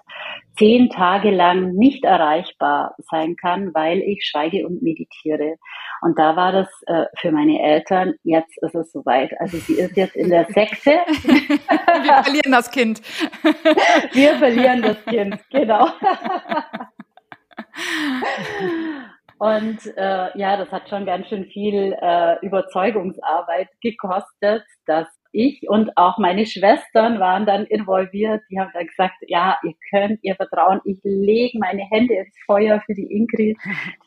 zehn 0.58 0.90
Tage 0.90 1.30
lang 1.30 1.74
nicht 1.74 2.04
erreichbar 2.04 2.96
sein 3.12 3.36
kann, 3.36 3.74
weil 3.76 4.00
ich 4.00 4.26
schweige 4.26 4.66
und 4.66 4.82
meditiere. 4.82 5.58
Und 6.02 6.18
da 6.18 6.36
war 6.36 6.52
das 6.52 6.68
äh, 6.88 7.06
für 7.18 7.32
meine 7.32 7.62
Eltern, 7.62 8.16
jetzt 8.24 8.58
ist 8.64 8.76
es 8.76 8.92
soweit. 8.92 9.40
Also 9.40 9.58
sie 9.58 9.74
ist 9.74 9.96
jetzt 9.96 10.16
in 10.16 10.30
der 10.30 10.46
Sekte. 10.46 10.92
Wir 11.22 12.24
verlieren 12.24 12.52
das 12.52 12.72
Kind. 12.72 13.02
Wir 14.14 14.36
verlieren 14.38 14.82
das 14.82 15.06
Kind, 15.06 15.38
genau. 15.52 15.90
Und 19.40 19.86
äh, 19.96 20.38
ja, 20.38 20.58
das 20.58 20.72
hat 20.72 20.90
schon 20.90 21.06
ganz 21.06 21.28
schön 21.28 21.46
viel 21.46 21.96
äh, 22.02 22.44
Überzeugungsarbeit 22.46 23.70
gekostet, 23.82 24.64
dass 24.86 25.08
ich 25.32 25.70
und 25.70 25.96
auch 25.96 26.18
meine 26.18 26.46
Schwestern 26.46 27.20
waren 27.20 27.46
dann 27.46 27.66
involviert. 27.66 28.42
Die 28.50 28.60
haben 28.60 28.72
dann 28.74 28.88
gesagt, 28.88 29.16
ja, 29.28 29.58
ihr 29.64 29.74
könnt 29.92 30.20
ihr 30.24 30.36
vertrauen, 30.36 30.82
ich 30.86 31.00
lege 31.04 31.60
meine 31.60 31.84
Hände 31.84 32.16
ins 32.16 32.36
Feuer 32.46 32.82
für 32.86 32.96
die 32.96 33.12
Ingrid, 33.12 33.58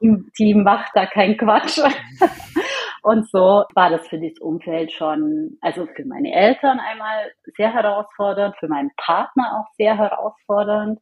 die, 0.00 0.16
die 0.38 0.54
macht 0.54 0.90
da 0.94 1.06
keinen 1.06 1.36
Quatsch. 1.36 1.78
Und 3.02 3.30
so 3.30 3.64
war 3.74 3.90
das 3.90 4.06
für 4.08 4.18
das 4.18 4.38
Umfeld 4.40 4.92
schon, 4.92 5.56
also 5.62 5.86
für 5.86 6.04
meine 6.04 6.32
Eltern 6.34 6.80
einmal 6.80 7.32
sehr 7.56 7.72
herausfordernd, 7.72 8.56
für 8.58 8.68
meinen 8.68 8.90
Partner 8.96 9.58
auch 9.58 9.72
sehr 9.76 9.96
herausfordernd 9.96 11.00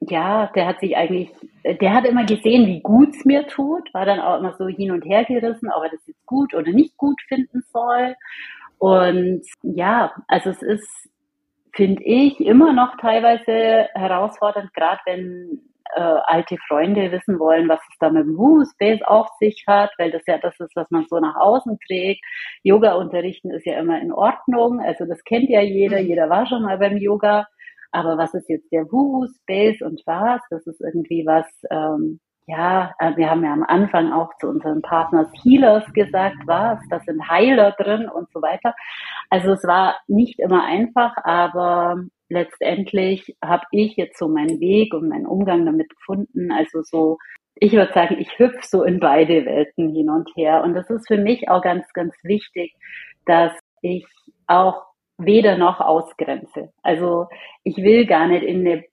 ja, 0.00 0.50
der 0.54 0.66
hat 0.66 0.80
sich 0.80 0.96
eigentlich, 0.96 1.30
der 1.64 1.92
hat 1.92 2.04
immer 2.04 2.24
gesehen, 2.24 2.66
wie 2.66 2.80
gut 2.80 3.10
es 3.14 3.24
mir 3.24 3.46
tut, 3.46 3.92
war 3.94 4.04
dann 4.04 4.20
auch 4.20 4.38
immer 4.38 4.54
so 4.54 4.68
hin 4.68 4.90
und 4.90 5.04
her 5.04 5.24
gerissen, 5.24 5.70
ob 5.70 5.84
er 5.84 5.90
das 5.90 6.06
jetzt 6.06 6.24
gut 6.26 6.54
oder 6.54 6.70
nicht 6.72 6.96
gut 6.96 7.20
finden 7.28 7.62
soll. 7.72 8.14
Und 8.78 9.42
ja, 9.62 10.12
also 10.28 10.50
es 10.50 10.62
ist, 10.62 11.08
finde 11.72 12.02
ich, 12.04 12.40
immer 12.40 12.72
noch 12.72 12.96
teilweise 12.98 13.88
herausfordernd, 13.94 14.72
gerade 14.74 15.00
wenn 15.06 15.62
äh, 15.94 16.00
alte 16.00 16.56
Freunde 16.68 17.10
wissen 17.12 17.38
wollen, 17.38 17.68
was 17.68 17.80
es 17.90 17.98
da 17.98 18.10
mit 18.10 18.24
dem 18.24 18.36
Woo 18.36 18.64
Space 18.64 19.02
auf 19.02 19.28
sich 19.40 19.64
hat, 19.66 19.90
weil 19.98 20.10
das 20.10 20.22
ja 20.26 20.38
das 20.38 20.58
ist, 20.60 20.74
was 20.74 20.90
man 20.90 21.06
so 21.08 21.18
nach 21.20 21.36
außen 21.36 21.78
trägt. 21.86 22.24
Yoga 22.62 22.94
unterrichten 22.94 23.50
ist 23.50 23.66
ja 23.66 23.78
immer 23.78 24.00
in 24.00 24.12
Ordnung, 24.12 24.80
also 24.80 25.04
das 25.06 25.22
kennt 25.24 25.48
ja 25.48 25.60
jeder, 25.60 26.00
mhm. 26.00 26.06
jeder 26.06 26.28
war 26.28 26.46
schon 26.46 26.62
mal 26.62 26.78
beim 26.78 26.96
Yoga. 26.96 27.46
Aber 27.96 28.18
was 28.18 28.34
ist 28.34 28.50
jetzt 28.50 28.70
der 28.70 28.84
Woo 28.92 29.26
Space 29.40 29.80
und 29.80 30.02
was? 30.04 30.42
Das 30.50 30.66
ist 30.66 30.82
irgendwie 30.82 31.24
was, 31.24 31.46
ähm, 31.70 32.20
ja, 32.46 32.94
äh, 32.98 33.16
wir 33.16 33.30
haben 33.30 33.42
ja 33.42 33.54
am 33.54 33.62
Anfang 33.62 34.12
auch 34.12 34.36
zu 34.38 34.48
unseren 34.48 34.82
Partners 34.82 35.28
Healers 35.42 35.90
gesagt, 35.94 36.36
was, 36.44 36.78
da 36.90 37.00
sind 37.00 37.26
Heiler 37.26 37.72
drin 37.72 38.06
und 38.06 38.30
so 38.32 38.42
weiter. 38.42 38.74
Also 39.30 39.52
es 39.52 39.64
war 39.64 39.96
nicht 40.08 40.38
immer 40.40 40.62
einfach, 40.64 41.16
aber 41.24 42.04
letztendlich 42.28 43.34
habe 43.42 43.64
ich 43.70 43.96
jetzt 43.96 44.18
so 44.18 44.28
meinen 44.28 44.60
Weg 44.60 44.92
und 44.92 45.08
meinen 45.08 45.26
Umgang 45.26 45.64
damit 45.64 45.88
gefunden. 45.88 46.52
Also 46.52 46.82
so, 46.82 47.16
ich 47.54 47.72
würde 47.72 47.94
sagen, 47.94 48.18
ich 48.18 48.38
hüpfe 48.38 48.60
so 48.60 48.82
in 48.82 49.00
beide 49.00 49.46
Welten 49.46 49.94
hin 49.94 50.10
und 50.10 50.28
her. 50.36 50.62
Und 50.62 50.74
das 50.74 50.90
ist 50.90 51.08
für 51.08 51.16
mich 51.16 51.48
auch 51.48 51.62
ganz, 51.62 51.90
ganz 51.94 52.14
wichtig, 52.24 52.74
dass 53.24 53.52
ich 53.80 54.04
auch 54.48 54.84
weder 55.18 55.56
noch 55.56 55.80
ausgrenze. 55.80 56.72
Also 56.82 57.28
ich 57.64 57.76
will 57.78 58.06
gar 58.06 58.28
nicht 58.28 58.42
in 58.42 58.66
eine 58.66 58.84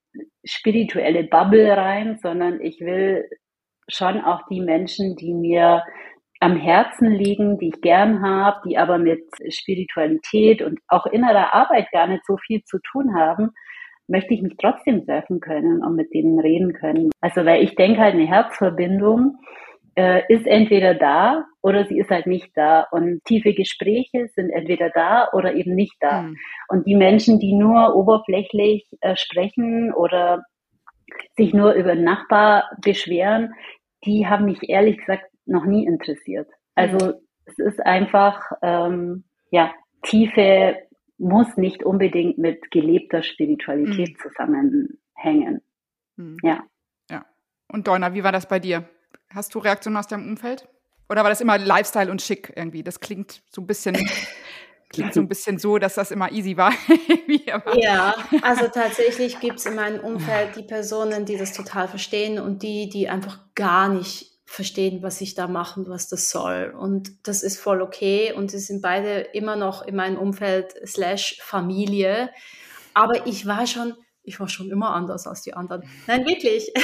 spirituelle 0.44 1.24
Bubble 1.24 1.76
rein, 1.76 2.20
sondern 2.22 2.62
ich 2.62 2.80
will 2.82 3.30
schon 3.88 4.22
auch 4.22 4.42
die 4.50 4.62
Menschen, 4.62 5.16
die 5.16 5.34
mir 5.34 5.84
am 6.40 6.58
Herzen 6.58 7.12
liegen, 7.12 7.58
die 7.58 7.70
ich 7.70 7.82
gern 7.82 8.22
habe, 8.22 8.62
die 8.68 8.78
aber 8.78 8.98
mit 8.98 9.24
Spiritualität 9.50 10.62
und 10.62 10.80
auch 10.88 11.06
innerer 11.06 11.54
Arbeit 11.54 11.90
gar 11.92 12.08
nicht 12.08 12.26
so 12.26 12.38
viel 12.38 12.64
zu 12.66 12.80
tun 12.80 13.16
haben, 13.16 13.52
möchte 14.08 14.34
ich 14.34 14.42
mich 14.42 14.56
trotzdem 14.60 15.06
treffen 15.06 15.40
können 15.40 15.82
und 15.84 15.96
mit 15.96 16.14
denen 16.14 16.40
reden 16.40 16.74
können. 16.74 17.12
Also 17.22 17.46
weil 17.46 17.64
ich 17.64 17.76
denke 17.76 18.02
halt, 18.02 18.16
eine 18.16 18.28
Herzverbindung 18.28 19.38
äh, 19.96 20.22
ist 20.28 20.48
entweder 20.48 20.96
da 20.96 21.46
oder 21.62 21.86
sie 21.86 22.00
ist 22.00 22.10
halt 22.10 22.28
nicht 22.28 22.52
da. 22.56 22.88
Und 22.92 23.24
tiefe 23.26 23.54
Gespräche 23.54 24.28
sind 24.36 24.50
entweder 24.50 24.90
da 24.90 25.30
oder 25.34 25.54
eben 25.54 25.76
nicht 25.76 25.96
da. 26.00 26.24
Mhm. 26.24 26.38
Und 26.70 26.88
die 26.88 26.96
Menschen, 26.96 27.40
die 27.40 27.54
nur 27.54 27.96
oberflächlich 27.96 28.88
äh, 29.02 29.16
sprechen 29.16 29.94
oder 29.94 30.44
sich 31.36 31.54
nur 31.54 31.74
über 31.74 31.96
den 31.96 32.04
Nachbar 32.04 32.70
beschweren, 32.82 33.54
die 34.06 34.28
haben 34.28 34.46
mich 34.46 34.68
ehrlich 34.68 34.98
gesagt 34.98 35.26
noch 35.46 35.66
nie 35.66 35.86
interessiert. 35.86 36.50
Also 36.76 37.06
mhm. 37.08 37.14
es 37.46 37.60
ist 37.60 37.86
einfach, 37.86 38.52
ähm, 38.62 39.26
ja, 39.52 39.72
Tiefe 40.04 40.78
muss 41.18 41.56
nicht 41.58 41.84
unbedingt 41.84 42.38
mit 42.38 42.72
gelebter 42.72 43.24
Spiritualität 43.24 44.18
mhm. 44.18 44.22
zusammenhängen. 44.22 45.62
Mhm. 46.16 46.38
Ja. 46.42 46.64
Ja. 47.10 47.26
Und 47.72 47.88
Donna, 47.88 48.14
wie 48.14 48.24
war 48.24 48.32
das 48.32 48.48
bei 48.48 48.60
dir? 48.60 48.90
Hast 49.34 49.56
du 49.56 49.60
Reaktionen 49.60 49.98
aus 49.98 50.08
deinem 50.08 50.28
Umfeld? 50.28 50.68
Oder 51.10 51.24
war 51.24 51.30
das 51.30 51.42
immer 51.42 51.58
Lifestyle 51.58 52.12
und 52.12 52.22
schick 52.22 52.54
irgendwie? 52.56 52.84
Das 52.84 53.00
klingt 53.00 53.42
so 53.50 53.62
ein 53.62 53.68
bisschen, 53.68 53.96
klingt 54.90 55.14
so 55.14 55.22
ein 55.22 55.28
bisschen 55.28 55.58
so, 55.58 55.78
dass 55.78 55.96
das 55.96 56.12
immer 56.12 56.32
easy 56.32 56.56
war. 56.56 56.74
ja, 57.76 58.16
also 58.42 58.68
tatsächlich 58.68 59.40
gibt 59.40 59.60
es 59.60 59.66
in 59.66 59.76
meinem 59.76 60.02
Umfeld 60.02 60.56
die 60.56 60.64
Personen, 60.64 61.26
die 61.26 61.38
das 61.38 61.54
total 61.54 61.88
verstehen 61.88 62.40
und 62.40 62.64
die, 62.64 62.90
die 62.90 63.10
einfach 63.10 63.40
gar 63.56 63.90
nicht 63.90 64.32
verstehen, 64.46 65.02
was 65.02 65.20
ich 65.20 65.34
da 65.34 65.48
mache 65.48 65.80
und 65.80 65.90
was 65.90 66.08
das 66.08 66.30
soll. 66.30 66.76
Und 66.78 67.28
das 67.28 67.42
ist 67.42 67.60
voll 67.60 67.82
okay. 67.82 68.34
Und 68.34 68.52
sie 68.52 68.60
sind 68.60 68.84
beide 68.84 69.22
immer 69.34 69.56
noch 69.56 69.82
in 69.82 69.96
meinem 69.96 70.18
Umfeld 70.18 70.76
slash 70.86 71.38
Familie. 71.42 72.30
Aber 72.94 73.26
ich 73.26 73.48
war 73.48 73.66
schon 73.66 73.96
ich 74.24 74.40
war 74.40 74.48
schon 74.48 74.70
immer 74.70 74.92
anders 74.92 75.28
als 75.28 75.42
die 75.42 75.54
anderen. 75.54 75.84
Nein, 76.08 76.26
wirklich. 76.26 76.72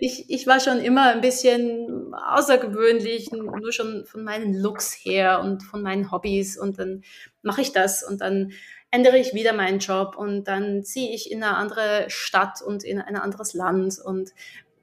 Ich, 0.00 0.28
ich 0.28 0.46
war 0.46 0.60
schon 0.60 0.78
immer 0.78 1.06
ein 1.06 1.20
bisschen 1.20 2.12
außergewöhnlich, 2.14 3.32
nur 3.32 3.72
schon 3.72 4.04
von 4.04 4.24
meinen 4.24 4.54
Looks 4.54 4.92
her 4.92 5.40
und 5.40 5.62
von 5.62 5.82
meinen 5.82 6.10
Hobbys. 6.10 6.58
Und 6.58 6.78
dann 6.78 7.02
mache 7.42 7.62
ich 7.62 7.72
das 7.72 8.02
und 8.02 8.20
dann 8.20 8.52
ändere 8.90 9.18
ich 9.18 9.32
wieder 9.32 9.52
meinen 9.52 9.78
Job 9.78 10.16
und 10.16 10.44
dann 10.44 10.84
ziehe 10.84 11.14
ich 11.14 11.30
in 11.30 11.42
eine 11.42 11.56
andere 11.56 12.04
Stadt 12.08 12.60
und 12.62 12.84
in 12.84 13.00
ein 13.00 13.16
anderes 13.16 13.54
Land. 13.54 13.98
Und 14.04 14.32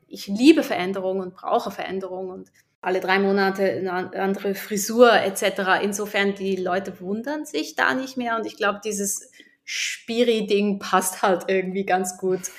ich 0.07 0.27
liebe 0.27 0.63
Veränderung 0.63 1.19
und 1.19 1.35
brauche 1.35 1.69
Veränderung 1.71 2.29
und 2.29 2.51
alle 2.81 2.99
drei 2.99 3.19
Monate 3.19 3.63
eine 3.63 4.11
andere 4.13 4.55
Frisur 4.55 5.13
etc. 5.13 5.83
Insofern, 5.83 6.35
die 6.35 6.55
Leute 6.55 6.99
wundern 6.99 7.45
sich 7.45 7.75
da 7.75 7.93
nicht 7.93 8.17
mehr. 8.17 8.35
Und 8.35 8.45
ich 8.45 8.57
glaube, 8.57 8.81
dieses 8.83 9.29
Spiri-Ding 9.63 10.79
passt 10.79 11.21
halt 11.21 11.45
irgendwie 11.47 11.85
ganz 11.85 12.17
gut 12.17 12.51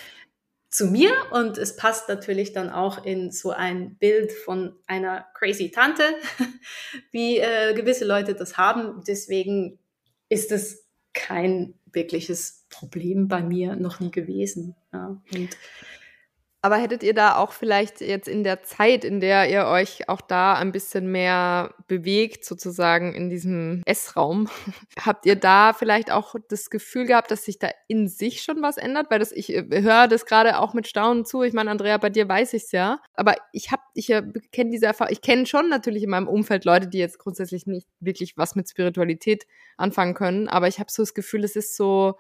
zu 0.71 0.87
mir 0.87 1.13
und 1.31 1.57
es 1.57 1.77
passt 1.77 2.09
natürlich 2.09 2.53
dann 2.53 2.69
auch 2.69 3.05
in 3.05 3.31
so 3.31 3.51
ein 3.51 3.97
Bild 3.97 4.33
von 4.33 4.75
einer 4.87 5.25
crazy 5.35 5.71
Tante, 5.71 6.03
wie 7.13 7.39
äh, 7.39 7.75
gewisse 7.75 8.05
Leute 8.05 8.35
das 8.35 8.59
haben. 8.59 9.03
Deswegen 9.07 9.79
ist 10.29 10.51
es 10.51 10.85
kein 11.13 11.75
wirkliches 11.93 12.67
Problem 12.71 13.29
bei 13.29 13.41
mir 13.43 13.77
noch 13.77 14.01
nie 14.01 14.11
gewesen. 14.11 14.75
Ja. 14.93 15.23
Und 15.33 15.51
aber 16.65 16.79
hättet 16.79 17.03
ihr 17.03 17.13
da 17.13 17.37
auch 17.37 17.53
vielleicht 17.53 18.01
jetzt 18.01 18.27
in 18.27 18.43
der 18.43 18.63
Zeit, 18.63 19.05
in 19.05 19.21
der 19.21 19.51
ihr 19.51 19.67
euch 19.67 20.09
auch 20.09 20.23
da 20.23 20.55
ein 20.55 20.73
bisschen 20.73 21.13
mehr 21.13 21.75
bewegt, 21.89 22.47
sozusagen 22.47 23.15
in 23.15 23.29
diesem 23.29 23.83
Essraum, 23.85 24.49
habt 24.99 25.27
ihr 25.27 25.37
da 25.37 25.75
vielleicht 25.75 26.11
auch 26.11 26.37
das 26.49 26.71
Gefühl 26.71 27.05
gehabt, 27.05 27.31
dass 27.31 27.45
sich 27.45 27.59
da 27.59 27.69
in 27.87 28.09
sich 28.09 28.41
schon 28.41 28.63
was 28.63 28.79
ändert? 28.79 29.11
Weil 29.11 29.19
das, 29.19 29.31
ich 29.31 29.53
äh, 29.53 29.83
höre 29.83 30.09
das 30.09 30.25
gerade 30.25 30.59
auch 30.59 30.73
mit 30.73 30.89
Staunen 30.89 31.27
zu. 31.27 31.43
Ich 31.43 31.53
meine, 31.53 31.71
Andrea, 31.71 31.99
bei 31.99 32.09
dir 32.09 32.27
weiß 32.27 32.55
ich's 32.55 32.73
ja. 32.73 32.99
Aber 33.13 33.35
ich 33.53 33.71
habe, 33.71 33.83
ich 33.93 34.09
äh, 34.09 34.23
kenne 34.51 34.71
diese 34.71 34.87
Erfahrung, 34.87 35.13
ich 35.13 35.21
kenne 35.21 35.45
schon 35.45 35.69
natürlich 35.69 36.05
in 36.05 36.09
meinem 36.09 36.29
Umfeld 36.29 36.65
Leute, 36.65 36.89
die 36.89 36.97
jetzt 36.97 37.19
grundsätzlich 37.19 37.67
nicht 37.67 37.87
wirklich 38.01 38.39
was 38.39 38.55
mit 38.55 38.71
Spiritualität 38.71 39.47
anfangen 39.77 40.15
können. 40.15 40.49
Aber 40.49 40.67
ich 40.67 40.79
habe 40.79 40.91
so 40.91 41.03
das 41.03 41.13
Gefühl, 41.13 41.45
es 41.45 41.57
ist 41.57 41.77
so, 41.77 42.15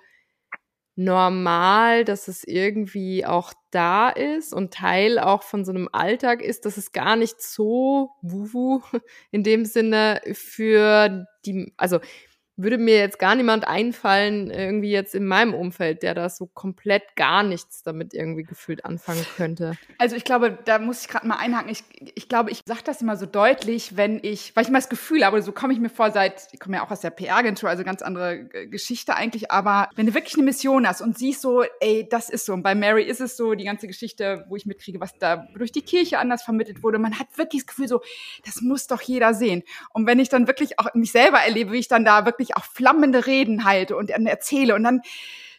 normal, 0.97 2.05
dass 2.05 2.29
es 2.29 2.45
irgendwie 2.45 3.27
auch 3.27 3.53
da 3.75 4.09
ist 4.11 4.53
und 4.55 4.73
Teil 4.73 5.19
auch 5.19 5.43
von 5.43 5.65
so 5.65 5.73
einem 5.73 5.89
Alltag 5.93 6.43
ist, 6.43 6.65
dass 6.65 6.77
es 6.77 6.93
gar 6.93 7.17
nicht 7.17 7.41
so 7.43 8.11
wuhu 8.23 8.81
in 9.31 9.43
dem 9.43 9.65
Sinne 9.65 10.21
für 10.33 11.27
die, 11.45 11.73
also 11.77 12.01
würde 12.57 12.79
mir 12.79 12.99
jetzt 12.99 13.19
gar 13.19 13.35
niemand 13.35 13.67
einfallen, 13.67 14.51
irgendwie 14.51 14.91
jetzt 14.91 15.15
in 15.15 15.27
meinem 15.27 15.55
Umfeld, 15.55 16.03
der 16.03 16.15
da 16.15 16.29
so 16.29 16.47
komplett 16.47 17.17
gar 17.17 17.43
nichts 17.43 17.83
damit 17.83 18.15
irgendwie 18.15 18.45
gefühlt 18.45 18.85
anfangen 18.85 19.25
könnte. 19.37 19.77
Also 19.99 20.15
ich 20.15 20.25
glaube, 20.25 20.59
da 20.65 20.79
muss 20.79 21.03
ich 21.03 21.09
gerade 21.09 21.27
mal 21.27 21.37
einhaken. 21.37 21.71
Ich, 21.71 21.83
ich 22.15 22.29
glaube, 22.29 22.51
ich 22.51 22.63
sage 22.65 22.81
das 22.85 23.03
immer 23.03 23.17
so 23.17 23.27
deutlich, 23.27 23.97
wenn 23.97 24.21
ich, 24.23 24.55
weil 24.55 24.65
ich 24.65 24.71
mal 24.71 24.79
das 24.79 24.89
Gefühl 24.89 25.25
habe, 25.25 25.43
so 25.43 25.53
komme 25.53 25.73
ich 25.73 25.81
mir 25.81 25.89
vor 25.89 26.11
seit, 26.11 26.49
ich 26.53 26.61
komme 26.61 26.77
ja 26.77 26.85
auch 26.85 26.91
aus 26.91 27.01
der 27.01 27.11
PR-Agentur, 27.11 27.69
also 27.69 27.83
ganz 27.83 28.03
andere 28.03 28.45
Geschichte 28.45 29.17
eigentlich, 29.17 29.51
aber 29.51 29.89
wenn 29.97 30.07
du 30.07 30.15
wirklich 30.15 30.35
eine 30.35 30.45
Mission 30.45 30.89
hast 30.89 31.01
und 31.01 31.19
siehst 31.19 31.43
so, 31.43 31.65
ey, 31.81 32.07
das 32.09 32.31
ist 32.31 32.47
so, 32.47 32.53
und 32.53 32.63
bei 32.63 32.75
Mary 32.75 33.03
ist 33.03 33.21
es 33.21 33.37
so, 33.37 33.55
die 33.55 33.65
ganze 33.65 33.87
Geschichte, 33.87 34.45
wo 34.49 34.57
ich 34.57 34.67
mitkriege, 34.67 35.01
was 35.01 35.19
da 35.19 35.49
durch 35.57 35.73
die 35.73 35.83
Kirche 35.83 36.19
anders 36.19 36.43
vermittelt 36.43 36.83
wurde, 36.83 36.99
man 36.99 37.19
hat 37.19 37.27
wirklich 37.37 37.63
das 37.63 37.69
Gefühl 37.69 37.89
so, 37.89 38.01
das 38.45 38.61
muss 38.61 38.87
doch 38.87 39.03
jeder 39.03 39.35
sehen. 39.35 39.63
Und 39.91 40.07
wenn 40.07 40.19
ich 40.19 40.29
dann 40.29 40.47
wirklich 40.47 40.79
auch 40.79 40.93
mich 40.95 41.13
selber 41.13 41.39
erlebe, 41.39 41.73
wie 41.73 41.79
ich 41.79 41.89
dann 41.89 42.05
da 42.05 42.27
wirklich 42.27 42.44
wirklich 42.45 42.57
auch 42.57 42.65
flammende 42.65 43.27
Reden 43.27 43.65
halte 43.65 43.97
und 43.97 44.11
dann 44.11 44.27
erzähle 44.27 44.75
und 44.75 44.85
dann 44.85 45.01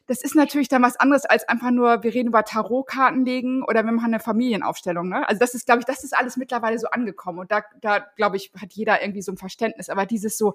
das 0.08 0.22
ist 0.22 0.36
natürlich 0.36 0.68
dann 0.68 0.84
was 0.84 0.98
anderes 0.98 1.26
als 1.26 1.48
einfach 1.50 1.72
nur, 1.72 2.04
wir 2.04 2.14
reden 2.14 2.28
über 2.28 2.44
Tarotkarten 2.44 3.26
legen 3.26 3.64
oder 3.64 3.84
wir 3.84 3.92
machen 3.92 4.14
eine 4.14 4.20
Familienaufstellung. 4.20 5.10
Ne? 5.10 5.28
Also 5.28 5.40
das 5.40 5.56
ist, 5.56 5.66
glaube 5.66 5.80
ich, 5.80 5.86
das 5.86 6.04
ist 6.04 6.16
alles 6.16 6.38
mittlerweile 6.38 6.78
so 6.78 6.88
angekommen. 6.90 7.40
Und 7.40 7.52
da, 7.52 7.64
da 7.82 8.06
glaube 8.16 8.38
ich, 8.38 8.52
hat 8.60 8.74
jeder 8.74 9.02
irgendwie 9.02 9.24
so 9.24 9.32
ein 9.32 9.38
Verständnis. 9.38 9.90
Aber 9.90 10.06
dieses 10.06 10.38
so, 10.38 10.54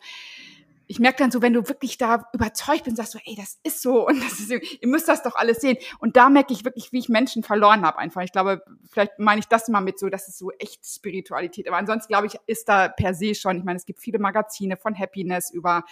ich 0.91 0.99
merke 0.99 1.19
dann 1.19 1.31
so, 1.31 1.41
wenn 1.41 1.53
du 1.53 1.69
wirklich 1.69 1.99
da 1.99 2.29
überzeugt 2.33 2.83
bist, 2.83 2.97
sagst 2.97 3.15
du, 3.15 3.19
ey, 3.25 3.37
das 3.37 3.61
ist 3.63 3.81
so 3.81 4.09
und 4.09 4.21
das 4.25 4.41
ist, 4.41 4.51
ihr 4.51 4.89
müsst 4.89 5.07
das 5.07 5.23
doch 5.23 5.37
alles 5.37 5.61
sehen. 5.61 5.77
Und 6.01 6.17
da 6.17 6.29
merke 6.29 6.53
ich 6.53 6.65
wirklich, 6.65 6.91
wie 6.91 6.99
ich 6.99 7.09
Menschen 7.09 7.45
verloren 7.45 7.83
habe 7.87 7.99
einfach. 7.99 8.23
Ich 8.23 8.33
glaube, 8.33 8.65
vielleicht 8.91 9.17
meine 9.21 9.39
ich 9.39 9.47
das 9.47 9.69
mal 9.69 9.83
mit 9.83 10.01
so, 10.01 10.09
das 10.09 10.27
ist 10.27 10.39
so 10.39 10.51
echt 10.59 10.85
Spiritualität. 10.85 11.69
Aber 11.69 11.77
ansonsten 11.77 12.09
glaube 12.09 12.27
ich, 12.27 12.35
ist 12.47 12.69
da 12.69 12.89
per 12.89 13.15
se 13.15 13.37
schon, 13.37 13.59
ich 13.59 13.63
meine, 13.63 13.77
es 13.77 13.87
gibt 13.87 14.01
viele 14.01 14.19
Magazine 14.19 14.77
von 14.77 14.99
Happiness 14.99 15.53
über, 15.53 15.85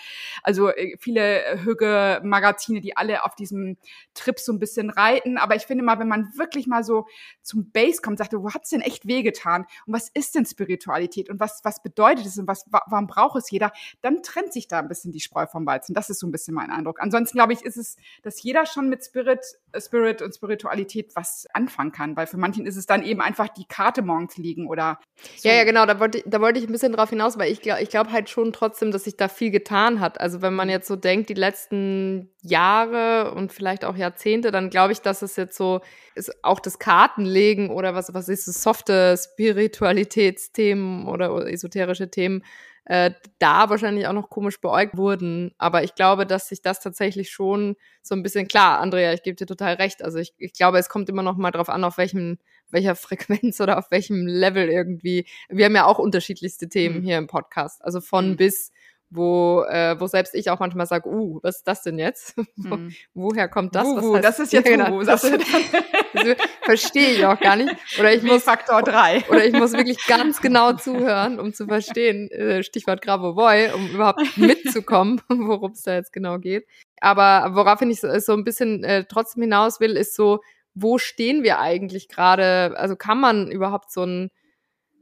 also 0.43 0.71
äh, 0.71 0.97
viele 0.99 1.63
Hüge-Magazine, 1.63 2.81
die 2.81 2.97
alle 2.97 3.25
auf 3.25 3.37
diesem 3.37 3.77
Trip 4.15 4.41
so 4.41 4.53
ein 4.53 4.59
bisschen 4.59 4.91
reiten. 4.91 5.39
Aber 5.39 5.55
ich 5.55 5.63
finde 5.63 5.85
mal, 5.85 6.01
wenn 6.01 6.09
man 6.09 6.33
wirklich 6.37 6.67
mal 6.67 6.83
so 6.83 7.07
zum 7.43 7.71
Base 7.71 8.03
kommt, 8.03 8.19
sagt, 8.19 8.33
wo 8.33 8.53
hat's 8.53 8.71
denn 8.71 8.81
echt 8.81 9.07
wehgetan? 9.07 9.65
Und 9.87 9.95
was 9.95 10.09
ist 10.09 10.35
denn 10.35 10.45
Spiritualität? 10.45 11.31
Und 11.31 11.39
was, 11.39 11.61
was 11.63 11.85
bedeutet 11.85 12.27
es? 12.27 12.37
Und 12.37 12.49
was, 12.49 12.65
warum 12.69 13.07
braucht 13.07 13.37
es 13.37 13.49
jeder? 13.53 13.71
Dann 14.01 14.25
trennt 14.25 14.53
sich 14.53 14.67
da 14.67 14.88
ein 14.89 14.91
bisschen 14.91 15.13
die 15.13 15.21
Spreu 15.21 15.47
vom 15.47 15.67
Weizen. 15.67 15.95
Das 15.95 16.11
ist 16.11 16.19
so 16.19 16.27
ein 16.27 16.33
bisschen 16.33 16.55
mein 16.55 16.71
Eindruck. 16.71 17.01
Ansonsten 17.01 17.37
glaube 17.37 17.53
ich, 17.53 17.63
ist 17.63 17.77
es, 17.77 17.97
dass 18.23 18.43
jeder 18.43 18.67
schon 18.67 18.89
mit 18.89 19.05
Spirit, 19.05 19.41
äh, 19.73 19.81
Spirit 19.81 20.23
und 20.23 20.35
Spiritualität 20.35 21.15
was 21.15 21.47
anfangen 21.53 21.93
kann, 21.93 22.17
weil 22.17 22.27
für 22.27 22.39
manchen 22.39 22.67
ist 22.67 22.77
es 22.77 22.87
dann 22.87 23.03
eben 23.03 23.21
einfach 23.21 23.49
die 23.49 23.67
Karte 23.67 24.03
morgens 24.03 24.37
liegen 24.37 24.67
oder. 24.67 24.99
So. 25.37 25.49
Ja, 25.49 25.55
ja, 25.55 25.65
genau. 25.65 25.87
Da 25.87 26.01
wollte, 26.01 26.23
da 26.27 26.41
wollte 26.41 26.59
ich 26.59 26.67
ein 26.67 26.73
bisschen 26.73 26.93
drauf 26.93 27.11
hinaus, 27.11 27.39
weil 27.39 27.53
ich, 27.53 27.67
ich 27.67 27.91
glaube 27.91 28.13
halt 28.13 28.31
schon 28.31 28.53
trotzdem, 28.53 28.91
dass 28.91 29.05
sich 29.05 29.17
da 29.17 29.29
viel 29.29 29.51
getan 29.51 30.01
hat. 30.01 30.21
Also 30.21 30.43
wenn 30.43 30.55
man 30.55 30.69
jetzt 30.69 30.89
so 30.89 30.97
denkt, 30.97 31.29
die 31.29 31.35
letzten 31.35 32.31
Jahre 32.43 33.35
und 33.35 33.53
vielleicht 33.53 33.85
auch 33.85 33.97
Jahrzehnte, 33.97 34.51
dann 34.51 34.71
glaube 34.71 34.93
ich, 34.93 35.01
dass 35.01 35.23
es 35.23 35.37
jetzt 35.37 35.57
so 35.57 35.81
ist, 36.15 36.33
auch 36.45 36.61
das 36.61 36.79
Kartenlegen 36.79 37.71
oder 37.71 37.95
was, 37.95 38.15
was 38.15 38.29
ist 38.29 38.49
es, 38.49 38.63
softe 38.63 39.17
Spiritualitätsthemen 39.17 41.07
oder 41.07 41.47
esoterische 41.47 42.11
Themen 42.11 42.45
äh, 42.89 43.11
da 43.39 43.69
wahrscheinlich 43.69 44.07
auch 44.07 44.15
noch 44.15 44.31
komisch 44.31 44.63
beäugt 44.63 44.97
wurden. 44.97 45.53
Aber 45.59 45.85
ich 45.85 45.95
glaube, 45.95 46.25
dass 46.25 46.49
sich 46.49 46.63
das 46.63 46.81
tatsächlich 46.81 47.31
schon 47.31 47.77
so 48.01 48.15
ein 48.15 48.23
bisschen 48.23 48.49
klar, 48.49 48.81
Andrea, 48.81 49.13
ich 49.13 49.23
gebe 49.23 49.37
dir 49.37 49.47
total 49.47 49.75
recht. 49.75 50.03
Also 50.03 50.19
ich, 50.19 50.33
ich 50.39 50.55
glaube, 50.55 50.79
es 50.79 50.89
kommt 50.89 51.11
immer 51.11 51.23
noch 51.23 51.37
mal 51.37 51.51
drauf 51.51 51.69
an, 51.69 51.85
auf 51.85 51.99
welchem 51.99 52.39
welcher 52.71 52.95
Frequenz 52.97 53.61
oder 53.61 53.79
auf 53.79 53.91
welchem 53.91 54.27
Level 54.27 54.69
irgendwie. 54.71 55.27
Wir 55.51 55.67
haben 55.67 55.77
ja 55.77 55.85
auch 55.85 55.99
unterschiedlichste 55.99 56.71
Themen 56.71 57.01
mhm. 57.01 57.05
hier 57.05 57.19
im 57.19 57.27
Podcast. 57.27 57.85
Also 57.85 58.01
von 58.01 58.31
mhm. 58.31 58.37
bis 58.37 58.73
wo, 59.11 59.65
äh, 59.69 59.99
wo 59.99 60.07
selbst 60.07 60.35
ich 60.35 60.51
auch 60.51 60.61
manchmal 60.61 60.87
sage, 60.87 61.09
uh, 61.09 61.41
was 61.43 61.59
ist 61.59 61.69
das 61.69 61.83
denn 61.83 61.99
jetzt? 61.99 62.35
Hm. 62.69 62.93
Woher 63.15 63.49
kommt 63.49 63.75
das? 63.75 63.87
Wuhu, 63.87 64.15
was 64.15 64.21
das 64.21 64.39
ist 64.41 64.53
jetzt 64.53 64.67
ja, 64.69 64.77
genau, 64.77 64.91
Wuhu, 64.93 65.05
das, 65.05 65.23
das 65.23 65.33
verstehe 66.63 67.13
ich 67.13 67.25
auch 67.25 67.39
gar 67.39 67.57
nicht. 67.57 67.75
Oder 67.99 68.13
ich 68.13 68.23
muss 68.23 68.43
Faktor 68.43 68.83
drei. 68.83 69.25
Oder 69.31 69.47
ich 69.47 69.53
muss 69.53 69.73
wirklich 69.73 70.05
ganz 70.07 70.41
genau 70.41 70.73
zuhören, 70.73 71.39
um 71.39 71.55
zu 71.55 71.67
verstehen, 71.67 72.31
äh, 72.31 72.63
Stichwort 72.63 73.01
Gravovoy, 73.01 73.71
um 73.75 73.89
überhaupt 73.89 74.21
mitzukommen, 74.37 75.23
worum 75.29 75.73
es 75.73 75.83
da 75.83 75.95
jetzt 75.95 76.13
genau 76.13 76.39
geht. 76.39 76.67
Aber 77.01 77.55
worauf 77.55 77.81
ich 77.81 78.01
so, 78.01 78.19
so 78.19 78.35
ein 78.35 78.45
bisschen 78.45 78.85
äh, 78.85 79.05
trotzdem 79.09 79.43
hinaus 79.45 79.81
will, 79.81 79.97
ist 79.97 80.15
so, 80.15 80.41
wo 80.75 80.99
stehen 80.99 81.43
wir 81.43 81.61
eigentlich 81.61 82.09
gerade? 82.09 82.75
Also 82.77 82.97
kann 82.97 83.21
man 83.21 83.51
überhaupt 83.51 83.91
so 83.93 84.05
ein 84.05 84.31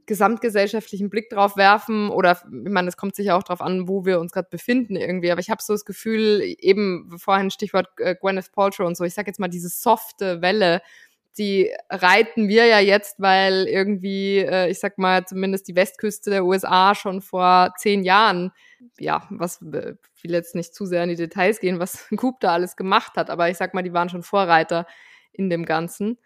gesamtgesellschaftlichen 0.06 1.10
Blick 1.10 1.30
drauf 1.30 1.56
werfen 1.56 2.10
oder 2.10 2.32
ich 2.32 2.70
meine, 2.70 2.88
es 2.88 2.96
kommt 2.96 3.14
sicher 3.14 3.36
auch 3.36 3.42
darauf 3.42 3.60
an, 3.60 3.88
wo 3.88 4.04
wir 4.04 4.20
uns 4.20 4.32
gerade 4.32 4.48
befinden 4.50 4.96
irgendwie, 4.96 5.30
aber 5.30 5.40
ich 5.40 5.50
habe 5.50 5.62
so 5.62 5.74
das 5.74 5.84
Gefühl, 5.84 6.42
eben 6.58 7.18
vorhin 7.18 7.50
Stichwort 7.50 7.88
äh, 7.98 8.14
Gwyneth 8.14 8.52
Paltrow 8.52 8.86
und 8.86 8.96
so, 8.96 9.04
ich 9.04 9.14
sag 9.14 9.26
jetzt 9.26 9.40
mal 9.40 9.48
diese 9.48 9.68
softe 9.68 10.42
Welle, 10.42 10.80
die 11.38 11.70
reiten 11.90 12.48
wir 12.48 12.66
ja 12.66 12.78
jetzt, 12.78 13.20
weil 13.20 13.66
irgendwie, 13.66 14.38
äh, 14.38 14.70
ich 14.70 14.80
sag 14.80 14.96
mal, 14.96 15.26
zumindest 15.26 15.68
die 15.68 15.76
Westküste 15.76 16.30
der 16.30 16.44
USA 16.44 16.94
schon 16.94 17.20
vor 17.20 17.74
zehn 17.76 18.04
Jahren, 18.04 18.52
ja, 18.98 19.26
was 19.30 19.60
äh, 19.60 19.94
will 20.22 20.32
jetzt 20.32 20.54
nicht 20.54 20.74
zu 20.74 20.86
sehr 20.86 21.02
in 21.02 21.10
die 21.10 21.16
Details 21.16 21.60
gehen, 21.60 21.78
was 21.78 22.08
Coop 22.16 22.40
da 22.40 22.52
alles 22.52 22.76
gemacht 22.76 23.16
hat, 23.16 23.30
aber 23.30 23.50
ich 23.50 23.56
sag 23.56 23.74
mal, 23.74 23.82
die 23.82 23.92
waren 23.92 24.08
schon 24.08 24.22
Vorreiter 24.22 24.86
in 25.32 25.50
dem 25.50 25.66
Ganzen. 25.66 26.18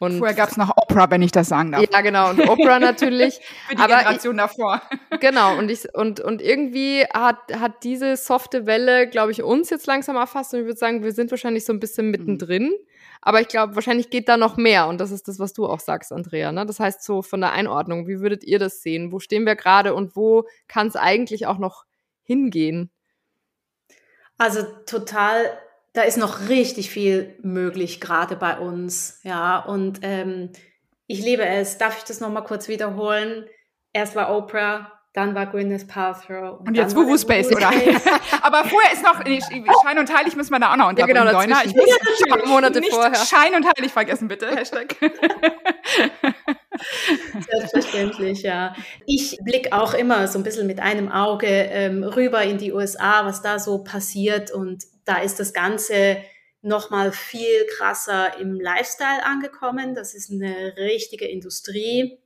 Und 0.00 0.18
Vorher 0.18 0.34
gab 0.34 0.50
es 0.50 0.56
noch 0.56 0.76
Oprah, 0.76 1.08
wenn 1.10 1.22
ich 1.22 1.30
das 1.30 1.48
sagen 1.48 1.70
darf. 1.70 1.84
Ja, 1.90 2.00
genau. 2.00 2.30
Und 2.30 2.48
Oprah 2.48 2.80
natürlich. 2.80 3.40
Für 3.68 3.76
die 3.76 3.80
aber 3.80 3.98
Generation 3.98 4.34
ich, 4.34 4.40
davor. 4.40 4.82
Genau. 5.20 5.56
Und, 5.56 5.70
ich, 5.70 5.94
und, 5.94 6.20
und 6.20 6.42
irgendwie 6.42 7.04
hat, 7.14 7.38
hat 7.58 7.84
diese 7.84 8.16
softe 8.16 8.66
Welle, 8.66 9.08
glaube 9.08 9.30
ich, 9.30 9.42
uns 9.42 9.70
jetzt 9.70 9.86
langsam 9.86 10.16
erfasst. 10.16 10.52
Und 10.52 10.60
ich 10.60 10.66
würde 10.66 10.78
sagen, 10.78 11.04
wir 11.04 11.12
sind 11.12 11.30
wahrscheinlich 11.30 11.64
so 11.64 11.72
ein 11.72 11.78
bisschen 11.78 12.10
mittendrin. 12.10 12.64
Mhm. 12.64 12.74
Aber 13.22 13.40
ich 13.40 13.48
glaube, 13.48 13.76
wahrscheinlich 13.76 14.10
geht 14.10 14.28
da 14.28 14.36
noch 14.36 14.56
mehr. 14.56 14.88
Und 14.88 15.00
das 15.00 15.12
ist 15.12 15.28
das, 15.28 15.38
was 15.38 15.52
du 15.52 15.66
auch 15.66 15.80
sagst, 15.80 16.12
Andrea. 16.12 16.50
Ne? 16.50 16.66
Das 16.66 16.80
heißt, 16.80 17.02
so 17.02 17.22
von 17.22 17.40
der 17.40 17.52
Einordnung, 17.52 18.08
wie 18.08 18.20
würdet 18.20 18.44
ihr 18.44 18.58
das 18.58 18.82
sehen? 18.82 19.12
Wo 19.12 19.20
stehen 19.20 19.46
wir 19.46 19.54
gerade 19.54 19.94
und 19.94 20.16
wo 20.16 20.44
kann 20.66 20.88
es 20.88 20.96
eigentlich 20.96 21.46
auch 21.46 21.58
noch 21.58 21.84
hingehen? 22.24 22.90
Also 24.36 24.62
total 24.84 25.58
da 25.94 26.02
ist 26.02 26.18
noch 26.18 26.48
richtig 26.48 26.90
viel 26.90 27.38
möglich, 27.42 28.00
gerade 28.00 28.36
bei 28.36 28.58
uns. 28.58 29.20
Ja, 29.22 29.60
und 29.60 30.00
ähm, 30.02 30.50
ich 31.06 31.24
liebe 31.24 31.46
es. 31.46 31.78
Darf 31.78 31.96
ich 31.98 32.04
das 32.04 32.20
nochmal 32.20 32.44
kurz 32.44 32.68
wiederholen? 32.68 33.46
Erst 33.92 34.16
war 34.16 34.36
Oprah, 34.36 34.90
dann 35.12 35.36
war 35.36 35.46
Gwyneth 35.46 35.86
Paltrow. 35.86 36.58
Und, 36.58 36.68
und 36.68 36.74
jetzt 36.74 36.96
Wuhu 36.96 37.16
Space, 37.16 37.52
oder? 37.54 37.68
Aber 38.42 38.64
vorher 38.64 38.92
ist 38.92 39.04
noch, 39.04 39.22
Schein 39.24 39.98
und 40.00 40.12
Heilig 40.12 40.34
müssen 40.34 40.50
wir 40.50 40.58
da 40.58 40.72
auch 40.72 40.76
noch 40.76 40.88
unterbringen, 40.88 41.16
ja, 41.16 41.30
genau, 41.30 41.40
Leuna. 41.40 41.64
Ich 41.64 41.76
muss 41.76 41.86
ja, 42.26 42.44
Monate 42.44 42.80
nicht 42.80 42.92
vorher. 42.92 43.14
Schein 43.14 43.54
und 43.54 43.64
Heilig 43.64 43.92
vergessen, 43.92 44.26
bitte. 44.26 44.48
Hashtag. 44.56 44.96
Selbstverständlich, 47.48 48.42
ja. 48.42 48.74
Ich 49.06 49.38
blicke 49.44 49.72
auch 49.72 49.94
immer 49.94 50.26
so 50.26 50.40
ein 50.40 50.42
bisschen 50.42 50.66
mit 50.66 50.80
einem 50.80 51.08
Auge 51.08 51.46
ähm, 51.46 52.02
rüber 52.02 52.42
in 52.42 52.58
die 52.58 52.72
USA, 52.72 53.24
was 53.24 53.42
da 53.42 53.60
so 53.60 53.84
passiert. 53.84 54.50
Und 54.50 54.82
da 55.04 55.18
ist 55.18 55.40
das 55.40 55.52
Ganze 55.52 56.18
nochmal 56.62 57.12
viel 57.12 57.66
krasser 57.76 58.38
im 58.38 58.58
Lifestyle 58.58 59.24
angekommen. 59.24 59.94
Das 59.94 60.14
ist 60.14 60.30
eine 60.30 60.74
richtige 60.76 61.26
Industrie, 61.26 62.18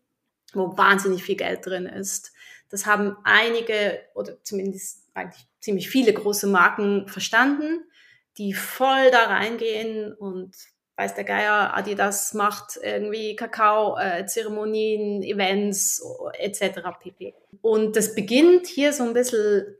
wo 0.52 0.76
wahnsinnig 0.76 1.24
viel 1.24 1.36
Geld 1.36 1.66
drin 1.66 1.86
ist. 1.86 2.32
Das 2.70 2.86
haben 2.86 3.16
einige 3.24 4.00
oder 4.14 4.42
zumindest 4.42 5.08
eigentlich 5.14 5.46
ziemlich 5.60 5.88
viele 5.88 6.12
große 6.12 6.46
Marken 6.46 7.08
verstanden, 7.08 7.84
die 8.36 8.52
voll 8.52 9.10
da 9.10 9.24
reingehen 9.24 10.12
und 10.14 10.54
weiß 10.96 11.14
der 11.14 11.24
Geier, 11.24 11.76
Adidas 11.76 12.34
macht 12.34 12.78
irgendwie 12.82 13.36
Kakao-Zeremonien, 13.36 15.22
äh, 15.22 15.30
Events 15.30 16.02
etc. 16.34 16.80
pp. 17.00 17.34
Und 17.62 17.96
das 17.96 18.14
beginnt 18.14 18.66
hier 18.66 18.92
so 18.92 19.04
ein 19.04 19.12
bisschen 19.14 19.76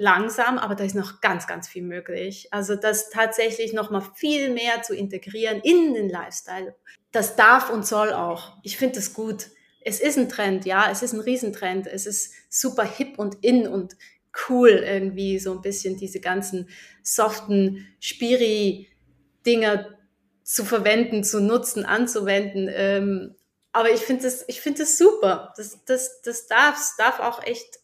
langsam, 0.00 0.58
aber 0.58 0.74
da 0.74 0.84
ist 0.84 0.94
noch 0.94 1.20
ganz, 1.20 1.46
ganz 1.46 1.68
viel 1.68 1.82
möglich. 1.82 2.48
Also 2.52 2.74
das 2.74 3.10
tatsächlich 3.10 3.72
noch 3.72 3.90
mal 3.90 4.02
viel 4.14 4.50
mehr 4.50 4.82
zu 4.82 4.94
integrieren 4.94 5.60
in 5.62 5.94
den 5.94 6.08
Lifestyle. 6.08 6.74
Das 7.12 7.36
darf 7.36 7.70
und 7.70 7.86
soll 7.86 8.12
auch. 8.12 8.54
Ich 8.62 8.76
finde 8.76 8.96
das 8.96 9.14
gut. 9.14 9.48
Es 9.82 10.00
ist 10.00 10.18
ein 10.18 10.28
Trend, 10.28 10.64
ja, 10.64 10.90
es 10.90 11.02
ist 11.02 11.12
ein 11.12 11.20
Riesentrend. 11.20 11.86
Es 11.86 12.06
ist 12.06 12.32
super 12.48 12.84
hip 12.84 13.18
und 13.18 13.44
in 13.44 13.66
und 13.66 13.96
cool 14.48 14.70
irgendwie 14.70 15.38
so 15.38 15.52
ein 15.52 15.60
bisschen 15.60 15.96
diese 15.96 16.20
ganzen 16.20 16.68
soften 17.02 17.86
Spiri-Dinger 18.00 19.86
zu 20.44 20.64
verwenden, 20.64 21.24
zu 21.24 21.40
nutzen, 21.40 21.84
anzuwenden. 21.84 22.68
Ähm, 22.72 23.34
aber 23.72 23.90
ich 23.90 24.00
finde 24.00 24.24
das, 24.24 24.44
ich 24.48 24.60
finde 24.60 24.80
das 24.80 24.98
super. 24.98 25.52
Das, 25.56 25.84
das, 25.84 26.22
das 26.22 26.46
darf, 26.46 26.76
darf 26.98 27.20
auch 27.20 27.42
echt 27.44 27.79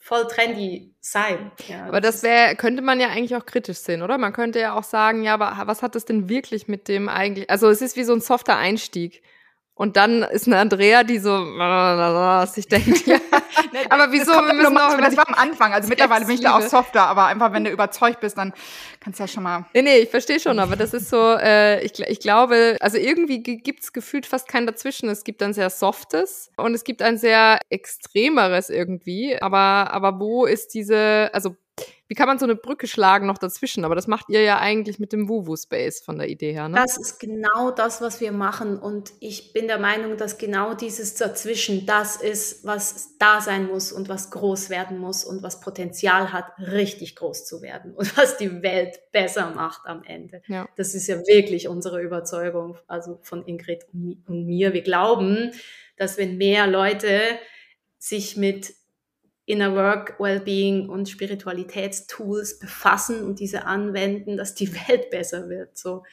voll 0.00 0.26
trendy 0.26 0.94
sein. 1.00 1.52
Ja, 1.68 1.86
aber 1.86 2.00
das 2.00 2.22
wäre, 2.22 2.56
könnte 2.56 2.82
man 2.82 2.98
ja 2.98 3.08
eigentlich 3.08 3.36
auch 3.36 3.46
kritisch 3.46 3.78
sehen, 3.78 4.02
oder? 4.02 4.18
Man 4.18 4.32
könnte 4.32 4.58
ja 4.58 4.74
auch 4.74 4.82
sagen, 4.82 5.22
ja, 5.22 5.34
aber 5.34 5.54
was 5.66 5.82
hat 5.82 5.94
das 5.94 6.06
denn 6.06 6.28
wirklich 6.28 6.66
mit 6.66 6.88
dem 6.88 7.08
eigentlich? 7.08 7.48
Also 7.50 7.68
es 7.68 7.82
ist 7.82 7.96
wie 7.96 8.04
so 8.04 8.14
ein 8.14 8.20
softer 8.20 8.56
Einstieg. 8.56 9.22
Und 9.80 9.96
dann 9.96 10.22
ist 10.24 10.46
eine 10.46 10.58
Andrea, 10.58 11.04
die 11.04 11.18
so 11.18 11.42
sich 12.52 12.68
denkt, 12.68 13.06
ja, 13.06 13.16
aber 13.88 14.12
wieso? 14.12 14.30
Das, 14.30 14.44
wir 14.44 14.52
müssen 14.52 14.74
noch, 14.74 14.94
das 14.98 15.16
war 15.16 15.26
am 15.26 15.32
Anfang. 15.32 15.72
Also 15.72 15.88
mittlerweile 15.88 16.26
bin 16.26 16.34
ich 16.34 16.42
da 16.42 16.58
auch 16.58 16.60
softer, 16.60 17.06
aber 17.06 17.24
einfach, 17.24 17.54
wenn 17.54 17.64
du 17.64 17.70
überzeugt 17.70 18.20
bist, 18.20 18.36
dann 18.36 18.52
kannst 19.00 19.18
du 19.18 19.22
ja 19.22 19.28
schon 19.28 19.42
mal. 19.42 19.64
Nee, 19.72 19.80
nee, 19.80 19.96
ich 20.00 20.10
verstehe 20.10 20.38
schon, 20.38 20.58
aber 20.58 20.76
das 20.76 20.92
ist 20.92 21.08
so, 21.08 21.34
äh, 21.34 21.82
ich, 21.82 21.98
ich 21.98 22.20
glaube, 22.20 22.76
also 22.80 22.98
irgendwie 22.98 23.42
gibt's 23.42 23.94
gefühlt 23.94 24.26
fast 24.26 24.48
kein 24.48 24.66
Dazwischen. 24.66 25.08
Es 25.08 25.24
gibt 25.24 25.42
ein 25.42 25.54
sehr 25.54 25.70
softes 25.70 26.50
und 26.58 26.74
es 26.74 26.84
gibt 26.84 27.00
ein 27.00 27.16
sehr 27.16 27.58
extremeres 27.70 28.68
irgendwie. 28.68 29.40
Aber, 29.40 29.94
aber 29.94 30.20
wo 30.20 30.44
ist 30.44 30.74
diese, 30.74 31.30
also 31.32 31.56
wie 32.10 32.14
kann 32.16 32.26
man 32.26 32.40
so 32.40 32.44
eine 32.44 32.56
Brücke 32.56 32.88
schlagen 32.88 33.28
noch 33.28 33.38
dazwischen? 33.38 33.84
Aber 33.84 33.94
das 33.94 34.08
macht 34.08 34.30
ihr 34.30 34.42
ja 34.42 34.58
eigentlich 34.58 34.98
mit 34.98 35.12
dem 35.12 35.28
Wuwu 35.28 35.54
Space 35.56 36.00
von 36.00 36.18
der 36.18 36.28
Idee 36.28 36.52
her, 36.52 36.68
ne? 36.68 36.76
Das 36.76 36.98
ist 36.98 37.20
genau 37.20 37.70
das, 37.70 38.00
was 38.00 38.20
wir 38.20 38.32
machen. 38.32 38.80
Und 38.80 39.12
ich 39.20 39.52
bin 39.52 39.68
der 39.68 39.78
Meinung, 39.78 40.16
dass 40.16 40.36
genau 40.36 40.74
dieses 40.74 41.14
dazwischen 41.14 41.86
das 41.86 42.16
ist, 42.16 42.64
was 42.66 43.16
da 43.18 43.40
sein 43.40 43.68
muss 43.68 43.92
und 43.92 44.08
was 44.08 44.32
groß 44.32 44.70
werden 44.70 44.98
muss 44.98 45.24
und 45.24 45.44
was 45.44 45.60
Potenzial 45.60 46.32
hat, 46.32 46.46
richtig 46.58 47.14
groß 47.14 47.46
zu 47.46 47.62
werden 47.62 47.94
und 47.94 48.16
was 48.18 48.36
die 48.38 48.60
Welt 48.60 48.98
besser 49.12 49.52
macht 49.52 49.82
am 49.86 50.02
Ende. 50.02 50.42
Ja. 50.48 50.68
Das 50.74 50.96
ist 50.96 51.06
ja 51.06 51.18
wirklich 51.28 51.68
unsere 51.68 52.02
Überzeugung, 52.02 52.76
also 52.88 53.20
von 53.22 53.46
Ingrid 53.46 53.86
und 53.92 54.46
mir. 54.46 54.72
Wir 54.72 54.82
glauben, 54.82 55.52
dass 55.96 56.18
wenn 56.18 56.38
mehr 56.38 56.66
Leute 56.66 57.20
sich 57.98 58.36
mit 58.36 58.79
Inner 59.50 59.74
Work, 59.74 60.18
Wellbeing 60.18 60.88
und 60.88 61.08
Spiritualitätstools 61.08 62.58
befassen 62.58 63.24
und 63.24 63.40
diese 63.40 63.66
anwenden, 63.66 64.36
dass 64.36 64.54
die 64.54 64.72
Welt 64.88 65.10
besser 65.10 65.48
wird. 65.48 65.76
So. 65.76 66.04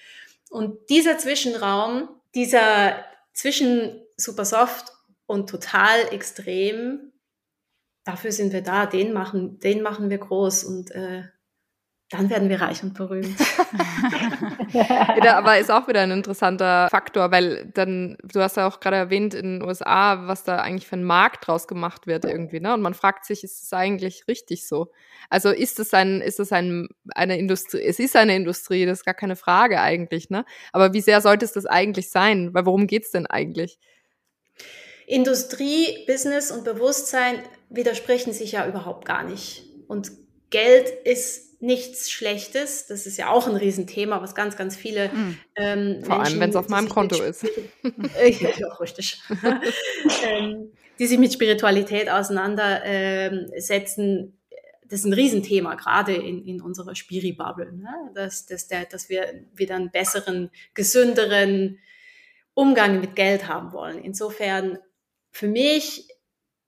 Und 0.49 0.89
dieser 0.89 1.17
Zwischenraum, 1.17 2.09
dieser 2.35 3.03
zwischen 3.33 4.01
super 4.15 4.45
soft 4.45 4.91
und 5.25 5.49
total 5.49 5.99
extrem, 6.11 7.11
dafür 8.03 8.31
sind 8.31 8.53
wir 8.53 8.61
da, 8.61 8.85
den 8.85 9.13
machen, 9.13 9.59
den 9.59 9.81
machen 9.81 10.09
wir 10.09 10.17
groß 10.17 10.63
und 10.63 10.91
äh, 10.91 11.23
dann 12.09 12.29
werden 12.29 12.47
wir 12.47 12.61
reich 12.61 12.83
und 12.83 12.93
berühmt. 12.93 13.37
wieder, 14.71 15.35
aber 15.35 15.57
ist 15.57 15.69
auch 15.69 15.87
wieder 15.87 16.01
ein 16.01 16.11
interessanter 16.11 16.87
Faktor, 16.89 17.31
weil 17.31 17.69
dann, 17.73 18.17
du 18.23 18.39
hast 18.39 18.55
ja 18.55 18.67
auch 18.67 18.79
gerade 18.79 18.95
erwähnt 18.95 19.33
in 19.33 19.59
den 19.59 19.67
USA, 19.67 20.27
was 20.27 20.43
da 20.43 20.57
eigentlich 20.57 20.87
für 20.87 20.95
ein 20.95 21.03
Markt 21.03 21.47
draus 21.47 21.67
gemacht 21.67 22.07
wird 22.07 22.23
irgendwie, 22.23 22.61
ne? 22.61 22.73
Und 22.73 22.81
man 22.81 22.93
fragt 22.93 23.25
sich, 23.25 23.43
ist 23.43 23.63
es 23.63 23.73
eigentlich 23.73 24.27
richtig 24.27 24.67
so? 24.67 24.91
Also 25.29 25.49
ist 25.49 25.79
es 25.79 25.93
ein, 25.93 26.21
ist 26.21 26.39
es 26.39 26.53
ein, 26.53 26.87
eine 27.13 27.37
Industrie, 27.37 27.81
es 27.81 27.99
ist 27.99 28.15
eine 28.15 28.35
Industrie, 28.35 28.85
das 28.85 28.99
ist 28.99 29.05
gar 29.05 29.13
keine 29.13 29.35
Frage 29.35 29.81
eigentlich, 29.81 30.29
ne? 30.29 30.45
Aber 30.71 30.93
wie 30.93 31.01
sehr 31.01 31.19
sollte 31.19 31.43
es 31.43 31.51
das 31.51 31.65
eigentlich 31.65 32.09
sein? 32.09 32.53
Weil 32.53 32.65
worum 32.65 32.87
geht's 32.87 33.11
denn 33.11 33.25
eigentlich? 33.25 33.79
Industrie, 35.07 36.05
Business 36.05 36.51
und 36.51 36.63
Bewusstsein 36.63 37.39
widersprechen 37.69 38.33
sich 38.33 38.53
ja 38.53 38.67
überhaupt 38.67 39.05
gar 39.05 39.23
nicht. 39.23 39.63
Und 39.87 40.11
Geld 40.49 40.89
ist 41.05 41.46
nichts 41.59 42.11
Schlechtes. 42.11 42.85
Das 42.87 43.05
ist 43.05 43.17
ja 43.17 43.29
auch 43.31 43.47
ein 43.47 43.55
Riesenthema, 43.55 44.21
was 44.21 44.35
ganz, 44.35 44.55
ganz 44.57 44.75
viele 44.75 45.09
mhm. 45.09 45.37
ähm, 45.55 46.03
Vor 46.03 46.21
allem, 46.23 46.39
wenn 46.39 46.49
es 46.49 46.55
auf 46.55 46.69
meinem 46.69 46.89
Konto 46.89 47.21
ist. 47.21 47.43
ja, 47.83 48.73
richtig. 48.79 49.19
ähm, 50.23 50.71
die 50.99 51.07
sich 51.07 51.17
mit 51.17 51.33
Spiritualität 51.33 52.09
auseinandersetzen. 52.09 54.01
Ähm, 54.01 54.33
das 54.89 54.99
ist 55.01 55.05
ein 55.05 55.13
Riesenthema, 55.13 55.75
gerade 55.75 56.13
in, 56.15 56.45
in 56.45 56.61
unserer 56.61 56.95
Spiri-Bubble, 56.95 57.73
ne? 57.73 58.09
dass, 58.15 58.45
dass, 58.45 58.69
der, 58.69 58.85
dass 58.85 59.09
wir 59.09 59.45
wieder 59.53 59.75
einen 59.75 59.91
besseren, 59.91 60.49
gesünderen 60.73 61.79
Umgang 62.53 63.01
mit 63.01 63.15
Geld 63.15 63.49
haben 63.49 63.73
wollen. 63.73 64.01
Insofern 64.01 64.79
für 65.29 65.49
mich 65.49 66.07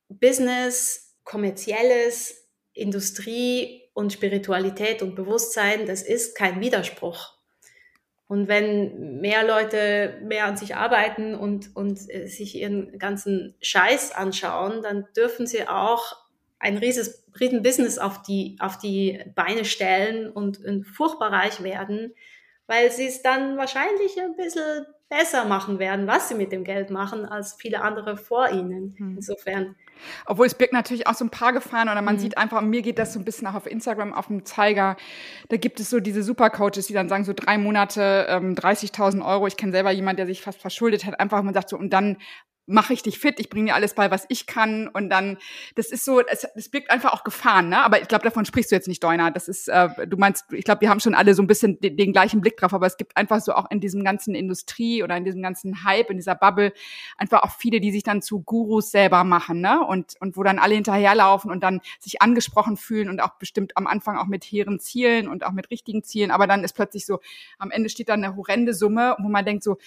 Business, 0.09 1.15
kommerzielles 1.23 2.45
Industrie 2.73 3.78
und 3.99 4.13
Spiritualität 4.13 5.01
und 5.03 5.13
Bewusstsein, 5.15 5.85
das 5.85 6.01
ist 6.01 6.35
kein 6.35 6.61
Widerspruch. 6.61 7.33
Und 8.27 8.47
wenn 8.47 9.19
mehr 9.19 9.45
Leute 9.45 10.19
mehr 10.23 10.45
an 10.45 10.55
sich 10.55 10.75
arbeiten 10.75 11.35
und, 11.35 11.75
und 11.75 11.99
äh, 12.09 12.27
sich 12.27 12.55
ihren 12.55 12.97
ganzen 12.97 13.55
Scheiß 13.59 14.11
anschauen, 14.13 14.81
dann 14.81 15.07
dürfen 15.17 15.47
sie 15.47 15.67
auch 15.67 16.15
ein 16.59 16.77
rieses, 16.77 17.25
riesen 17.39 17.61
Business 17.61 17.97
auf 17.97 18.21
die, 18.21 18.55
auf 18.59 18.77
die 18.77 19.19
Beine 19.35 19.65
stellen 19.65 20.29
und, 20.29 20.63
und 20.63 20.85
furchtbar 20.85 21.33
reich 21.33 21.61
werden, 21.61 22.13
weil 22.67 22.91
sie 22.91 23.07
es 23.07 23.21
dann 23.21 23.57
wahrscheinlich 23.57 24.19
ein 24.21 24.35
bisschen 24.35 24.85
besser 25.09 25.45
machen 25.45 25.79
werden, 25.79 26.07
was 26.07 26.29
sie 26.29 26.35
mit 26.35 26.51
dem 26.51 26.63
Geld 26.63 26.91
machen, 26.91 27.25
als 27.25 27.53
viele 27.53 27.81
andere 27.81 28.15
vor 28.17 28.49
ihnen. 28.49 28.95
Hm. 28.97 29.15
Insofern 29.17 29.75
obwohl 30.25 30.45
es 30.45 30.53
birgt 30.53 30.73
natürlich 30.73 31.07
auch 31.07 31.13
so 31.13 31.25
ein 31.25 31.29
paar 31.29 31.53
Gefahren 31.53 31.89
oder 31.89 32.01
man 32.01 32.15
mhm. 32.15 32.19
sieht 32.19 32.37
einfach, 32.37 32.61
mir 32.61 32.81
geht 32.81 32.99
das 32.99 33.13
so 33.13 33.19
ein 33.19 33.25
bisschen 33.25 33.47
auch 33.47 33.55
auf 33.55 33.65
Instagram 33.65 34.13
auf 34.13 34.27
dem 34.27 34.45
Zeiger. 34.45 34.95
Da 35.49 35.57
gibt 35.57 35.79
es 35.79 35.89
so 35.89 35.99
diese 35.99 36.23
Supercoaches, 36.23 36.87
die 36.87 36.93
dann 36.93 37.09
sagen, 37.09 37.23
so 37.23 37.33
drei 37.35 37.57
Monate 37.57 38.25
ähm, 38.29 38.55
30.000 38.55 39.25
Euro. 39.25 39.47
Ich 39.47 39.57
kenne 39.57 39.71
selber 39.71 39.91
jemanden, 39.91 40.17
der 40.17 40.27
sich 40.27 40.41
fast 40.41 40.61
verschuldet 40.61 41.05
hat. 41.05 41.19
Einfach, 41.19 41.41
man 41.43 41.53
sagt 41.53 41.69
so, 41.69 41.77
und 41.77 41.91
dann 41.91 42.17
mache 42.69 42.93
ich 42.93 43.01
dich 43.01 43.19
fit, 43.19 43.39
ich 43.39 43.49
bringe 43.49 43.67
dir 43.67 43.75
alles 43.75 43.95
bei, 43.95 44.11
was 44.11 44.25
ich 44.29 44.45
kann 44.45 44.87
und 44.87 45.09
dann, 45.09 45.37
das 45.75 45.87
ist 45.87 46.05
so, 46.05 46.21
es, 46.21 46.45
es 46.55 46.69
birgt 46.69 46.91
einfach 46.91 47.13
auch 47.13 47.23
Gefahren, 47.23 47.69
ne? 47.69 47.83
Aber 47.83 48.01
ich 48.01 48.07
glaube, 48.07 48.23
davon 48.23 48.45
sprichst 48.45 48.71
du 48.71 48.75
jetzt 48.75 48.87
nicht, 48.87 49.03
Deuner. 49.03 49.31
Das 49.31 49.47
ist, 49.47 49.67
äh, 49.67 50.07
du 50.07 50.17
meinst, 50.17 50.45
ich 50.51 50.63
glaube, 50.63 50.81
wir 50.81 50.89
haben 50.89 50.99
schon 50.99 51.15
alle 51.15 51.33
so 51.33 51.41
ein 51.41 51.47
bisschen 51.47 51.79
den, 51.79 51.97
den, 51.97 52.13
gleichen 52.13 52.41
Blick 52.41 52.57
drauf, 52.57 52.73
aber 52.73 52.85
es 52.85 52.97
gibt 52.97 53.17
einfach 53.17 53.41
so 53.41 53.53
auch 53.53 53.69
in 53.71 53.79
diesem 53.79 54.03
ganzen 54.03 54.35
Industrie 54.35 55.03
oder 55.03 55.17
in 55.17 55.25
diesem 55.25 55.41
ganzen 55.41 55.83
Hype, 55.83 56.09
in 56.11 56.17
dieser 56.17 56.35
Bubble, 56.35 56.71
einfach 57.17 57.43
auch 57.43 57.51
viele, 57.51 57.79
die 57.79 57.91
sich 57.91 58.03
dann 58.03 58.21
zu 58.21 58.41
Gurus 58.41 58.91
selber 58.91 59.23
machen, 59.23 59.61
ne? 59.61 59.85
Und, 59.85 60.13
und 60.19 60.37
wo 60.37 60.43
dann 60.43 60.59
alle 60.59 60.75
hinterherlaufen 60.75 61.51
und 61.51 61.63
dann 61.63 61.81
sich 61.99 62.21
angesprochen 62.21 62.77
fühlen 62.77 63.09
und 63.09 63.21
auch 63.21 63.35
bestimmt 63.39 63.75
am 63.77 63.87
Anfang 63.87 64.17
auch 64.17 64.27
mit 64.27 64.43
hehren 64.43 64.79
Zielen 64.79 65.27
und 65.27 65.43
auch 65.43 65.51
mit 65.51 65.71
richtigen 65.71 66.03
Zielen, 66.03 66.31
aber 66.31 66.45
dann 66.45 66.63
ist 66.63 66.73
plötzlich 66.73 67.05
so, 67.05 67.19
am 67.57 67.71
Ende 67.71 67.89
steht 67.89 68.09
dann 68.09 68.23
eine 68.23 68.35
horrende 68.35 68.73
Summe, 68.73 69.15
wo 69.19 69.27
man 69.27 69.45
denkt 69.45 69.63
so, 69.63 69.77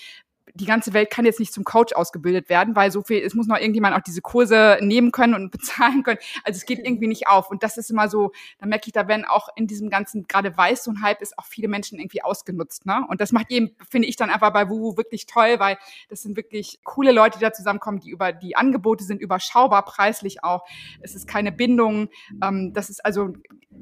die 0.54 0.66
ganze 0.66 0.92
Welt 0.92 1.10
kann 1.10 1.24
jetzt 1.24 1.40
nicht 1.40 1.52
zum 1.52 1.64
Coach 1.64 1.94
ausgebildet 1.94 2.48
werden, 2.48 2.76
weil 2.76 2.90
so 2.90 3.02
viel, 3.02 3.18
es 3.18 3.34
muss 3.34 3.46
noch 3.46 3.56
irgendjemand 3.56 3.96
auch 3.96 4.02
diese 4.02 4.20
Kurse 4.20 4.78
nehmen 4.80 5.12
können 5.12 5.34
und 5.34 5.50
bezahlen 5.50 6.02
können. 6.02 6.18
Also 6.44 6.58
es 6.58 6.66
geht 6.66 6.80
irgendwie 6.80 7.06
nicht 7.06 7.28
auf. 7.28 7.50
Und 7.50 7.62
das 7.62 7.76
ist 7.78 7.90
immer 7.90 8.08
so, 8.08 8.32
da 8.58 8.66
merke 8.66 8.84
ich, 8.86 8.92
da 8.92 9.08
werden 9.08 9.24
auch 9.24 9.48
in 9.56 9.66
diesem 9.66 9.90
ganzen, 9.90 10.26
gerade 10.26 10.56
weiß 10.56 10.84
so 10.84 10.90
ein 10.90 11.02
Hype 11.02 11.22
ist, 11.22 11.38
auch 11.38 11.46
viele 11.46 11.68
Menschen 11.68 11.98
irgendwie 11.98 12.22
ausgenutzt. 12.22 12.86
Ne? 12.86 13.04
Und 13.08 13.20
das 13.20 13.32
macht 13.32 13.50
eben, 13.50 13.70
finde 13.88 14.08
ich 14.08 14.16
dann 14.16 14.30
einfach 14.30 14.52
bei 14.52 14.68
Wuhu 14.68 14.96
wirklich 14.96 15.26
toll, 15.26 15.58
weil 15.58 15.78
das 16.08 16.22
sind 16.22 16.36
wirklich 16.36 16.80
coole 16.84 17.12
Leute, 17.12 17.38
die 17.38 17.44
da 17.44 17.52
zusammenkommen, 17.52 18.00
die 18.00 18.10
über 18.10 18.32
die 18.32 18.56
Angebote 18.56 19.04
sind 19.04 19.20
überschaubar 19.20 19.84
preislich 19.84 20.44
auch. 20.44 20.64
Es 21.00 21.14
ist 21.14 21.26
keine 21.26 21.52
Bindung. 21.52 22.08
Ähm, 22.42 22.72
das 22.72 22.90
ist 22.90 23.04
also, 23.04 23.32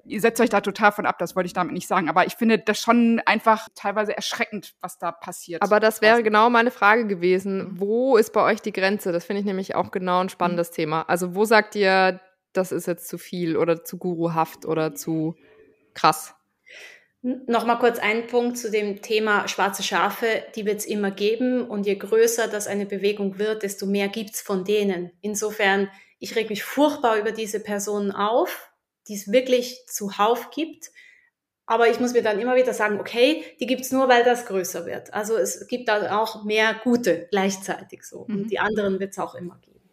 ihr 0.04 0.20
setzt 0.20 0.40
euch 0.40 0.50
da 0.50 0.60
total 0.60 0.92
von 0.92 1.06
ab, 1.06 1.18
das 1.18 1.36
wollte 1.36 1.46
ich 1.46 1.52
damit 1.52 1.72
nicht 1.72 1.88
sagen. 1.88 2.08
Aber 2.08 2.26
ich 2.26 2.34
finde 2.34 2.58
das 2.58 2.80
schon 2.80 3.20
einfach 3.26 3.68
teilweise 3.74 4.16
erschreckend, 4.16 4.74
was 4.80 4.98
da 4.98 5.12
passiert. 5.12 5.62
Aber 5.62 5.80
das 5.80 6.00
wäre 6.00 6.22
genau 6.22 6.50
meine 6.60 6.70
Frage 6.70 7.06
gewesen. 7.06 7.68
Wo 7.78 8.18
ist 8.18 8.34
bei 8.34 8.42
euch 8.42 8.60
die 8.60 8.72
Grenze? 8.72 9.12
Das 9.12 9.24
finde 9.24 9.40
ich 9.40 9.46
nämlich 9.46 9.74
auch 9.74 9.90
genau 9.90 10.20
ein 10.20 10.28
spannendes 10.28 10.70
mhm. 10.70 10.74
Thema. 10.74 11.02
Also 11.08 11.34
wo 11.34 11.46
sagt 11.46 11.74
ihr, 11.74 12.20
das 12.52 12.70
ist 12.70 12.86
jetzt 12.86 13.08
zu 13.08 13.16
viel 13.16 13.56
oder 13.56 13.82
zu 13.82 13.96
guruhaft 13.96 14.66
oder 14.66 14.94
zu 14.94 15.36
krass? 15.94 16.34
Nochmal 17.22 17.78
kurz 17.78 17.98
ein 17.98 18.26
Punkt 18.26 18.58
zu 18.58 18.70
dem 18.70 19.00
Thema 19.00 19.48
schwarze 19.48 19.82
Schafe, 19.82 20.42
die 20.54 20.66
wird 20.66 20.80
es 20.80 20.86
immer 20.86 21.10
geben 21.10 21.66
und 21.66 21.86
je 21.86 21.94
größer 21.94 22.48
das 22.48 22.66
eine 22.66 22.86
Bewegung 22.86 23.38
wird, 23.38 23.62
desto 23.62 23.86
mehr 23.86 24.08
gibt 24.08 24.30
es 24.30 24.40
von 24.42 24.64
denen. 24.64 25.12
Insofern, 25.22 25.88
ich 26.18 26.36
reg 26.36 26.50
mich 26.50 26.62
furchtbar 26.62 27.16
über 27.18 27.32
diese 27.32 27.60
Personen 27.60 28.10
auf, 28.10 28.70
die 29.08 29.14
es 29.14 29.32
wirklich 29.32 29.86
zuhauf 29.86 30.50
gibt. 30.50 30.90
Aber 31.70 31.88
ich 31.88 32.00
muss 32.00 32.14
mir 32.14 32.22
dann 32.22 32.40
immer 32.40 32.56
wieder 32.56 32.74
sagen, 32.74 32.98
okay, 32.98 33.44
die 33.60 33.66
gibt's 33.66 33.92
nur, 33.92 34.08
weil 34.08 34.24
das 34.24 34.44
größer 34.44 34.86
wird. 34.86 35.14
Also 35.14 35.36
es 35.36 35.68
gibt 35.68 35.88
da 35.88 36.18
auch 36.18 36.42
mehr 36.42 36.74
gute 36.82 37.28
gleichzeitig 37.30 38.02
so. 38.02 38.24
Mhm. 38.26 38.34
Und 38.34 38.50
die 38.50 38.58
anderen 38.58 38.98
wird's 38.98 39.20
auch 39.20 39.36
immer 39.36 39.56
geben. 39.62 39.88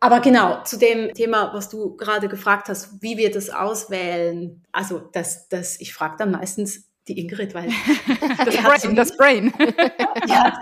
Aber 0.00 0.18
genau, 0.18 0.64
zu 0.64 0.76
dem 0.76 1.14
Thema, 1.14 1.54
was 1.54 1.68
du 1.68 1.96
gerade 1.96 2.26
gefragt 2.26 2.68
hast, 2.68 3.00
wie 3.00 3.16
wir 3.16 3.30
das 3.30 3.48
auswählen. 3.48 4.64
Also 4.72 4.98
das, 4.98 5.48
das, 5.48 5.80
ich 5.80 5.94
frage 5.94 6.16
dann 6.18 6.32
meistens 6.32 6.88
die 7.06 7.20
Ingrid, 7.20 7.54
weil 7.54 7.70
das 8.44 8.56
Brain, 8.56 8.96
das 8.96 9.16
Brain. 9.16 9.52
ja, 10.26 10.52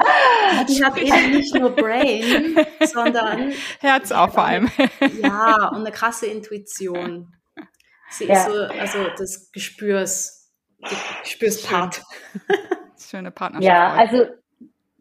die 0.68 0.84
hat 0.84 0.98
eben 0.98 1.30
nicht 1.30 1.55
nur 1.55 1.70
Brain, 1.70 2.59
sondern 2.84 3.55
Herz 3.80 4.12
auch 4.12 4.34
vor 4.34 4.44
allem. 4.44 4.70
Ja, 5.22 5.68
und 5.68 5.78
eine 5.78 5.92
krasse 5.92 6.26
Intuition. 6.26 7.34
Sie 8.18 8.26
ja. 8.26 8.34
ist 8.34 8.46
so, 8.46 8.62
also 8.80 8.98
das 9.16 9.50
Gespürs, 9.52 10.52
Gespürspart. 11.22 12.02
Schöne 12.98 13.30
Partnerschaft. 13.30 13.66
Ja, 13.66 13.94
also 13.94 14.26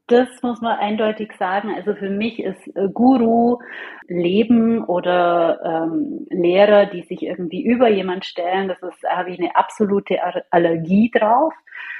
das 0.07 0.27
muss 0.41 0.61
man 0.61 0.77
eindeutig 0.79 1.31
sagen. 1.39 1.73
Also 1.75 1.95
für 1.95 2.09
mich 2.09 2.39
ist 2.39 2.67
äh, 2.75 2.89
Guru, 2.91 3.59
Leben 4.07 4.83
oder 4.83 5.61
ähm, 5.63 6.27
Lehrer, 6.29 6.87
die 6.87 7.03
sich 7.03 7.23
irgendwie 7.23 7.63
über 7.63 7.89
jemand 7.89 8.25
stellen, 8.25 8.67
das 8.67 8.81
ist, 8.81 9.03
habe 9.07 9.31
ich 9.31 9.39
eine 9.39 9.55
absolute 9.55 10.17
Allergie 10.51 11.09
drauf, 11.11 11.53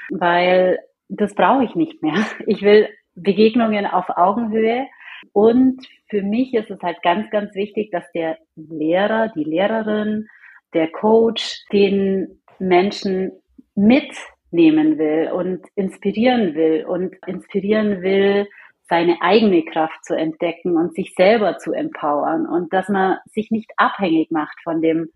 weil 0.10 0.80
das 1.08 1.34
brauche 1.34 1.64
ich 1.64 1.76
nicht 1.76 2.02
mehr. 2.02 2.26
Ich 2.46 2.62
will 2.62 2.90
Begegnungen 3.16 3.86
auf 3.86 4.10
Augenhöhe. 4.10 4.88
Und 5.32 5.88
für 6.10 6.22
mich 6.22 6.54
ist 6.54 6.70
es 6.70 6.82
halt 6.82 7.02
ganz, 7.02 7.30
ganz 7.30 7.56
wichtig, 7.56 7.92
dass 7.92 8.04
der 8.14 8.38
Lehrer, 8.56 9.30
die 9.30 9.46
Lehrerin 9.46 10.28
der 10.74 10.92
Coach 10.92 11.64
den 11.72 12.42
Menschen 12.60 13.32
mitnehmen 13.76 14.98
will 14.98 15.32
und 15.32 15.66
inspirieren 15.76 16.56
will 16.56 16.86
und 16.86 17.16
inspirieren 17.26 18.02
will, 18.02 18.48
seine 18.90 19.22
eigene 19.22 19.64
Kraft 19.64 20.04
zu 20.06 20.14
entdecken 20.16 20.78
und 20.78 20.94
sich 20.94 21.14
selber 21.16 21.58
zu 21.58 21.74
empowern 21.74 22.46
und 22.46 22.74
dass 22.74 22.90
man 22.90 23.18
sich 23.26 23.50
nicht 23.50 23.72
abhängig 23.78 24.30
macht 24.30 24.56
von 24.64 24.82
dem 24.82 25.10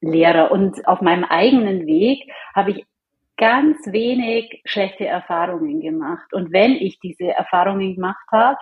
Lehrer. 0.00 0.50
Und 0.50 0.86
auf 0.86 1.00
meinem 1.00 1.24
eigenen 1.24 1.86
Weg 1.86 2.32
habe 2.54 2.70
ich 2.72 2.86
ganz 3.36 3.78
wenig 3.86 4.62
schlechte 4.64 5.06
Erfahrungen 5.06 5.80
gemacht. 5.80 6.32
Und 6.32 6.52
wenn 6.52 6.72
ich 6.72 7.00
diese 7.00 7.26
Erfahrungen 7.26 7.96
gemacht 7.96 8.26
habe, 8.30 8.58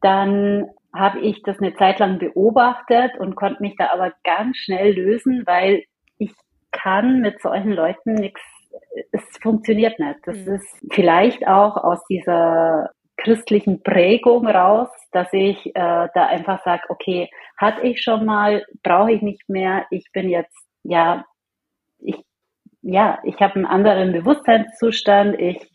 dann 0.00 0.68
habe 0.94 1.20
ich 1.20 1.42
das 1.42 1.58
eine 1.58 1.74
Zeit 1.76 1.98
lang 1.98 2.18
beobachtet 2.18 3.12
und 3.18 3.36
konnte 3.36 3.62
mich 3.62 3.76
da 3.76 3.90
aber 3.92 4.12
ganz 4.24 4.56
schnell 4.56 4.94
lösen, 4.94 5.42
weil 5.46 5.84
ich 6.18 6.32
kann 6.72 7.20
mit 7.20 7.40
solchen 7.40 7.72
Leuten 7.72 8.14
nichts, 8.14 8.40
es 9.12 9.22
funktioniert 9.42 9.98
nicht. 9.98 10.18
Das 10.24 10.38
mhm. 10.38 10.54
ist 10.54 10.86
vielleicht 10.90 11.46
auch 11.46 11.76
aus 11.76 12.04
dieser 12.06 12.90
christlichen 13.16 13.82
Prägung 13.82 14.46
raus, 14.46 14.88
dass 15.12 15.28
ich 15.32 15.66
äh, 15.66 15.72
da 15.74 16.26
einfach 16.28 16.62
sage, 16.64 16.84
okay, 16.88 17.28
hatte 17.56 17.82
ich 17.82 18.02
schon 18.02 18.24
mal, 18.24 18.64
brauche 18.82 19.12
ich 19.12 19.22
nicht 19.22 19.48
mehr, 19.48 19.86
ich 19.90 20.10
bin 20.12 20.30
jetzt, 20.30 20.56
ja, 20.84 21.24
ich, 21.98 22.16
ja, 22.82 23.18
ich 23.24 23.36
habe 23.40 23.56
einen 23.56 23.66
anderen 23.66 24.12
Bewusstseinszustand, 24.12 25.38
ich 25.40 25.70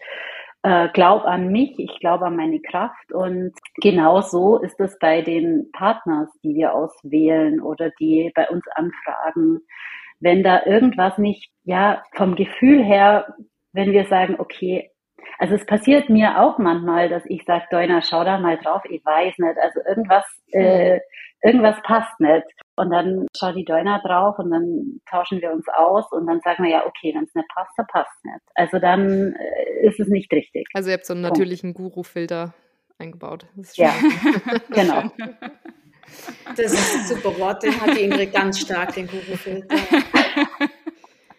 äh, 0.63 0.89
glaube 0.89 1.25
an 1.25 1.49
mich, 1.49 1.77
ich 1.77 1.99
glaube 1.99 2.25
an 2.25 2.35
meine 2.35 2.61
Kraft 2.61 3.11
und 3.11 3.53
genau 3.81 4.21
so 4.21 4.57
ist 4.59 4.79
es 4.79 4.97
bei 4.99 5.21
den 5.21 5.69
Partners, 5.73 6.29
die 6.43 6.55
wir 6.55 6.73
auswählen 6.73 7.61
oder 7.61 7.91
die 7.99 8.31
bei 8.33 8.49
uns 8.49 8.63
anfragen. 8.75 9.59
Wenn 10.19 10.41
da 10.41 10.65
irgendwas 10.65 11.17
nicht, 11.17 11.51
ja, 11.65 12.01
vom 12.13 12.35
Gefühl 12.35 12.83
her, 12.83 13.35
wenn 13.73 13.91
wir 13.91 14.05
sagen, 14.05 14.35
okay, 14.39 14.89
also 15.37 15.55
es 15.55 15.65
passiert 15.65 16.09
mir 16.09 16.39
auch 16.39 16.57
manchmal, 16.59 17.09
dass 17.09 17.23
ich 17.25 17.43
sage, 17.45 17.65
Doina, 17.69 18.01
schau 18.01 18.23
da 18.23 18.37
mal 18.37 18.57
drauf, 18.57 18.83
ich 18.89 19.03
weiß 19.03 19.37
nicht, 19.37 19.57
also 19.61 19.79
irgendwas, 19.85 20.25
äh, 20.51 20.99
irgendwas 21.41 21.81
passt 21.83 22.17
nicht. 22.19 22.45
Und 22.75 22.89
dann 22.89 23.27
schaut 23.37 23.55
die 23.55 23.65
Deuner 23.65 24.01
drauf 24.03 24.39
und 24.39 24.49
dann 24.49 24.99
tauschen 25.09 25.41
wir 25.41 25.51
uns 25.51 25.65
aus 25.67 26.11
und 26.11 26.25
dann 26.25 26.41
sagen 26.41 26.63
wir 26.63 26.71
ja, 26.71 26.85
okay, 26.87 27.13
wenn 27.13 27.25
es 27.25 27.35
nicht 27.35 27.47
passt, 27.53 27.71
dann 27.77 27.85
passt 27.87 28.09
es 28.17 28.23
nicht. 28.23 28.41
Also 28.55 28.79
dann 28.79 29.35
äh, 29.35 29.87
ist 29.87 29.99
es 29.99 30.07
nicht 30.07 30.31
richtig. 30.31 30.67
Also 30.73 30.89
ihr 30.89 30.95
habt 30.95 31.05
so 31.05 31.13
einen 31.13 31.21
natürlichen 31.21 31.73
Guru-Filter 31.75 32.53
eingebaut. 32.97 33.45
ja, 33.75 33.93
genau. 34.69 35.03
Das 36.55 36.73
ist 36.73 36.95
ein 36.95 37.15
super 37.15 37.39
Wort, 37.39 37.63
den 37.63 37.79
hat 37.79 37.95
die 37.95 38.01
Ingrid 38.01 38.33
ganz 38.33 38.59
stark, 38.59 38.93
den 38.95 39.07
Guru-Filter. 39.07 39.75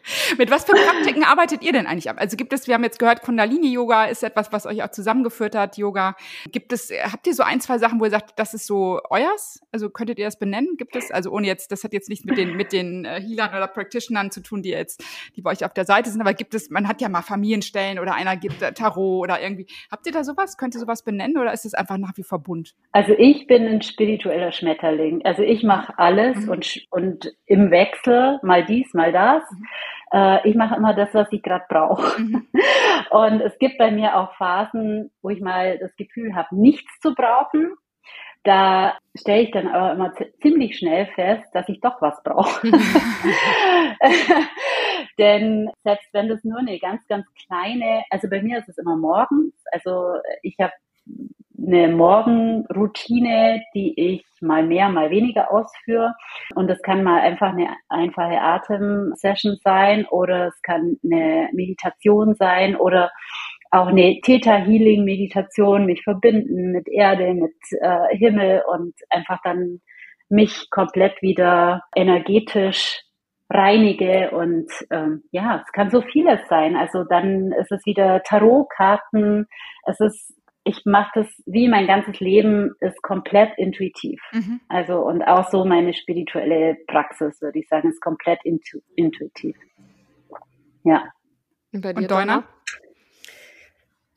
Mit 0.39 0.51
was 0.51 0.65
für 0.65 0.73
Praktiken 0.73 1.25
arbeitet 1.25 1.63
ihr 1.63 1.73
denn 1.73 1.87
eigentlich 1.87 2.11
ab? 2.11 2.17
Also 2.19 2.37
gibt 2.37 2.53
es, 2.53 2.67
wir 2.67 2.75
haben 2.75 2.85
jetzt 2.85 2.99
gehört, 2.99 3.23
Kundalini-Yoga 3.23 4.07
ist 4.07 4.23
etwas, 4.23 4.53
was 4.53 4.67
euch 4.67 4.83
auch 4.83 4.91
zusammengeführt 4.91 5.55
hat, 5.55 5.77
Yoga. 5.79 6.17
Gibt 6.51 6.73
es, 6.73 6.91
habt 6.91 7.27
ihr 7.27 7.35
so 7.35 7.43
ein, 7.43 7.61
zwei 7.61 7.79
Sachen, 7.79 8.01
wo 8.01 8.05
ihr 8.05 8.11
sagt, 8.11 8.39
das 8.39 8.55
ist 8.55 8.67
so 8.67 9.01
euers? 9.11 9.61
Also 9.73 9.91
könntet 9.91 10.19
ihr 10.19 10.27
das 10.27 10.39
benennen? 10.39 10.77
Gibt 10.77 10.97
es, 10.97 11.11
also 11.11 11.31
ohne 11.31 11.47
jetzt, 11.47 11.73
das 11.73 11.85
hat 11.85 11.93
jetzt 11.93 12.09
nichts 12.09 12.25
mit 12.25 12.37
den, 12.37 12.57
mit 12.57 12.73
den 12.73 13.05
äh, 13.05 13.21
Healern 13.21 13.51
oder 13.51 13.67
Practitionern 13.67 14.31
zu 14.31 14.43
tun, 14.43 14.63
die 14.63 14.71
jetzt, 14.71 15.03
die 15.37 15.43
bei 15.43 15.53
euch 15.53 15.65
auf 15.65 15.73
der 15.73 15.85
Seite 15.85 16.11
sind, 16.11 16.21
aber 16.21 16.35
gibt 16.35 16.55
es, 16.55 16.71
man 16.71 16.87
hat 16.87 17.01
ja 17.01 17.09
mal 17.09 17.23
Familienstellen 17.23 17.99
oder 17.99 18.15
einer 18.15 18.37
gibt 18.37 18.63
äh, 18.63 18.73
Tarot 18.73 19.23
oder 19.25 19.41
irgendwie. 19.41 19.67
Habt 19.91 20.07
ihr 20.07 20.13
da 20.13 20.25
sowas? 20.25 20.57
Könnt 20.57 20.75
ihr 20.75 20.81
sowas 20.81 21.03
benennen 21.03 21.39
oder 21.39 21.53
ist 21.53 21.65
es 21.65 21.75
einfach 21.75 21.97
nach 21.97 22.17
wie 22.17 22.23
vor 22.23 22.41
bunt? 22.41 22.75
Also 22.93 23.15
ich 23.17 23.47
bin 23.47 23.67
ein 23.67 23.83
spiritueller 23.83 24.53
Schmetterling. 24.53 25.25
Also 25.25 25.43
ich 25.43 25.63
mache 25.63 25.99
alles 25.99 26.37
mhm. 26.37 26.51
und, 26.51 26.87
und 26.91 27.33
im 27.47 27.71
Wechsel 27.71 28.39
mal 28.43 28.65
dies, 28.65 28.93
mal 28.93 29.13
das. 29.13 29.43
Mhm 29.51 29.67
äh, 30.15 30.49
ich 30.49 30.55
mache 30.55 30.77
immer 30.77 30.95
das, 30.95 31.13
was 31.13 31.27
ich 31.33 31.43
gerade 31.43 31.65
brauche. 31.69 32.21
Mhm. 32.21 32.47
Und 33.11 33.41
es 33.41 33.59
gibt 33.59 33.79
bei 33.79 33.91
mir 33.91 34.17
auch 34.17 34.35
Phasen, 34.37 35.11
wo 35.23 35.31
ich 35.31 35.41
mal 35.41 35.79
das 35.79 35.95
Gefühl 35.97 36.37
habe, 36.37 36.55
nichts 36.57 37.01
zu 37.01 37.15
brauchen. 37.15 37.75
Da 38.45 38.99
stelle 39.17 39.43
ich 39.43 39.51
dann 39.51 39.67
aber 39.69 39.93
immer 39.93 40.13
ziemlich 40.43 40.79
schnell 40.79 41.07
fest, 41.15 41.47
dass 41.55 41.69
ich 41.69 41.81
doch 41.81 42.01
was 42.03 42.23
brauche. 42.23 42.71
Denn 45.19 45.71
selbst 45.83 46.13
wenn 46.13 46.29
das 46.29 46.45
nur 46.45 46.59
eine 46.59 46.79
ganz, 46.79 47.07
ganz 47.09 47.27
kleine, 47.47 48.05
also 48.11 48.29
bei 48.29 48.43
mir 48.43 48.59
ist 48.59 48.69
es 48.69 48.77
immer 48.77 48.97
morgens, 48.97 49.55
also 49.73 50.17
ich 50.43 50.57
habe 50.61 50.73
eine 51.67 51.89
Morgenroutine, 51.89 53.63
die 53.75 53.95
ich 53.97 54.25
mal 54.41 54.65
mehr, 54.65 54.89
mal 54.89 55.11
weniger 55.11 55.53
ausführe. 55.53 56.15
Und 56.55 56.69
das 56.69 56.83
kann 56.83 57.03
mal 57.03 57.21
einfach 57.21 57.53
eine 57.53 57.69
einfache 57.89 58.41
Atemsession 58.41 59.57
sein 59.63 60.05
oder 60.07 60.49
es 60.49 60.61
kann 60.63 60.99
eine 61.05 61.49
Meditation 61.53 62.35
sein 62.35 62.77
oder 62.77 63.11
auch 63.71 63.89
eine 63.89 64.21
Theta 64.21 64.57
Healing 64.57 65.05
Meditation, 65.05 65.87
mich 65.87 66.03
verbinden 66.03 66.73
mit 66.73 66.89
Erde, 66.89 67.35
mit 67.35 67.57
äh, 67.81 68.17
Himmel 68.17 68.63
und 68.73 68.95
einfach 69.11 69.39
dann 69.43 69.81
mich 70.29 70.71
komplett 70.71 71.21
wieder 71.23 71.83
energetisch 71.95 73.03
reinige 73.51 74.31
und 74.31 74.71
ähm, 74.91 75.25
ja, 75.31 75.63
es 75.65 75.73
kann 75.73 75.91
so 75.91 76.01
vieles 76.01 76.41
sein. 76.49 76.77
Also 76.77 77.05
dann 77.05 77.53
ist 77.53 77.71
es 77.73 77.85
wieder 77.85 78.23
Tarotkarten, 78.23 79.47
es 79.87 80.01
ist 80.01 80.35
ich 80.65 80.83
mache 80.87 81.11
das 81.15 81.29
wie 81.45 81.69
mein 81.69 81.87
ganzes 81.87 82.19
Leben 82.21 82.75
ist 82.81 83.03
komplett 83.03 83.51
intuitiv. 83.59 84.21
Mhm. 84.33 84.61
Also 84.69 84.99
und 85.01 85.23
auch 85.23 85.51
so 85.51 85.65
meine 85.65 85.93
spirituelle 85.93 86.77
Praxis, 86.87 87.41
würde 87.43 87.59
ich 87.59 87.69
sagen, 87.69 87.91
ist 87.91 88.01
komplett 88.01 88.41
intu 88.45 88.81
intuitiv. 88.97 89.57
Ja. 90.83 91.05
Und 91.73 91.83
bei 91.83 91.93
dir, 91.93 92.03
und 92.03 92.11
Donna? 92.11 92.45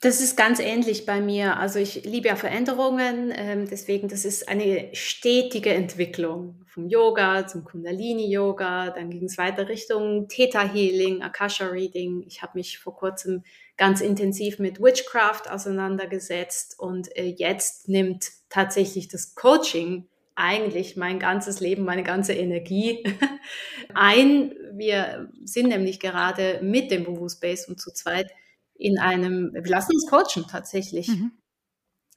Das 0.08 0.22
ist 0.22 0.38
ganz 0.38 0.62
ähnlich 0.62 1.06
bei 1.06 1.20
mir. 1.20 1.58
Also 1.58 1.80
ich 1.80 2.06
liebe 2.06 2.30
ja 2.30 2.38
Veränderungen, 2.38 3.34
ähm, 3.36 3.68
deswegen 3.70 4.08
das 4.08 4.24
ist 4.24 4.48
eine 4.48 4.88
stetige 4.94 5.74
Entwicklung 5.74 6.64
vom 6.66 6.88
Yoga 6.88 7.46
zum 7.46 7.66
Kundalini-Yoga. 7.66 8.92
Dann 8.92 9.10
ging 9.10 9.26
es 9.26 9.38
weiter 9.38 9.68
Richtung 9.68 10.30
Theta 10.30 10.62
Healing, 10.62 11.24
Akasha 11.24 11.66
Reading. 11.66 12.24
Ich 12.26 12.42
habe 12.42 12.54
mich 12.56 12.80
vor 12.80 12.96
kurzem 12.96 13.44
ganz 13.76 14.00
intensiv 14.00 14.60
mit 14.60 14.82
Witchcraft 14.82 15.52
auseinandergesetzt 15.52 16.80
und 16.80 17.14
äh, 17.18 17.26
jetzt 17.26 17.90
nimmt 17.90 18.30
tatsächlich 18.48 19.10
das 19.10 19.36
Coaching 19.36 20.08
eigentlich 20.36 20.96
mein 20.96 21.20
ganzes 21.20 21.60
Leben, 21.60 21.84
meine 21.84 22.04
ganze 22.04 22.32
Energie 22.32 23.04
ein. 23.94 24.54
Wir 24.72 25.30
sind 25.44 25.68
nämlich 25.68 26.00
gerade 26.00 26.62
mit 26.64 26.92
dem 26.92 27.06
Woo 27.08 27.28
Space 27.28 27.68
und 27.68 27.82
zu 27.82 27.92
zweit 27.92 28.32
in 28.78 29.00
einem, 29.00 29.54
wir 29.54 29.70
lassen 29.70 29.94
uns 29.94 30.08
coachen 30.08 30.48
tatsächlich, 30.50 31.08
mhm. 31.08 31.32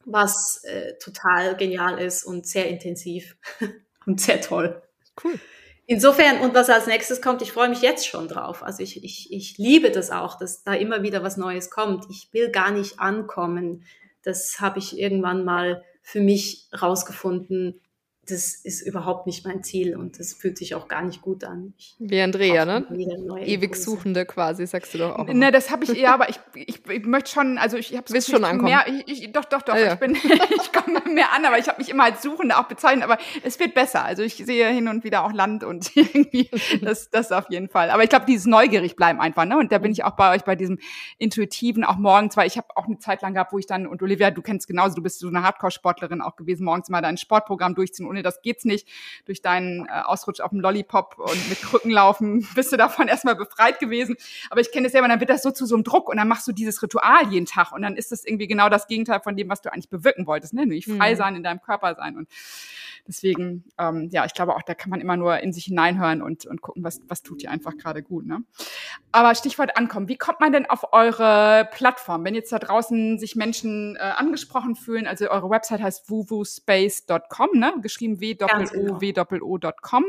was 0.04 0.62
äh, 0.64 0.94
total 0.98 1.56
genial 1.56 1.98
ist 1.98 2.24
und 2.24 2.46
sehr 2.46 2.68
intensiv 2.68 3.36
und 4.06 4.20
sehr 4.20 4.40
toll. 4.40 4.82
Cool. 5.22 5.38
Insofern, 5.86 6.40
und 6.40 6.54
was 6.54 6.70
als 6.70 6.86
nächstes 6.86 7.20
kommt, 7.20 7.42
ich 7.42 7.50
freue 7.50 7.68
mich 7.68 7.82
jetzt 7.82 8.06
schon 8.06 8.28
drauf. 8.28 8.62
Also 8.62 8.80
ich, 8.82 9.02
ich, 9.02 9.32
ich 9.32 9.58
liebe 9.58 9.90
das 9.90 10.12
auch, 10.12 10.38
dass 10.38 10.62
da 10.62 10.72
immer 10.74 11.02
wieder 11.02 11.24
was 11.24 11.36
Neues 11.36 11.68
kommt. 11.68 12.06
Ich 12.10 12.28
will 12.32 12.50
gar 12.50 12.70
nicht 12.70 13.00
ankommen. 13.00 13.84
Das 14.22 14.60
habe 14.60 14.78
ich 14.78 14.96
irgendwann 14.96 15.44
mal 15.44 15.82
für 16.02 16.20
mich 16.20 16.68
rausgefunden, 16.80 17.80
das 18.30 18.54
ist 18.54 18.82
überhaupt 18.82 19.26
nicht 19.26 19.44
mein 19.44 19.62
Ziel 19.62 19.96
und 19.96 20.18
das 20.18 20.32
fühlt 20.32 20.58
sich 20.58 20.74
auch 20.74 20.88
gar 20.88 21.02
nicht 21.02 21.22
gut 21.22 21.44
an. 21.44 21.74
Ich 21.76 21.96
Wie 21.98 22.20
Andrea, 22.20 22.64
ne? 22.64 22.86
Ewig 23.44 23.76
Suchende 23.76 24.26
quasi, 24.26 24.66
sagst 24.66 24.94
du 24.94 24.98
doch 24.98 25.18
auch. 25.18 25.26
Ne, 25.26 25.50
das 25.50 25.70
habe 25.70 25.84
ich, 25.84 25.92
ja, 25.92 26.14
aber 26.14 26.28
ich, 26.28 26.38
ich, 26.54 26.88
ich 26.88 27.04
möchte 27.04 27.30
schon, 27.30 27.58
also 27.58 27.76
ich 27.76 27.96
habe 27.96 28.12
es 28.12 28.26
schon 28.26 28.44
ankommen. 28.44 28.72
Mehr, 28.72 28.84
ich, 28.86 29.24
ich, 29.24 29.32
doch, 29.32 29.44
doch, 29.44 29.62
doch, 29.62 29.74
ah, 29.74 29.78
ja. 29.78 29.92
ich 29.94 30.00
bin, 30.00 30.14
ich 30.60 30.72
komme 30.72 31.00
mehr 31.12 31.32
an, 31.32 31.44
aber 31.44 31.58
ich 31.58 31.68
habe 31.68 31.78
mich 31.78 31.88
immer 31.88 32.04
als 32.04 32.22
Suchende 32.22 32.58
auch 32.58 32.64
bezeichnet, 32.64 33.04
aber 33.04 33.18
es 33.42 33.58
wird 33.58 33.74
besser. 33.74 34.04
Also 34.04 34.22
ich 34.22 34.36
sehe 34.36 34.68
hin 34.68 34.88
und 34.88 35.04
wieder 35.04 35.24
auch 35.24 35.32
Land 35.32 35.64
und 35.64 35.94
irgendwie, 35.96 36.50
das, 36.82 37.10
das 37.10 37.32
auf 37.32 37.50
jeden 37.50 37.68
Fall. 37.68 37.90
Aber 37.90 38.02
ich 38.02 38.10
glaube, 38.10 38.26
dieses 38.26 38.46
neugierig 38.46 38.96
bleiben 38.96 39.20
einfach, 39.20 39.44
ne? 39.44 39.58
Und 39.58 39.72
da 39.72 39.78
bin 39.78 39.92
ich 39.92 40.04
auch 40.04 40.16
bei 40.16 40.34
euch 40.34 40.42
bei 40.44 40.56
diesem 40.56 40.78
intuitiven, 41.18 41.84
auch 41.84 41.96
morgens, 41.96 42.36
weil 42.36 42.46
ich 42.46 42.56
habe 42.56 42.68
auch 42.74 42.86
eine 42.86 42.98
Zeit 42.98 43.22
lang 43.22 43.34
gehabt, 43.34 43.52
wo 43.52 43.58
ich 43.58 43.66
dann, 43.66 43.86
und 43.86 44.02
Olivia, 44.02 44.30
du 44.30 44.42
kennst 44.42 44.66
genauso, 44.66 44.94
du 44.94 45.02
bist 45.02 45.18
so 45.18 45.28
eine 45.28 45.42
Hardcore-Sportlerin 45.42 46.20
auch 46.20 46.36
gewesen, 46.36 46.64
morgens 46.64 46.88
mal 46.88 47.02
dein 47.02 47.16
Sportprogramm 47.16 47.74
durchziehen, 47.74 48.06
ohne 48.06 48.19
das 48.22 48.42
geht's 48.42 48.64
nicht. 48.64 48.86
Durch 49.26 49.42
deinen 49.42 49.86
äh, 49.86 50.02
Ausrutsch 50.04 50.40
auf 50.40 50.50
dem 50.50 50.60
Lollipop 50.60 51.18
und 51.18 51.48
mit 51.48 51.60
Krücken 51.60 51.90
laufen 51.90 52.46
bist 52.54 52.72
du 52.72 52.76
davon 52.76 53.08
erstmal 53.08 53.36
befreit 53.36 53.78
gewesen. 53.78 54.16
Aber 54.50 54.60
ich 54.60 54.72
kenne 54.72 54.86
es 54.86 54.92
selber, 54.92 55.08
dann 55.08 55.20
wird 55.20 55.30
das 55.30 55.42
so 55.42 55.50
zu 55.50 55.66
so 55.66 55.74
einem 55.74 55.84
Druck 55.84 56.08
und 56.08 56.16
dann 56.16 56.28
machst 56.28 56.46
du 56.46 56.52
dieses 56.52 56.82
Ritual 56.82 57.30
jeden 57.30 57.46
Tag 57.46 57.72
und 57.72 57.82
dann 57.82 57.96
ist 57.96 58.12
das 58.12 58.24
irgendwie 58.24 58.46
genau 58.46 58.68
das 58.68 58.86
Gegenteil 58.86 59.20
von 59.20 59.36
dem, 59.36 59.48
was 59.48 59.62
du 59.62 59.72
eigentlich 59.72 59.88
bewirken 59.88 60.26
wolltest, 60.26 60.54
ne? 60.54 60.60
Nämlich 60.60 60.86
frei 60.86 61.12
mhm. 61.12 61.16
sein, 61.16 61.36
in 61.36 61.42
deinem 61.42 61.60
Körper 61.60 61.94
sein 61.94 62.16
und 62.16 62.28
Deswegen, 63.10 63.64
ähm, 63.76 64.08
ja, 64.12 64.24
ich 64.24 64.34
glaube 64.34 64.54
auch, 64.54 64.62
da 64.62 64.74
kann 64.74 64.88
man 64.88 65.00
immer 65.00 65.16
nur 65.16 65.40
in 65.40 65.52
sich 65.52 65.64
hineinhören 65.64 66.22
und, 66.22 66.46
und 66.46 66.62
gucken, 66.62 66.84
was, 66.84 67.00
was 67.08 67.22
tut 67.22 67.42
dir 67.42 67.50
einfach 67.50 67.76
gerade 67.76 68.04
gut. 68.04 68.24
Ne? 68.24 68.44
Aber 69.10 69.34
Stichwort 69.34 69.76
ankommen. 69.76 70.06
Wie 70.06 70.16
kommt 70.16 70.38
man 70.38 70.52
denn 70.52 70.70
auf 70.70 70.92
eure 70.92 71.68
Plattform? 71.72 72.24
Wenn 72.24 72.36
jetzt 72.36 72.52
da 72.52 72.60
draußen 72.60 73.18
sich 73.18 73.34
Menschen 73.34 73.96
äh, 73.96 73.98
angesprochen 73.98 74.76
fühlen, 74.76 75.08
also 75.08 75.28
eure 75.28 75.50
Website 75.50 75.82
heißt 75.82 76.08
www.space.com, 76.08 77.48
ne? 77.54 77.74
geschrieben 77.82 78.20
w-o-w-o.com. 78.20 80.04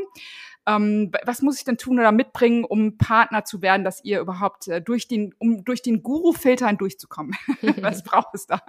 Ähm, 0.64 1.10
was 1.24 1.42
muss 1.42 1.58
ich 1.58 1.64
denn 1.64 1.78
tun 1.78 1.98
oder 1.98 2.12
mitbringen, 2.12 2.62
um 2.62 2.98
Partner 2.98 3.44
zu 3.44 3.62
werden, 3.62 3.82
dass 3.82 4.04
ihr 4.04 4.20
überhaupt 4.20 4.68
äh, 4.68 4.80
durch 4.80 5.08
den, 5.08 5.34
um 5.40 5.64
durch 5.64 5.82
den 5.82 6.04
Guru-Filter 6.04 6.68
hindurchzukommen? 6.68 7.34
was 7.80 8.04
braucht 8.04 8.32
es 8.34 8.46
da? 8.46 8.60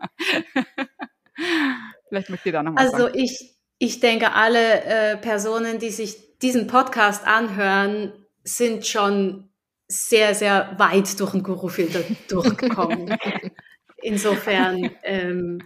Vielleicht 2.10 2.32
möchtet 2.32 2.48
ihr 2.48 2.52
da 2.54 2.64
noch 2.64 2.76
was 2.76 2.94
Also 2.94 3.06
sagen. 3.06 3.20
ich, 3.20 3.56
ich 3.84 4.00
denke, 4.00 4.32
alle 4.32 4.84
äh, 4.86 5.18
Personen, 5.18 5.78
die 5.78 5.90
sich 5.90 6.40
diesen 6.40 6.68
Podcast 6.68 7.28
anhören, 7.28 8.14
sind 8.46 8.88
schon 8.88 9.50
sehr, 9.90 10.34
sehr 10.36 10.76
weit 10.78 11.20
durch 11.20 11.32
den 11.32 11.44
Guru-Filter 11.44 12.00
durchgekommen. 12.30 13.14
Insofern 14.02 14.90
ähm, 15.04 15.60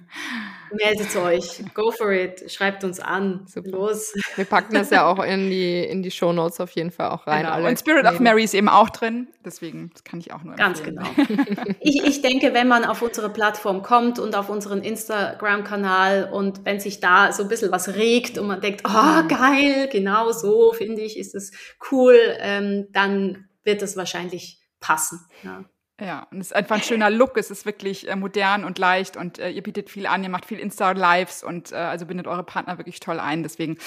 meldet 0.72 1.15
euch, 1.15 1.63
go 1.74 1.91
for 1.91 2.11
it, 2.11 2.51
schreibt 2.51 2.84
uns 2.84 2.99
an, 2.99 3.45
Super. 3.47 3.70
los. 3.72 4.13
Wir 4.36 4.45
packen 4.45 4.74
das 4.74 4.89
ja 4.89 5.05
auch 5.05 5.24
in 5.24 5.49
die, 5.49 5.84
in 5.84 6.03
die 6.03 6.11
Show 6.11 6.34
Notes 6.34 6.59
auf 6.59 6.72
jeden 6.72 6.91
Fall 6.91 7.09
auch 7.09 7.28
rein. 7.28 7.45
Genau. 7.45 7.68
Und 7.68 7.80
Spirit 7.80 8.05
of 8.05 8.20
Mary 8.20 8.43
ist 8.43 8.53
eben 8.53 8.70
auch 8.70 8.89
drin, 8.89 9.28
deswegen 9.45 9.89
das 9.93 10.03
kann 10.03 10.20
ich 10.20 10.34
auch 10.34 10.43
nur 10.43 10.57
empfehlen. 10.57 10.95
Ganz 10.95 11.15
genau. 11.18 11.76
ich, 11.80 12.03
ich 12.03 12.22
denke, 12.22 12.53
wenn 12.53 12.68
man 12.68 12.86
auf 12.86 13.01
unsere 13.01 13.30
Plattform 13.30 13.82
kommt 13.82 14.20
und 14.20 14.36
auf 14.36 14.49
unseren 14.49 14.82
Instagram-Kanal 14.82 16.30
und 16.32 16.65
wenn 16.65 16.80
sich 16.80 16.99
da 16.99 17.32
so 17.32 17.43
ein 17.43 17.49
bisschen 17.49 17.72
was 17.72 17.95
regt 17.95 18.38
und 18.38 18.47
man 18.47 18.61
denkt, 18.61 18.84
oh 18.88 19.28
geil, 19.28 19.89
genau 19.91 20.32
so 20.32 20.74
finde 20.74 21.01
ich, 21.01 21.18
ist 21.18 21.36
es 21.36 21.51
cool, 21.91 22.18
ähm, 22.39 22.88
dann 22.91 23.47
wird 23.63 23.82
es 23.82 23.97
wahrscheinlich 23.97 24.61
passen. 24.80 25.20
Ja. 25.43 25.65
Ja, 26.00 26.28
und 26.32 26.39
es 26.39 26.48
ist 26.48 26.56
einfach 26.56 26.76
ein 26.76 26.84
schöner 26.84 27.10
Look. 27.10 27.38
Es 27.38 27.50
ist 27.50 27.66
wirklich 27.66 28.08
äh, 28.08 28.16
modern 28.16 28.64
und 28.64 28.78
leicht 28.78 29.18
und 29.18 29.39
äh, 29.39 29.50
ihr 29.50 29.64
bietet 29.64 29.89
viel 29.89 30.06
an, 30.06 30.24
ihr 30.24 30.30
macht 30.30 30.45
viel 30.45 30.60
Insta-Lives 30.60 31.43
und 31.43 31.72
äh, 31.72 31.76
also 31.76 32.06
bindet 32.06 32.28
eure 32.28 32.43
Partner 32.43 32.78
wirklich 32.78 33.00
toll 33.00 33.20
ein. 33.20 33.41
Deswegen 33.41 33.78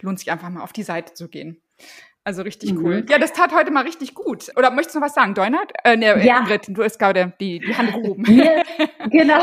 lohnt 0.00 0.18
sich 0.18 0.30
einfach 0.30 0.48
mal 0.48 0.62
auf 0.62 0.72
die 0.72 0.82
Seite 0.82 1.12
zu 1.12 1.28
gehen. 1.28 1.60
Also 2.24 2.42
richtig 2.42 2.74
mhm. 2.74 2.84
cool. 2.84 3.06
Ja, 3.08 3.18
das 3.18 3.32
tat 3.32 3.54
heute 3.54 3.70
mal 3.70 3.84
richtig 3.84 4.14
gut. 4.14 4.50
Oder 4.56 4.70
möchtest 4.70 4.94
du 4.94 5.00
noch 5.00 5.06
was 5.06 5.14
sagen, 5.14 5.34
Deunert? 5.34 5.72
Äh, 5.84 5.96
ne, 5.96 6.24
ja. 6.24 6.40
Ingrid, 6.40 6.66
du 6.68 6.82
hast 6.82 6.98
gerade 6.98 7.32
die, 7.40 7.58
die 7.58 7.74
Hand 7.74 7.92
gehoben. 7.94 8.22
Mir, 8.22 8.62
genau. 9.10 9.42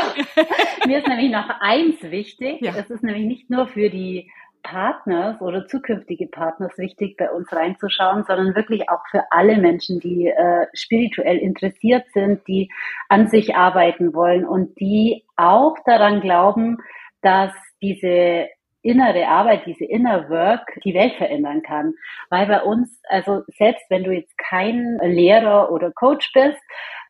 Mir 0.86 0.98
ist 0.98 1.08
nämlich 1.08 1.30
noch 1.30 1.48
eins 1.60 2.00
wichtig. 2.02 2.60
Ja. 2.60 2.74
Es 2.76 2.90
ist 2.90 3.02
nämlich 3.02 3.24
nicht 3.24 3.50
nur 3.50 3.66
für 3.68 3.90
die 3.90 4.30
Partners 4.66 5.40
oder 5.40 5.66
zukünftige 5.68 6.26
Partners 6.26 6.76
wichtig, 6.76 7.16
bei 7.16 7.30
uns 7.30 7.52
reinzuschauen, 7.52 8.24
sondern 8.26 8.56
wirklich 8.56 8.90
auch 8.90 9.02
für 9.10 9.22
alle 9.30 9.58
Menschen, 9.58 10.00
die 10.00 10.26
äh, 10.26 10.66
spirituell 10.74 11.38
interessiert 11.38 12.04
sind, 12.12 12.46
die 12.48 12.68
an 13.08 13.28
sich 13.28 13.54
arbeiten 13.54 14.12
wollen 14.12 14.44
und 14.44 14.78
die 14.80 15.24
auch 15.36 15.76
daran 15.86 16.20
glauben, 16.20 16.78
dass 17.22 17.52
diese 17.80 18.48
innere 18.82 19.28
Arbeit, 19.28 19.66
diese 19.66 19.84
Inner 19.84 20.28
Work 20.30 20.66
die 20.84 20.94
Welt 20.94 21.14
verändern 21.14 21.62
kann. 21.62 21.94
Weil 22.30 22.46
bei 22.46 22.62
uns, 22.62 23.00
also 23.08 23.42
selbst 23.56 23.84
wenn 23.88 24.02
du 24.02 24.12
jetzt 24.12 24.36
kein 24.36 24.98
Lehrer 25.02 25.70
oder 25.70 25.92
Coach 25.92 26.32
bist, 26.32 26.60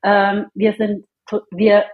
ähm, 0.03 0.47
wir 0.55 0.75
sind 0.75 1.07
wir 1.51 1.87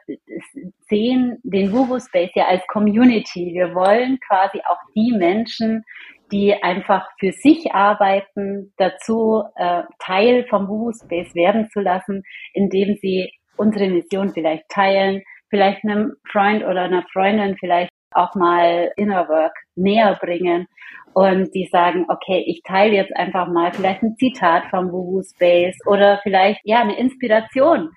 sehen 0.88 1.38
den 1.42 1.72
Wuhu 1.72 1.98
Space 1.98 2.32
ja 2.34 2.46
als 2.46 2.62
Community. 2.68 3.52
Wir 3.54 3.74
wollen 3.74 4.18
quasi 4.26 4.60
auch 4.68 4.78
die 4.94 5.12
Menschen, 5.12 5.84
die 6.30 6.54
einfach 6.62 7.08
für 7.18 7.32
sich 7.32 7.72
arbeiten, 7.72 8.72
dazu 8.78 9.42
äh, 9.56 9.82
Teil 9.98 10.46
vom 10.48 10.68
Wuhu 10.68 10.92
Space 10.92 11.34
werden 11.34 11.68
zu 11.70 11.80
lassen, 11.80 12.22
indem 12.54 12.96
sie 13.00 13.30
unsere 13.56 13.88
Mission 13.88 14.32
vielleicht 14.32 14.68
teilen, 14.68 15.22
vielleicht 15.50 15.84
einem 15.84 16.14
Freund 16.30 16.64
oder 16.64 16.82
einer 16.82 17.04
Freundin 17.12 17.56
vielleicht 17.58 17.90
auch 18.14 18.34
mal 18.34 18.90
Inner 18.96 19.28
Work 19.28 19.54
näher 19.76 20.18
bringen 20.20 20.66
und 21.14 21.54
die 21.54 21.68
sagen, 21.70 22.06
okay, 22.08 22.42
ich 22.46 22.62
teile 22.62 22.94
jetzt 22.94 23.14
einfach 23.14 23.48
mal 23.48 23.72
vielleicht 23.72 24.02
ein 24.02 24.16
Zitat 24.16 24.64
vom 24.70 24.90
Wuhu 24.90 25.22
Space 25.22 25.78
oder 25.86 26.20
vielleicht 26.22 26.60
ja 26.64 26.80
eine 26.80 26.98
Inspiration 26.98 27.90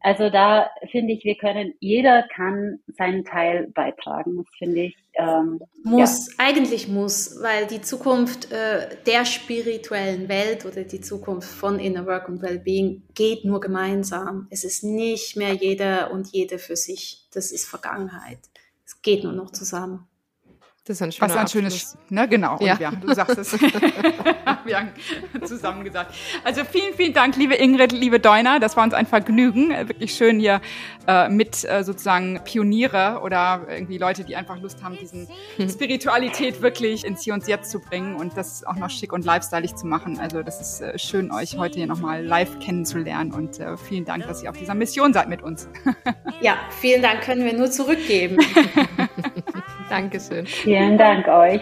also 0.00 0.30
da 0.30 0.70
finde 0.90 1.12
ich, 1.12 1.24
wir 1.24 1.36
können, 1.36 1.74
jeder 1.78 2.24
kann 2.34 2.80
seinen 2.96 3.24
Teil 3.24 3.68
beitragen. 3.74 4.38
Das 4.38 4.46
finde 4.58 4.84
ich. 4.84 4.96
Ähm, 5.14 5.60
muss, 5.84 6.28
ja. 6.28 6.34
eigentlich 6.38 6.88
muss, 6.88 7.38
weil 7.42 7.66
die 7.66 7.82
Zukunft 7.82 8.50
äh, 8.50 8.96
der 9.06 9.26
spirituellen 9.26 10.28
Welt 10.28 10.64
oder 10.64 10.84
die 10.84 11.02
Zukunft 11.02 11.50
von 11.50 11.78
Inner 11.78 12.06
Work 12.06 12.28
und 12.28 12.40
Wellbeing 12.40 13.02
geht 13.14 13.44
nur 13.44 13.60
gemeinsam. 13.60 14.46
Es 14.50 14.64
ist 14.64 14.84
nicht 14.84 15.36
mehr 15.36 15.52
jeder 15.52 16.10
und 16.12 16.28
jede 16.28 16.58
für 16.58 16.76
sich. 16.76 17.28
Das 17.32 17.52
ist 17.52 17.68
Vergangenheit. 17.68 18.38
Es 18.86 19.02
geht 19.02 19.22
nur 19.22 19.34
noch 19.34 19.50
zusammen. 19.50 20.06
Das 20.84 20.96
ist 20.96 21.02
ein 21.02 21.12
schöner 21.12 21.28
Was 21.28 21.36
ein 21.36 21.48
schönes, 21.48 21.98
ne, 22.08 22.26
genau. 22.26 22.58
Ja. 22.60 22.72
Und 22.72 22.80
ja, 22.80 22.90
du 22.90 23.12
sagst 23.12 23.36
es. 23.36 23.52
wir 24.64 24.78
haben 24.78 24.92
zusammen 25.44 25.84
gesagt. 25.84 26.14
Also 26.42 26.64
vielen, 26.64 26.94
vielen 26.94 27.12
Dank, 27.12 27.36
liebe 27.36 27.54
Ingrid, 27.54 27.92
liebe 27.92 28.18
Deuner. 28.18 28.60
Das 28.60 28.78
war 28.78 28.84
uns 28.84 28.94
ein 28.94 29.04
Vergnügen. 29.04 29.72
Äh, 29.72 29.88
wirklich 29.88 30.14
schön 30.14 30.40
hier 30.40 30.62
äh, 31.06 31.28
mit 31.28 31.64
äh, 31.64 31.84
sozusagen 31.84 32.40
Pioniere 32.44 33.20
oder 33.22 33.66
irgendwie 33.68 33.98
Leute, 33.98 34.24
die 34.24 34.36
einfach 34.36 34.58
Lust 34.58 34.82
haben, 34.82 34.96
diesen 34.96 35.28
Spiritualität 35.68 36.62
wirklich 36.62 37.04
ins 37.04 37.24
Hier 37.24 37.34
und 37.34 37.46
Jetzt 37.46 37.70
zu 37.70 37.80
bringen 37.80 38.16
und 38.16 38.38
das 38.38 38.64
auch 38.64 38.76
noch 38.76 38.88
schick 38.88 39.12
und 39.12 39.26
lifestyleig 39.26 39.76
zu 39.76 39.86
machen. 39.86 40.18
Also 40.18 40.42
das 40.42 40.62
ist 40.62 40.80
äh, 40.80 40.98
schön, 40.98 41.30
euch 41.30 41.58
heute 41.58 41.76
hier 41.76 41.88
nochmal 41.88 42.24
live 42.24 42.58
kennenzulernen 42.58 43.32
und 43.32 43.60
äh, 43.60 43.76
vielen 43.76 44.06
Dank, 44.06 44.26
dass 44.26 44.42
ihr 44.42 44.48
auf 44.48 44.56
dieser 44.56 44.74
Mission 44.74 45.12
seid 45.12 45.28
mit 45.28 45.42
uns. 45.42 45.68
ja, 46.40 46.56
vielen 46.80 47.02
Dank 47.02 47.20
können 47.20 47.44
wir 47.44 47.52
nur 47.52 47.70
zurückgeben. 47.70 48.38
Dankeschön. 49.90 50.46
Vielen 50.46 50.96
Dank 50.96 51.26
euch. 51.26 51.60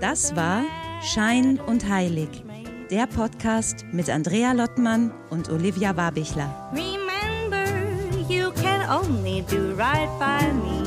Das 0.00 0.36
war 0.36 0.64
Schein 1.02 1.58
und 1.60 1.88
Heilig, 1.88 2.28
der 2.90 3.06
Podcast 3.06 3.86
mit 3.92 4.10
Andrea 4.10 4.52
Lottmann 4.52 5.12
und 5.30 5.48
Olivia 5.50 5.96
Warbichler. 5.96 6.72
Only 8.88 9.42
do 9.42 9.74
right 9.74 10.10
by 10.18 10.52
me. 10.52 10.80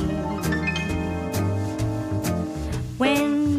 When 2.98 3.57